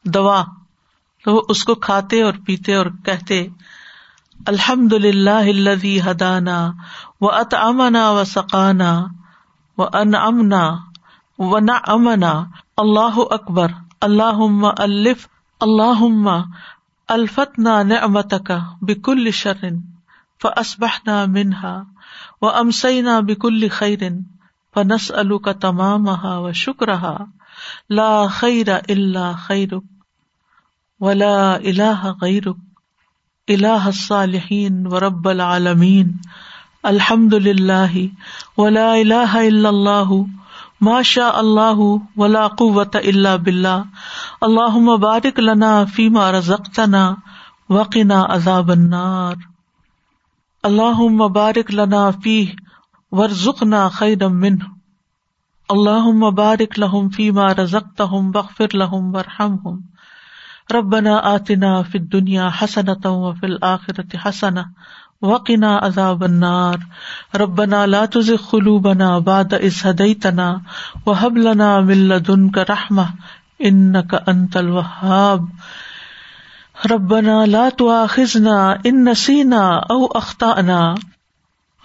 دوا، 0.05 0.43
تو 1.25 1.35
وہ 1.35 1.41
اس 1.49 1.63
کو 1.63 1.75
کھاتے 1.75 2.21
اور 2.21 2.33
پیتے 2.45 2.75
اور 2.75 2.85
کہتے 3.05 3.47
الحمد 4.47 4.93
للہ 4.93 6.09
ہدانا 6.09 6.71
و 7.21 7.31
ات 7.31 7.53
امنا 7.53 8.09
و 8.11 8.23
سقانا 8.23 9.03
و 9.77 9.83
ان 9.83 10.15
امنا 10.15 10.75
و 11.39 11.59
نہ 11.59 11.77
امنا 11.87 12.33
اللہ 12.77 13.19
اکبر۔ 13.29 13.67
اللہ 14.01 14.65
الف 14.77 15.27
اللہ 15.63 16.03
الفتنا 17.09 17.81
نعمت 17.83 18.33
کا 18.45 18.57
بکل 18.81 19.29
شرن 19.33 19.79
فسبحنا 20.41 21.23
منہا 21.29 21.75
و 22.41 22.49
امسینا 22.55 23.19
بکل 23.19 23.67
خیرن 23.69 24.21
فنس 24.75 25.11
الو 25.15 25.37
کا 25.39 25.51
تمام 25.61 26.07
و 26.07 26.51
شکرہا 26.55 27.15
لا 27.91 28.11
خیر 28.31 28.69
اللہ 28.69 29.33
خیرک 29.47 29.83
ولا 31.01 31.53
الہ 31.53 32.11
غیرک 32.21 32.57
الہ 33.47 33.81
الصالحین 33.85 34.85
و 34.87 34.99
رب 34.99 35.27
العالمین 35.29 36.11
الحمد 36.83 37.33
للہ 37.41 38.05
ولا 38.57 38.91
الہ 38.91 39.35
الا 39.37 39.69
اللہ 39.69 40.13
ماشا 40.83 41.29
اللہ 41.35 41.81
ولا 42.17 42.47
قوت 42.57 42.95
اللہ 42.95 43.37
بلّہ 43.43 43.81
اللہ 44.41 44.77
مبارک 44.81 45.39
لنا 45.39 45.73
فیما 45.95 46.31
رزقتنا 46.31 47.03
وقنا 47.69 48.23
عذاب 48.29 48.71
النار. 48.71 49.35
اللہ 50.63 51.01
مبارک 51.13 51.71
لنا 51.71 52.09
فی 52.23 52.35
ورزقنا 53.11 53.87
خیرم 53.89 54.39
من 54.39 54.55
اللہ 55.69 56.07
مبارک 56.17 56.77
لہم 56.79 57.09
فیما 57.09 57.47
رزقتہم 57.53 58.29
بغفر 58.31 58.75
لہم 58.75 59.15
ورحمہم 59.15 59.79
ربنا 60.71 61.17
آتنا 61.25 61.81
فی 61.81 61.97
الدنیا 61.97 62.47
حسنتا 62.61 63.09
وفی 63.17 63.45
الآخرت 63.45 64.15
حسنہ 64.25 64.59
وقنا 65.23 65.77
عذاب 65.77 66.23
النار. 66.23 66.79
ربنا 67.35 67.87
لا 67.87 68.05
تزغ 68.05 68.35
قلوبنا 68.51 69.19
بعد 69.19 69.53
إذ 69.53 69.87
هديتنا 69.87 70.61
وهب 71.05 71.37
لنا 71.37 71.81
من 71.81 72.09
لدنك 72.09 72.57
رحمة 72.57 73.09
إنك 73.65 74.13
أنت 74.29 74.57
الوهاب. 74.57 75.47
ربنا 76.91 77.45
لا 77.45 77.69
تؤاخذنا 77.69 78.79
إن 78.85 79.09
نسينا 79.09 79.79
أو 79.91 80.05
أخطأنا. 80.05 80.95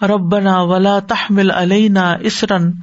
ربنا 0.03 0.61
ولا 0.61 0.99
تحمل 0.99 1.51
علينا 1.51 2.27
إسرا 2.27 2.73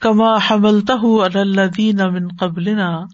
كما 0.00 0.38
حملته 0.38 1.24
على 1.24 1.42
الذين 1.42 2.08
من 2.08 2.28
قبلنا. 2.28 3.08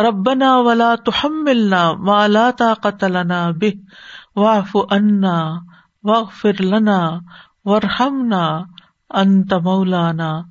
ربنا 0.00 0.58
ولا 0.58 0.94
تحملنا 0.94 1.92
ما 1.92 2.28
لا 2.28 2.50
طاقة 2.50 3.08
لنا 3.08 3.50
به. 3.50 3.74
واعف 4.36 4.76
عنا. 4.92 5.73
وغفر 6.04 6.62
لنا 6.62 7.18
ورحمنا 7.64 8.62
انت 9.10 9.54
مولانا 9.54 10.42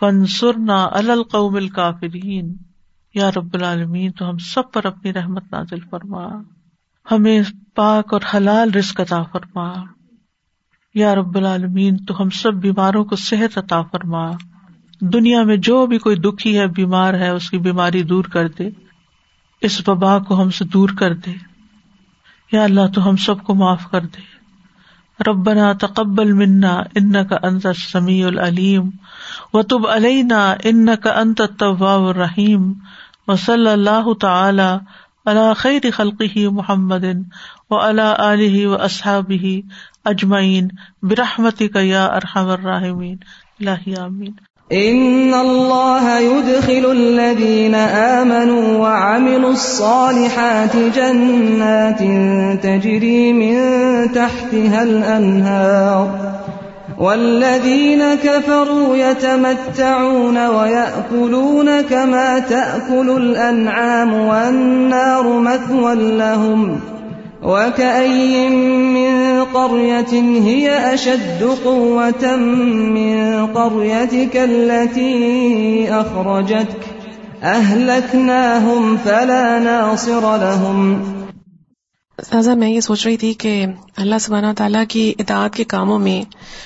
فانصرنا 0.00 0.88
علی 0.92 1.10
القوم 1.10 1.56
الکافرین 1.56 2.56
یا 3.14 3.30
رب 3.30 3.54
العالمین، 3.54 4.12
تو 4.12 4.30
ہم 4.30 4.38
سب 4.38 4.72
پر 4.72 4.84
اپنی 4.84 5.12
رحمت 5.12 5.44
نازل 5.52 5.80
فرما۔ 5.90 6.26
ہمیں 7.10 7.42
پاک 7.74 8.12
اور 8.12 8.20
حلال 8.34 8.70
رزق 8.70 9.00
عطا 9.00 9.22
فرما۔ 9.22 9.72
یا 10.94 11.14
رب 11.14 11.36
العالمین، 11.36 12.04
تو 12.04 12.22
ہم 12.22 12.30
سب 12.30 12.54
بیماروں 12.54 13.04
کو 13.04 13.16
صحت 13.16 13.58
عطا 13.58 13.82
فرما۔ 13.82 14.30
دنیا 15.00 15.42
میں 15.42 15.56
جو 15.56 15.86
بھی 15.86 15.98
کوئی 15.98 16.16
دکھی 16.16 16.58
ہے، 16.58 16.66
بیمار 16.66 17.14
ہے، 17.14 17.28
اس 17.28 17.50
کی 17.50 17.58
بیماری 17.58 18.02
دور 18.02 18.24
کر 18.24 18.48
دے۔ 18.48 18.70
اس 19.60 19.88
وبا 19.88 20.18
کو 20.18 20.42
ہم 20.42 20.50
سے 20.50 20.64
دور 20.64 20.88
کر 20.98 21.14
دے۔ 21.14 21.32
یا 22.52 22.64
اللہ، 22.64 22.86
تو 22.94 23.08
ہم 23.08 23.16
سب 23.16 23.42
کو 23.42 23.54
معاف 23.54 23.90
کر 23.90 24.00
دے۔ 24.00 24.37
ربنا 25.26 25.72
تقبل 25.72 26.32
منا 26.32 26.74
ان 26.94 27.24
کا 27.26 27.38
انت 27.42 27.66
سمیع 27.76 28.26
العلیم 28.26 28.90
و 29.54 29.62
تب 29.62 29.86
علینا 29.86 30.40
ان 30.64 30.96
کا 30.96 31.12
انت 31.20 31.42
طباء 31.58 31.96
الرحیم 31.96 32.72
و 33.28 33.36
صلی 33.36 33.70
اللہ 33.70 34.12
تعالی 34.20 34.70
اللہ 35.24 35.52
خیر 35.56 35.90
خلقی 35.94 36.46
محمد 36.48 37.04
و 37.70 37.80
اللہ 37.80 38.14
علیہ 38.18 38.66
و 38.66 38.74
اصحاب 38.74 39.32
اجمعین 40.04 40.68
برحمتی 41.02 41.68
کا 41.68 41.80
یا 41.80 42.06
ارحم 42.06 42.48
الرحمین 42.48 43.16
اللہ 43.60 44.00
آمین 44.00 44.32
ان 44.70 45.34
اللہ 45.34 46.06
يدخل 46.20 46.90
الذين 46.90 47.74
آمنوا 47.74 48.78
وعملوا 48.78 49.50
الصالحات 49.50 50.76
جنات 50.96 51.98
تجري 52.62 53.32
من 53.32 53.56
تحتها 54.12 54.82
الانهار 54.82 56.10
والذين 56.98 58.14
كفروا 58.14 58.96
يتمتعون 58.96 60.46
ويأكلون 60.46 61.80
كما 61.80 62.38
تأكل 62.38 63.10
الانعام 63.10 64.14
والنار 64.14 65.38
مثوى 65.38 65.94
لهم 65.94 66.80
وكأي 67.42 68.48
من 68.48 69.44
قرية 69.44 70.12
هي 70.44 70.94
أشد 70.94 71.42
قوة 71.64 72.36
من 72.36 73.46
قريتك 73.46 74.36
التي 74.36 75.90
أخرجتك 75.90 76.82
أهلكناهم 77.42 78.96
فلا 78.96 79.58
ناصر 79.58 80.36
لهم 80.36 81.18
سازا 82.30 82.54
میں 82.54 82.68
یہ 82.68 82.80
سوچ 82.80 83.06
رہی 83.06 83.16
تھی 83.16 83.32
کہ 83.34 83.66
اللہ 83.96 84.18
سبحانہ 84.20 84.46
تعالیٰ 84.56 84.84
کی 84.88 85.14
اطاعت 85.18 85.56
کے 85.56 85.64
کاموں 85.64 85.98
میں 85.98 86.22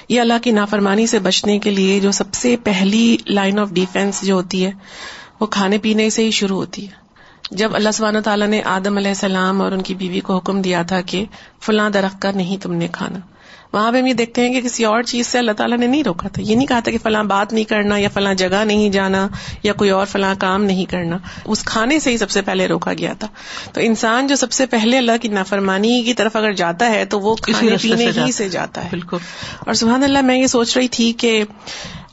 یہ 0.09 0.21
اللہ 0.21 0.43
کی 0.43 0.51
نافرمانی 0.51 1.07
سے 1.07 1.19
بچنے 1.19 1.59
کے 1.59 1.71
لیے 1.71 2.01
جو 2.01 2.13
سب 2.13 2.35
سے 2.35 2.57
پہلی 2.65 3.17
لائن 3.27 3.59
آف 3.59 3.71
ڈیفینس 3.73 4.23
جو 4.23 4.35
ہوتی 4.35 4.65
ہے، 4.67 4.71
وہ 5.41 5.47
کھانے 5.47 5.79
پینے 5.79 6.11
سے 6.11 6.25
ہی 6.25 6.31
شروع 6.31 6.57
ہوتی 6.57 6.87
ہے۔ 6.87 7.02
جب 7.53 7.75
اللہ 7.75 7.91
سبحانہ 7.91 8.19
تعالیٰ 8.19 8.47
نے 8.47 8.63
آدم 8.65 8.97
علیہ 8.97 9.09
السلام 9.09 9.63
اور 9.63 9.73
ان 9.73 9.83
کی 9.83 9.95
بیوی 9.95 10.21
کو 10.21 10.37
حکم 10.37 10.63
دیا 10.63 10.83
تھا 10.83 11.01
کہ 11.01 11.25
فلاں 11.61 11.91
درخت 11.91 12.23
کا 12.23 12.31
نہیں 12.31 12.57
تم 12.63 12.75
نے 12.75 12.89
کھانا۔ 12.93 13.19
وہاں 13.73 13.93
پہ 13.93 13.99
ہم 13.99 14.07
یہ 14.07 14.13
دیکھتے 14.13 14.47
ہیں 14.47 14.53
کہ 14.53 14.61
کسی 14.61 14.85
اور 14.85 15.03
چیز 15.03 15.27
سے 15.27 15.39
اللہ 15.39 15.53
تعالیٰ 15.53 15.79
نے 15.79 15.87
نہیں 15.87 16.05
روکا 16.05 16.29
تھا۔ 16.29 16.43
یہ 16.43 16.57
نہیں 16.57 16.67
کہا 16.67 16.81
تھا 16.81 16.93
کہ 16.93 16.99
فلاں 17.03 17.25
بات 17.25 17.53
نہیں 17.53 17.65
کرنا 17.65 17.97
یا 17.97 18.09
فلاں 18.15 18.35
جگہ 18.35 18.65
نہیں 18.65 18.91
جانا 18.91 19.29
یا 19.63 19.73
کوئی 19.73 19.91
اور 19.91 20.07
فلاں 20.07 20.35
کام 20.39 20.65
نہیں 20.65 20.85
کرنا۔ 20.85 21.19
اس 21.45 21.63
کھانے 21.63 21.99
سے 21.99 22.11
ہی 22.11 22.19
سب 22.19 22.31
سے 22.31 22.43
پہلے 22.43 22.67
روکا 22.67 22.93
گیا 22.93 23.13
تھا۔ 23.19 23.29
تو 23.73 23.81
انسان 23.81 24.27
جو 24.27 24.37
سب 24.37 24.53
سے 24.53 24.67
پہلے 24.67 24.99
اللہ 24.99 25.13
کی 25.23 25.29
نافرمانی 25.29 26.03
کی 26.03 26.15
طرف 26.15 26.37
اگر 26.37 26.53
جاتا 26.53 26.91
ہے 26.91 27.05
تو 27.05 27.21
وہ 27.21 27.35
کھانے 27.35 27.77
پینے 27.83 28.11
ہی 28.17 28.33
سے 28.33 28.49
جاتا 28.49 28.85
ہے۔ 28.85 28.89
بالکل۔ 28.91 29.17
اور 29.59 29.75
سبحان 29.75 30.05
اللہ 30.05 30.21
میں 30.23 30.37
یہ 30.37 30.47
سوچ 30.47 30.77
رہی 30.77 30.89
تھی 30.89 31.13
کہ 31.13 31.45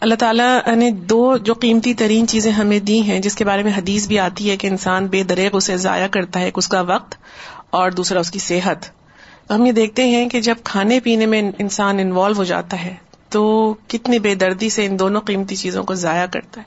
اللہ 0.01 0.15
تعالیٰ 0.15 0.75
نے 0.75 0.91
دو 0.91 1.37
جو 1.37 1.53
قیمتی 1.53 1.93
ترین 1.93 2.27
چیزیں 2.27 2.51
ہمیں 2.51 2.79
دی 2.79 3.01
ہیں، 3.01 3.19
جس 3.19 3.35
کے 3.35 3.45
بارے 3.45 3.63
میں 3.63 3.71
حدیث 3.77 4.07
بھی 4.07 4.19
آتی 4.19 4.49
ہے 4.49 4.57
کہ 4.57 4.67
انسان 4.67 5.07
بے 5.07 5.23
دریغ 5.23 5.49
اسے 5.53 5.77
ضائع 5.77 6.07
کرتا 6.07 6.39
ہے 6.39 6.51
اس 6.55 6.67
کا 6.67 6.81
وقت 6.81 7.15
اور 7.69 7.91
دوسرا 7.91 8.19
اس 8.19 8.31
کی 8.31 8.39
صحت۔ 8.39 8.85
تو 9.47 9.55
ہم 9.55 9.65
یہ 9.65 9.71
دیکھتے 9.71 10.07
ہیں 10.07 10.29
کہ 10.29 10.41
جب 10.41 10.55
کھانے 10.63 10.99
پینے 10.99 11.25
میں 11.25 11.41
انسان 11.59 11.99
انوالو 11.99 12.35
ہو 12.35 12.43
جاتا 12.43 12.83
ہے، 12.83 12.95
تو 13.29 13.73
کتنی 13.87 14.19
بے 14.19 14.35
دردی 14.35 14.69
سے 14.69 14.85
ان 14.85 14.99
دونوں 14.99 15.21
قیمتی 15.21 15.55
چیزوں 15.55 15.83
کو 15.83 15.93
ضائع 15.93 16.25
کرتا 16.25 16.61
ہے۔ 16.61 16.65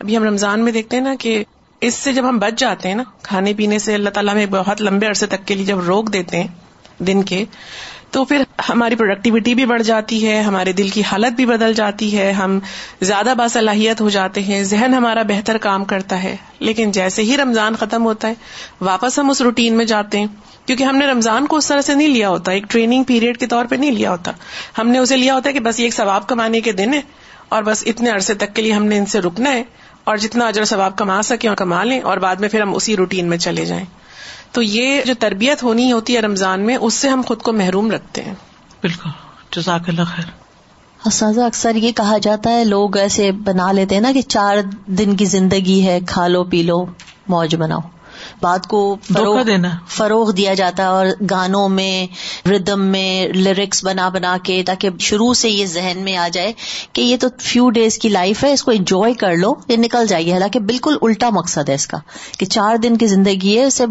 ابھی 0.00 0.16
ہم 0.16 0.22
رمضان 0.22 0.60
میں 0.60 0.72
دیکھتے 0.72 0.96
ہیں 0.96 1.04
نا 1.04 1.14
کہ 1.18 1.44
اس 1.80 1.94
سے 1.94 2.12
جب 2.12 2.28
ہم 2.28 2.38
بچ 2.38 2.58
جاتے 2.58 2.88
ہیں 2.88 2.94
نا، 2.94 3.02
کھانے 3.22 3.54
پینے 3.54 3.78
سے 3.78 3.94
اللہ 3.94 4.10
تعالیٰ 4.10 4.34
میں 4.34 4.46
بہت 4.46 4.82
لمبے 4.82 5.06
عرصے 5.06 5.26
تک 5.26 5.46
کے 5.46 5.54
لیے 5.54 5.64
جب 5.64 5.78
روک 5.78 6.12
دیتے 6.12 6.42
ہیں 6.42 6.48
دن 6.98 7.22
کے 7.22 7.44
تو 8.10 8.24
پھر 8.24 8.42
ہماری 8.68 8.94
پروڈکٹیوٹی 8.94 9.54
بھی 9.54 9.64
بڑھ 9.64 9.82
جاتی 9.82 10.26
ہے، 10.26 10.40
ہمارے 10.40 10.72
دل 10.72 10.88
کی 10.88 11.02
حالت 11.02 11.32
بھی 11.32 11.46
بدل 11.46 11.74
جاتی 11.74 12.18
ہے، 12.18 12.32
ہم 12.32 12.58
زیادہ 13.00 13.34
باصلاحیت 13.38 14.00
ہو 14.00 14.08
جاتے 14.10 14.42
ہیں، 14.42 14.62
ذہن 14.64 14.94
ہمارا 14.94 15.22
بہتر 15.22 15.58
کام 15.58 15.84
کرتا 15.84 16.22
ہے۔ 16.22 16.36
لیکن 16.60 16.90
جیسے 16.90 17.22
ہی 17.22 17.36
رمضان 17.36 17.76
ختم 17.76 18.04
ہوتا 18.04 18.28
ہے، 18.28 18.34
واپس 18.80 19.18
ہم 19.18 19.30
اس 19.30 19.40
روٹین 19.40 19.74
میں 19.74 19.84
جاتے 19.84 20.18
ہیں۔ 20.18 20.26
کیونکہ 20.66 20.84
ہم 20.84 20.96
نے 20.96 21.06
رمضان 21.06 21.46
کو 21.46 21.56
اس 21.56 21.66
طرح 21.66 21.80
سے 21.80 21.94
نہیں 21.94 22.08
لیا 22.08 22.28
ہوتا، 22.28 22.52
ایک 22.52 22.64
ٹریننگ 22.68 23.04
پیریڈ 23.04 23.38
کے 23.38 23.46
طور 23.46 23.64
پہ 23.64 23.76
نہیں 23.76 23.90
لیا 23.90 24.10
ہوتا۔ 24.10 24.32
ہم 24.78 24.88
نے 24.88 24.98
اسے 24.98 25.16
لیا 25.16 25.34
ہوتا 25.34 25.48
ہے 25.48 25.54
کہ 25.54 25.60
بس 25.60 25.80
یہ 25.80 25.84
ایک 25.84 25.94
ثواب 25.94 26.28
کمانے 26.28 26.60
کے 26.60 26.72
دن 26.72 26.94
ہے، 26.94 27.00
اور 27.48 27.62
بس 27.62 27.82
اتنے 27.86 28.10
عرصے 28.10 28.34
تک 28.34 28.54
کے 28.54 28.62
لیے 28.62 28.72
ہم 28.72 28.84
نے 28.84 28.98
ان 28.98 29.06
سے 29.06 29.20
رکنا 29.20 29.52
ہے، 29.52 29.62
اور 30.04 30.16
جتنا 30.16 30.46
اجر 30.46 30.64
ثواب 30.64 30.96
کما 30.96 31.22
سکیں 31.22 31.48
اور 31.48 31.56
کما 31.56 31.84
لیں، 31.84 32.00
اور 32.00 32.16
بعد 32.16 32.36
میں 32.36 32.48
پھر 32.48 32.60
ہم 32.60 32.74
اسی 32.74 32.96
روٹین 32.96 33.26
میں 33.26 33.38
چلے 33.38 33.64
جائیں۔ 33.64 33.84
تو 34.52 34.62
یہ 34.62 35.02
جو 35.06 35.14
تربیت 35.18 35.62
ہونی 35.62 35.92
ہوتی 35.92 36.16
ہے 36.16 36.20
رمضان 36.20 36.66
میں 36.66 36.76
اس 36.80 36.94
سے 36.94 37.08
ہم 37.08 37.20
خود 37.26 37.42
کو 37.42 37.52
محروم 37.52 37.90
رکھتے 37.90 38.22
ہیں۔ 38.22 38.34
بالکل۔ 38.82 39.10
جزاک 39.50 39.88
اللہ 39.88 40.02
خیر۔ 40.16 40.24
اساتذہ 41.04 41.40
اکثر 41.40 41.74
یہ 41.74 41.92
کہا 41.92 42.18
جاتا 42.18 42.50
ہے 42.50 42.64
لوگ 42.64 42.96
ایسے 42.96 43.32
بنا 43.32 43.72
لیتے 43.72 43.94
ہیں 43.94 44.02
نا 44.02 44.12
کہ 44.12 44.22
چار 44.22 44.56
دن 44.86 45.16
کی 45.16 45.24
زندگی 45.24 45.86
ہے 45.86 46.00
کھا 46.06 46.26
لو 46.26 46.44
پی 46.44 46.62
لو 46.62 46.86
موج 47.28 47.56
بناؤ 47.56 47.80
بات 48.42 48.66
کو 48.66 48.96
فروغ 49.14 49.42
دینا۔ 49.42 49.68
فروغ 49.88 50.30
دیا 50.30 50.54
جاتا 50.54 50.82
ہے 50.82 50.88
اور 50.88 51.06
گانوں 51.30 51.68
میں 51.68 52.06
ردم 52.48 52.80
میں 52.80 53.28
لیرکس 53.28 53.84
بنا 53.84 54.08
بنا 54.08 54.36
کے 54.42 54.62
تاکہ 54.66 54.88
شروع 55.00 55.34
سے 55.34 55.50
یہ 55.50 55.66
ذہن 55.66 55.98
میں 56.00 56.16
آ 56.16 56.28
جائے 56.32 56.52
کہ 56.92 57.02
یہ 57.02 57.16
تو 57.20 57.28
فیو 57.38 57.70
ڈیز 57.70 57.98
کی 57.98 58.08
لائف 58.08 58.44
ہے 58.44 58.52
اس 58.52 58.62
کو 58.62 58.70
انجوائے 58.70 59.14
کر 59.14 59.36
لو 59.36 59.54
یہ 59.68 59.76
نکل 59.76 60.06
جائے 60.06 60.26
گی 60.26 60.32
حالانکہ 60.32 60.60
بالکل 60.60 60.96
الٹا 61.02 61.30
مقصد 61.30 61.68
ہے 61.68 61.74
اس 61.74 61.86
کا 61.86 61.98
کہ 62.38 62.46
چار 62.46 62.76
دن 62.76 62.96
کی 62.96 63.06
زندگی 63.06 63.58
ہے 63.58 63.64
اسے 63.64 63.84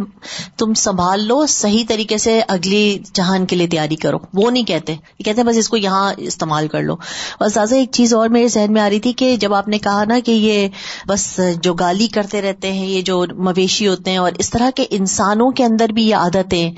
تم 0.58 0.74
سنبھال 0.74 1.24
لو 1.24 1.46
صحیح 1.46 1.84
طریقے 1.88 2.18
سے 2.18 2.42
اگلی 2.48 2.98
جہان 3.14 3.46
کے 3.46 3.56
لیے 3.56 3.68
تیاری 3.68 3.96
کرو۔ 3.96 4.18
وہ 4.34 4.52
نہیں 4.52 4.64
کہتے۔ 4.64 4.94
یہ 4.94 5.24
کہتے 5.24 5.42
ہیں 5.42 5.48
بس 5.48 5.58
اس 5.58 5.70
کو 5.70 5.78
یہاں 5.78 6.14
استعمال 6.18 6.68
کر 6.68 6.82
لو۔ 6.82 6.94
اور 7.40 7.50
سازا 7.50 7.76
ایک 7.76 7.92
چیز 7.92 8.14
اور 8.14 8.30
میرے 8.30 8.48
ذہن 8.48 8.74
میں 8.74 8.82
آ 8.82 8.90
رہی 8.90 9.00
تھی 9.00 9.14
کہ 9.14 9.36
جب 9.36 9.54
آپ 9.54 9.68
نے 9.68 9.80
کہا 9.80 10.04
نا 10.04 10.20
کہ 10.26 10.32
یہ 10.32 10.68
بس 11.08 11.40
جو 11.62 11.74
گالی 11.74 12.08
کرتے 12.08 12.42
رہتے 12.42 12.74
ہیں 12.74 12.88
یہ 12.88 13.02
جو 13.02 13.26
مویشی 13.38 13.88
ہوتے 13.88 14.12
ہیں 14.12 14.17
اور 14.18 14.32
اس 14.38 14.50
طرح 14.50 14.70
کے 14.76 14.86
انسانوں 14.90 15.52
کے 15.52 15.64
اندر 15.64 15.90
بھی 15.90 16.10
یہ 16.10 16.16
عادتیں 16.16 16.72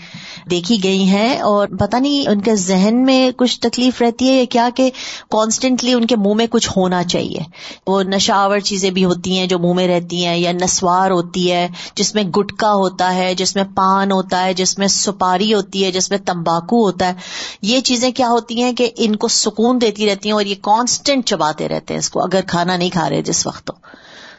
دیکھی 0.51 0.83
گئی 0.83 1.03
ہیں 1.03 1.39
اور 1.39 1.67
پتہ 1.67 1.97
نہیں 1.97 2.27
ان 2.27 2.41
کے 2.41 2.55
ذہن 2.55 3.03
میں 3.05 3.31
کچھ 3.37 3.59
تکلیف 3.59 4.01
رہتی 4.01 4.29
ہے 4.29 4.33
یا 4.33 4.43
کیا 4.49 4.69
کہ 4.75 4.91
کانسٹینٹلی 5.29 5.93
ان 5.93 6.07
کے 6.07 6.15
منہ 6.15 6.33
میں 6.33 6.47
کچھ 6.49 6.69
ہونا 6.77 7.03
چاہیے۔ 7.03 7.39
وہ 7.87 8.03
نشاور 8.03 8.59
چیزیں 8.59 8.91
بھی 8.91 9.05
ہوتی 9.05 9.39
ہیں 9.39 9.47
جو 9.47 9.59
منہ 9.59 9.73
میں 9.73 9.87
رہتی 9.87 10.25
ہیں 10.25 10.37
یا 10.37 10.51
نسوار 10.51 11.11
ہوتی 11.11 11.51
ہے، 11.51 11.67
جس 11.95 12.15
میں 12.15 12.23
گٹکا 12.23 12.73
ہوتا 12.73 13.15
ہے، 13.15 13.35
جس 13.35 13.55
میں 13.55 13.63
پان 13.75 14.11
ہوتا 14.11 14.45
ہے، 14.45 14.53
جس 14.53 14.77
میں 14.77 14.87
سپاری 14.87 15.53
ہوتی 15.53 15.85
ہے، 15.85 15.91
جس 15.91 16.09
میں 16.09 16.19
تمباکو 16.25 16.85
ہوتا 16.85 17.07
ہے۔ 17.07 17.13
یہ 17.61 17.79
چیزیں 17.79 18.11
کیا 18.11 18.29
ہوتی 18.29 18.63
ہیں 18.63 18.73
کہ 18.73 18.89
ان 18.97 19.15
کو 19.15 19.27
سکون 19.27 19.81
دیتی 19.81 20.09
رہتی 20.09 20.29
ہیں 20.29 20.33
اور 20.33 20.45
یہ 20.45 20.55
کانسٹینٹ 20.61 21.25
چباتے 21.25 21.69
رہتے 21.69 21.93
ہیں 21.93 21.99
اس 21.99 22.09
کو، 22.09 22.23
اگر 22.23 22.41
کھانا 22.47 22.77
نہیں 22.77 22.89
کھا 22.89 23.09
رہے 23.09 23.21
جس 23.21 23.47
وقت 23.47 23.67
تو۔ 23.67 23.73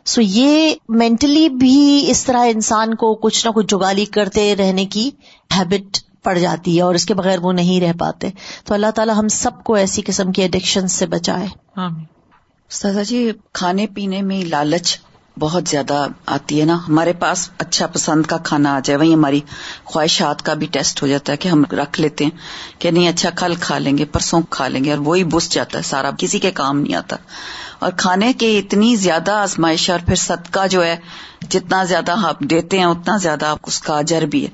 سو 0.05 0.21
یہ 0.21 0.75
مینٹلی 0.89 1.49
بھی 1.49 2.05
اس 2.09 2.25
طرح 2.25 2.45
انسان 2.49 2.95
کو 2.95 3.15
کچھ 3.15 3.47
نہ 3.47 3.51
کچھ 3.51 3.67
جگالی 3.67 4.05
کرتے 4.05 4.57
رہنے 4.57 4.85
کی 4.85 5.11
ہیبٹ 5.59 5.99
پڑ 6.23 6.39
جاتی 6.39 6.77
ہے 6.77 6.83
اور 6.83 6.95
اس 6.95 7.07
کے 7.07 7.15
بغیر 7.15 7.39
وہ 7.39 7.53
نہیں 7.53 7.81
رہ 7.81 7.93
پاتے۔ 7.99 8.31
تو 8.65 8.75
اللہ 8.75 8.91
تعالیٰ 8.95 9.15
ہم 9.17 9.29
سب 9.29 9.65
کو 9.65 9.75
ایسی 9.75 10.03
قسم 10.03 10.33
کی 10.33 10.43
ایڈکشن 10.43 10.89
سے 10.89 11.07
بچائے۔ 11.07 11.47
سزا 12.71 13.03
جی 13.03 13.33
کھانے 13.53 13.87
پینے 13.87 14.23
میں 14.23 14.45
لالچ 14.45 14.99
بہت 15.41 15.69
زیادہ 15.69 16.07
آتی 16.27 16.61
ہے 16.61 16.65
نا۔ 16.65 16.79
ہمارے 16.89 17.13
پاس 17.13 17.51
اچھا 17.59 17.87
پسند 17.87 18.27
کا 18.27 18.37
کھانا 18.37 18.75
آ 18.75 18.81
جائے، 18.85 18.99
وہی 18.99 19.15
ہماری 19.15 19.41
خواہشات 19.85 20.43
کا 20.43 20.55
بھی 20.55 20.67
ٹیسٹ 20.67 21.03
ہو 21.03 21.07
جاتا 21.07 21.33
ہے 21.33 21.37
کہ 21.37 21.49
ہم 21.49 21.65
رکھ 21.73 22.01
لیتے 22.01 22.25
ہیں 22.25 22.31
کہ 22.79 22.91
نہیں 22.91 23.09
اچھا 23.09 23.31
کل 23.31 23.55
کھا 23.61 23.79
لیں 23.79 23.99
گے، 23.99 24.05
پرسوں 24.05 24.41
کھا 24.51 24.69
لیں 24.69 24.85
گے، 24.85 24.91
اور 24.91 24.99
وہی 24.99 25.25
بس 25.25 25.51
جاتا 25.51 25.79
ہے، 25.79 25.83
سارا 25.83 26.11
کسی 26.19 26.39
کے 26.39 26.51
کام 26.51 26.81
نہیں 26.81 26.95
آتا۔ 26.95 27.17
اور 27.79 27.93
کھانے 27.97 28.33
کی 28.33 28.59
اتنی 28.59 28.97
زیادہ 28.97 29.31
آزمائش 29.31 29.91
اور 29.91 30.01
پھر 30.07 30.15
صدقہ 30.15 30.67
جو 30.67 30.85
ہے 30.85 30.97
جتنا 31.49 31.85
زیادہ 31.85 32.27
آپ 32.27 32.41
دیتے 32.41 32.79
ہیں، 32.79 32.85
اتنا 32.85 33.17
زیادہ 33.17 33.47
آپ 33.47 33.59
اس 33.63 33.81
کا 33.81 33.99
اجر 33.99 34.23
بھی 34.23 34.45
ہے۔ 34.45 34.51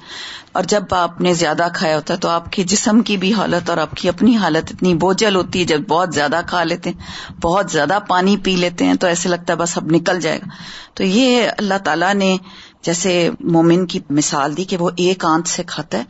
اور 0.52 0.62
جب 0.62 0.82
آپ 0.90 1.20
نے 1.20 1.34
زیادہ 1.34 1.68
کھایا 1.74 1.96
ہوتا 1.96 2.14
ہے 2.14 2.18
تو 2.18 2.28
آپ 2.28 2.52
کے 2.52 2.62
جسم 2.62 3.00
کی 3.00 3.16
بھی 3.16 3.32
حالت 3.32 3.70
اور 3.70 3.78
آپ 3.78 3.94
کی 3.94 4.08
اپنی 4.08 4.36
حالت 4.36 4.72
اتنی 4.74 4.94
بوجھل 4.94 5.36
ہوتی 5.36 5.58
ہے، 5.58 5.64
جب 5.64 5.80
بہت 5.88 6.14
زیادہ 6.14 6.40
کھا 6.46 6.64
لیتے 6.64 6.90
ہیں، 6.90 7.32
بہت 7.40 7.70
زیادہ 7.70 7.98
پانی 8.08 8.36
پی 8.36 8.56
لیتے 8.56 8.84
ہیں 8.84 8.94
تو 8.94 9.06
ایسے 9.06 9.28
لگتا 9.28 9.52
ہے 9.52 9.58
بس 9.58 9.76
اب 9.76 9.86
نکل 9.86 10.20
جائے 10.20 10.38
گا۔ 10.38 10.48
تو 10.94 11.04
یہ 11.04 11.48
اللہ 11.58 11.78
تعالیٰ 11.84 12.14
نے 12.14 12.36
جیسے 12.82 13.30
مومن 13.40 13.86
کی 13.86 14.00
مثال 14.10 14.56
دی 14.56 14.64
کہ 14.64 14.76
وہ 14.76 14.90
ایک 14.96 15.24
آنت 15.24 15.48
سے 15.48 15.62
کھاتا 15.62 15.98
ہے۔ 15.98 16.04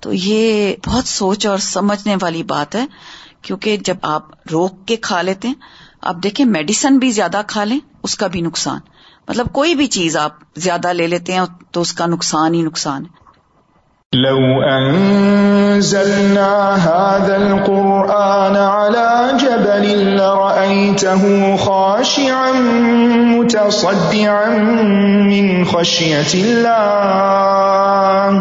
تو 0.00 0.12
یہ 0.12 0.74
بہت 0.86 1.08
سوچ 1.08 1.46
اور 1.46 1.58
سمجھنے 1.58 2.16
والی 2.22 2.42
بات 2.42 2.74
ہے، 2.74 2.86
کیونکہ 3.42 3.76
جب 3.76 3.96
آپ 4.02 4.48
روک 4.52 4.86
کے 4.86 4.96
کھا 4.96 5.22
لیتے 5.22 5.48
ہیں، 5.48 5.54
آپ 6.00 6.16
دیکھیں 6.22 6.46
میڈیسن 6.46 6.98
بھی 6.98 7.10
زیادہ 7.10 7.42
کھا 7.46 7.64
لیں، 7.64 7.78
اس 8.02 8.16
کا 8.16 8.26
بھی 8.26 8.40
نقصان۔ 8.40 8.80
مطلب 9.28 9.46
کوئی 9.52 9.74
بھی 9.74 9.86
چیز 9.86 10.16
آپ 10.16 10.32
زیادہ 10.56 10.92
لے 10.92 11.06
لیتے 11.06 11.32
ہیں 11.32 11.40
تو 11.70 11.80
اس 11.80 11.92
کا 11.92 12.06
نقصان 12.06 12.54
ہی 12.54 12.62
نقصان 12.62 13.02
ہے۔ 13.02 13.26
لو 14.12 14.68
انزلنا 14.68 16.76
هذا 16.84 17.34
القرآن 17.34 18.56
على 18.56 19.36
جبل 19.40 20.16
لرأيته 20.16 21.56
خاشعا 21.56 22.52
متصدعا 23.36 24.44
من 25.22 25.64
خشية 25.64 26.34
الله، 26.34 28.32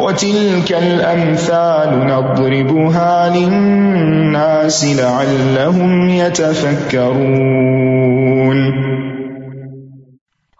وتلك 0.00 0.72
الأمثال 0.72 1.88
نضربها 1.88 3.34
للناس 3.34 4.84
لعلهم 4.84 6.08
يتفكرون۔ 6.08 8.84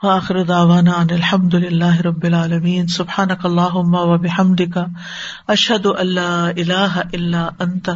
وآخر 0.05 0.43
دعوانا 0.43 0.91
ان 0.91 1.07
الحمد 1.11 1.55
للہ 1.55 2.01
رب 2.01 2.25
العالمین. 2.25 2.87
سبحانک 2.87 3.47
اللہم 3.47 3.95
و 3.95 4.19
بحمدک. 4.19 4.79
اشہد 5.49 5.87
ان 5.87 6.07
لا 6.07 6.47
الہ 6.47 7.01
الا 7.13 7.49
انت. 7.59 7.91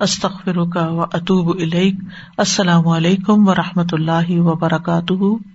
استغفرک 0.00 0.76
و 0.76 1.02
اتوب 1.02 1.56
الیک. 1.60 1.94
السلام 2.36 2.88
علیکم 2.88 3.48
و 3.48 3.54
رحمۃ 3.54 3.92
اللہ 3.92 4.30
وبرکاتہ. 4.30 5.53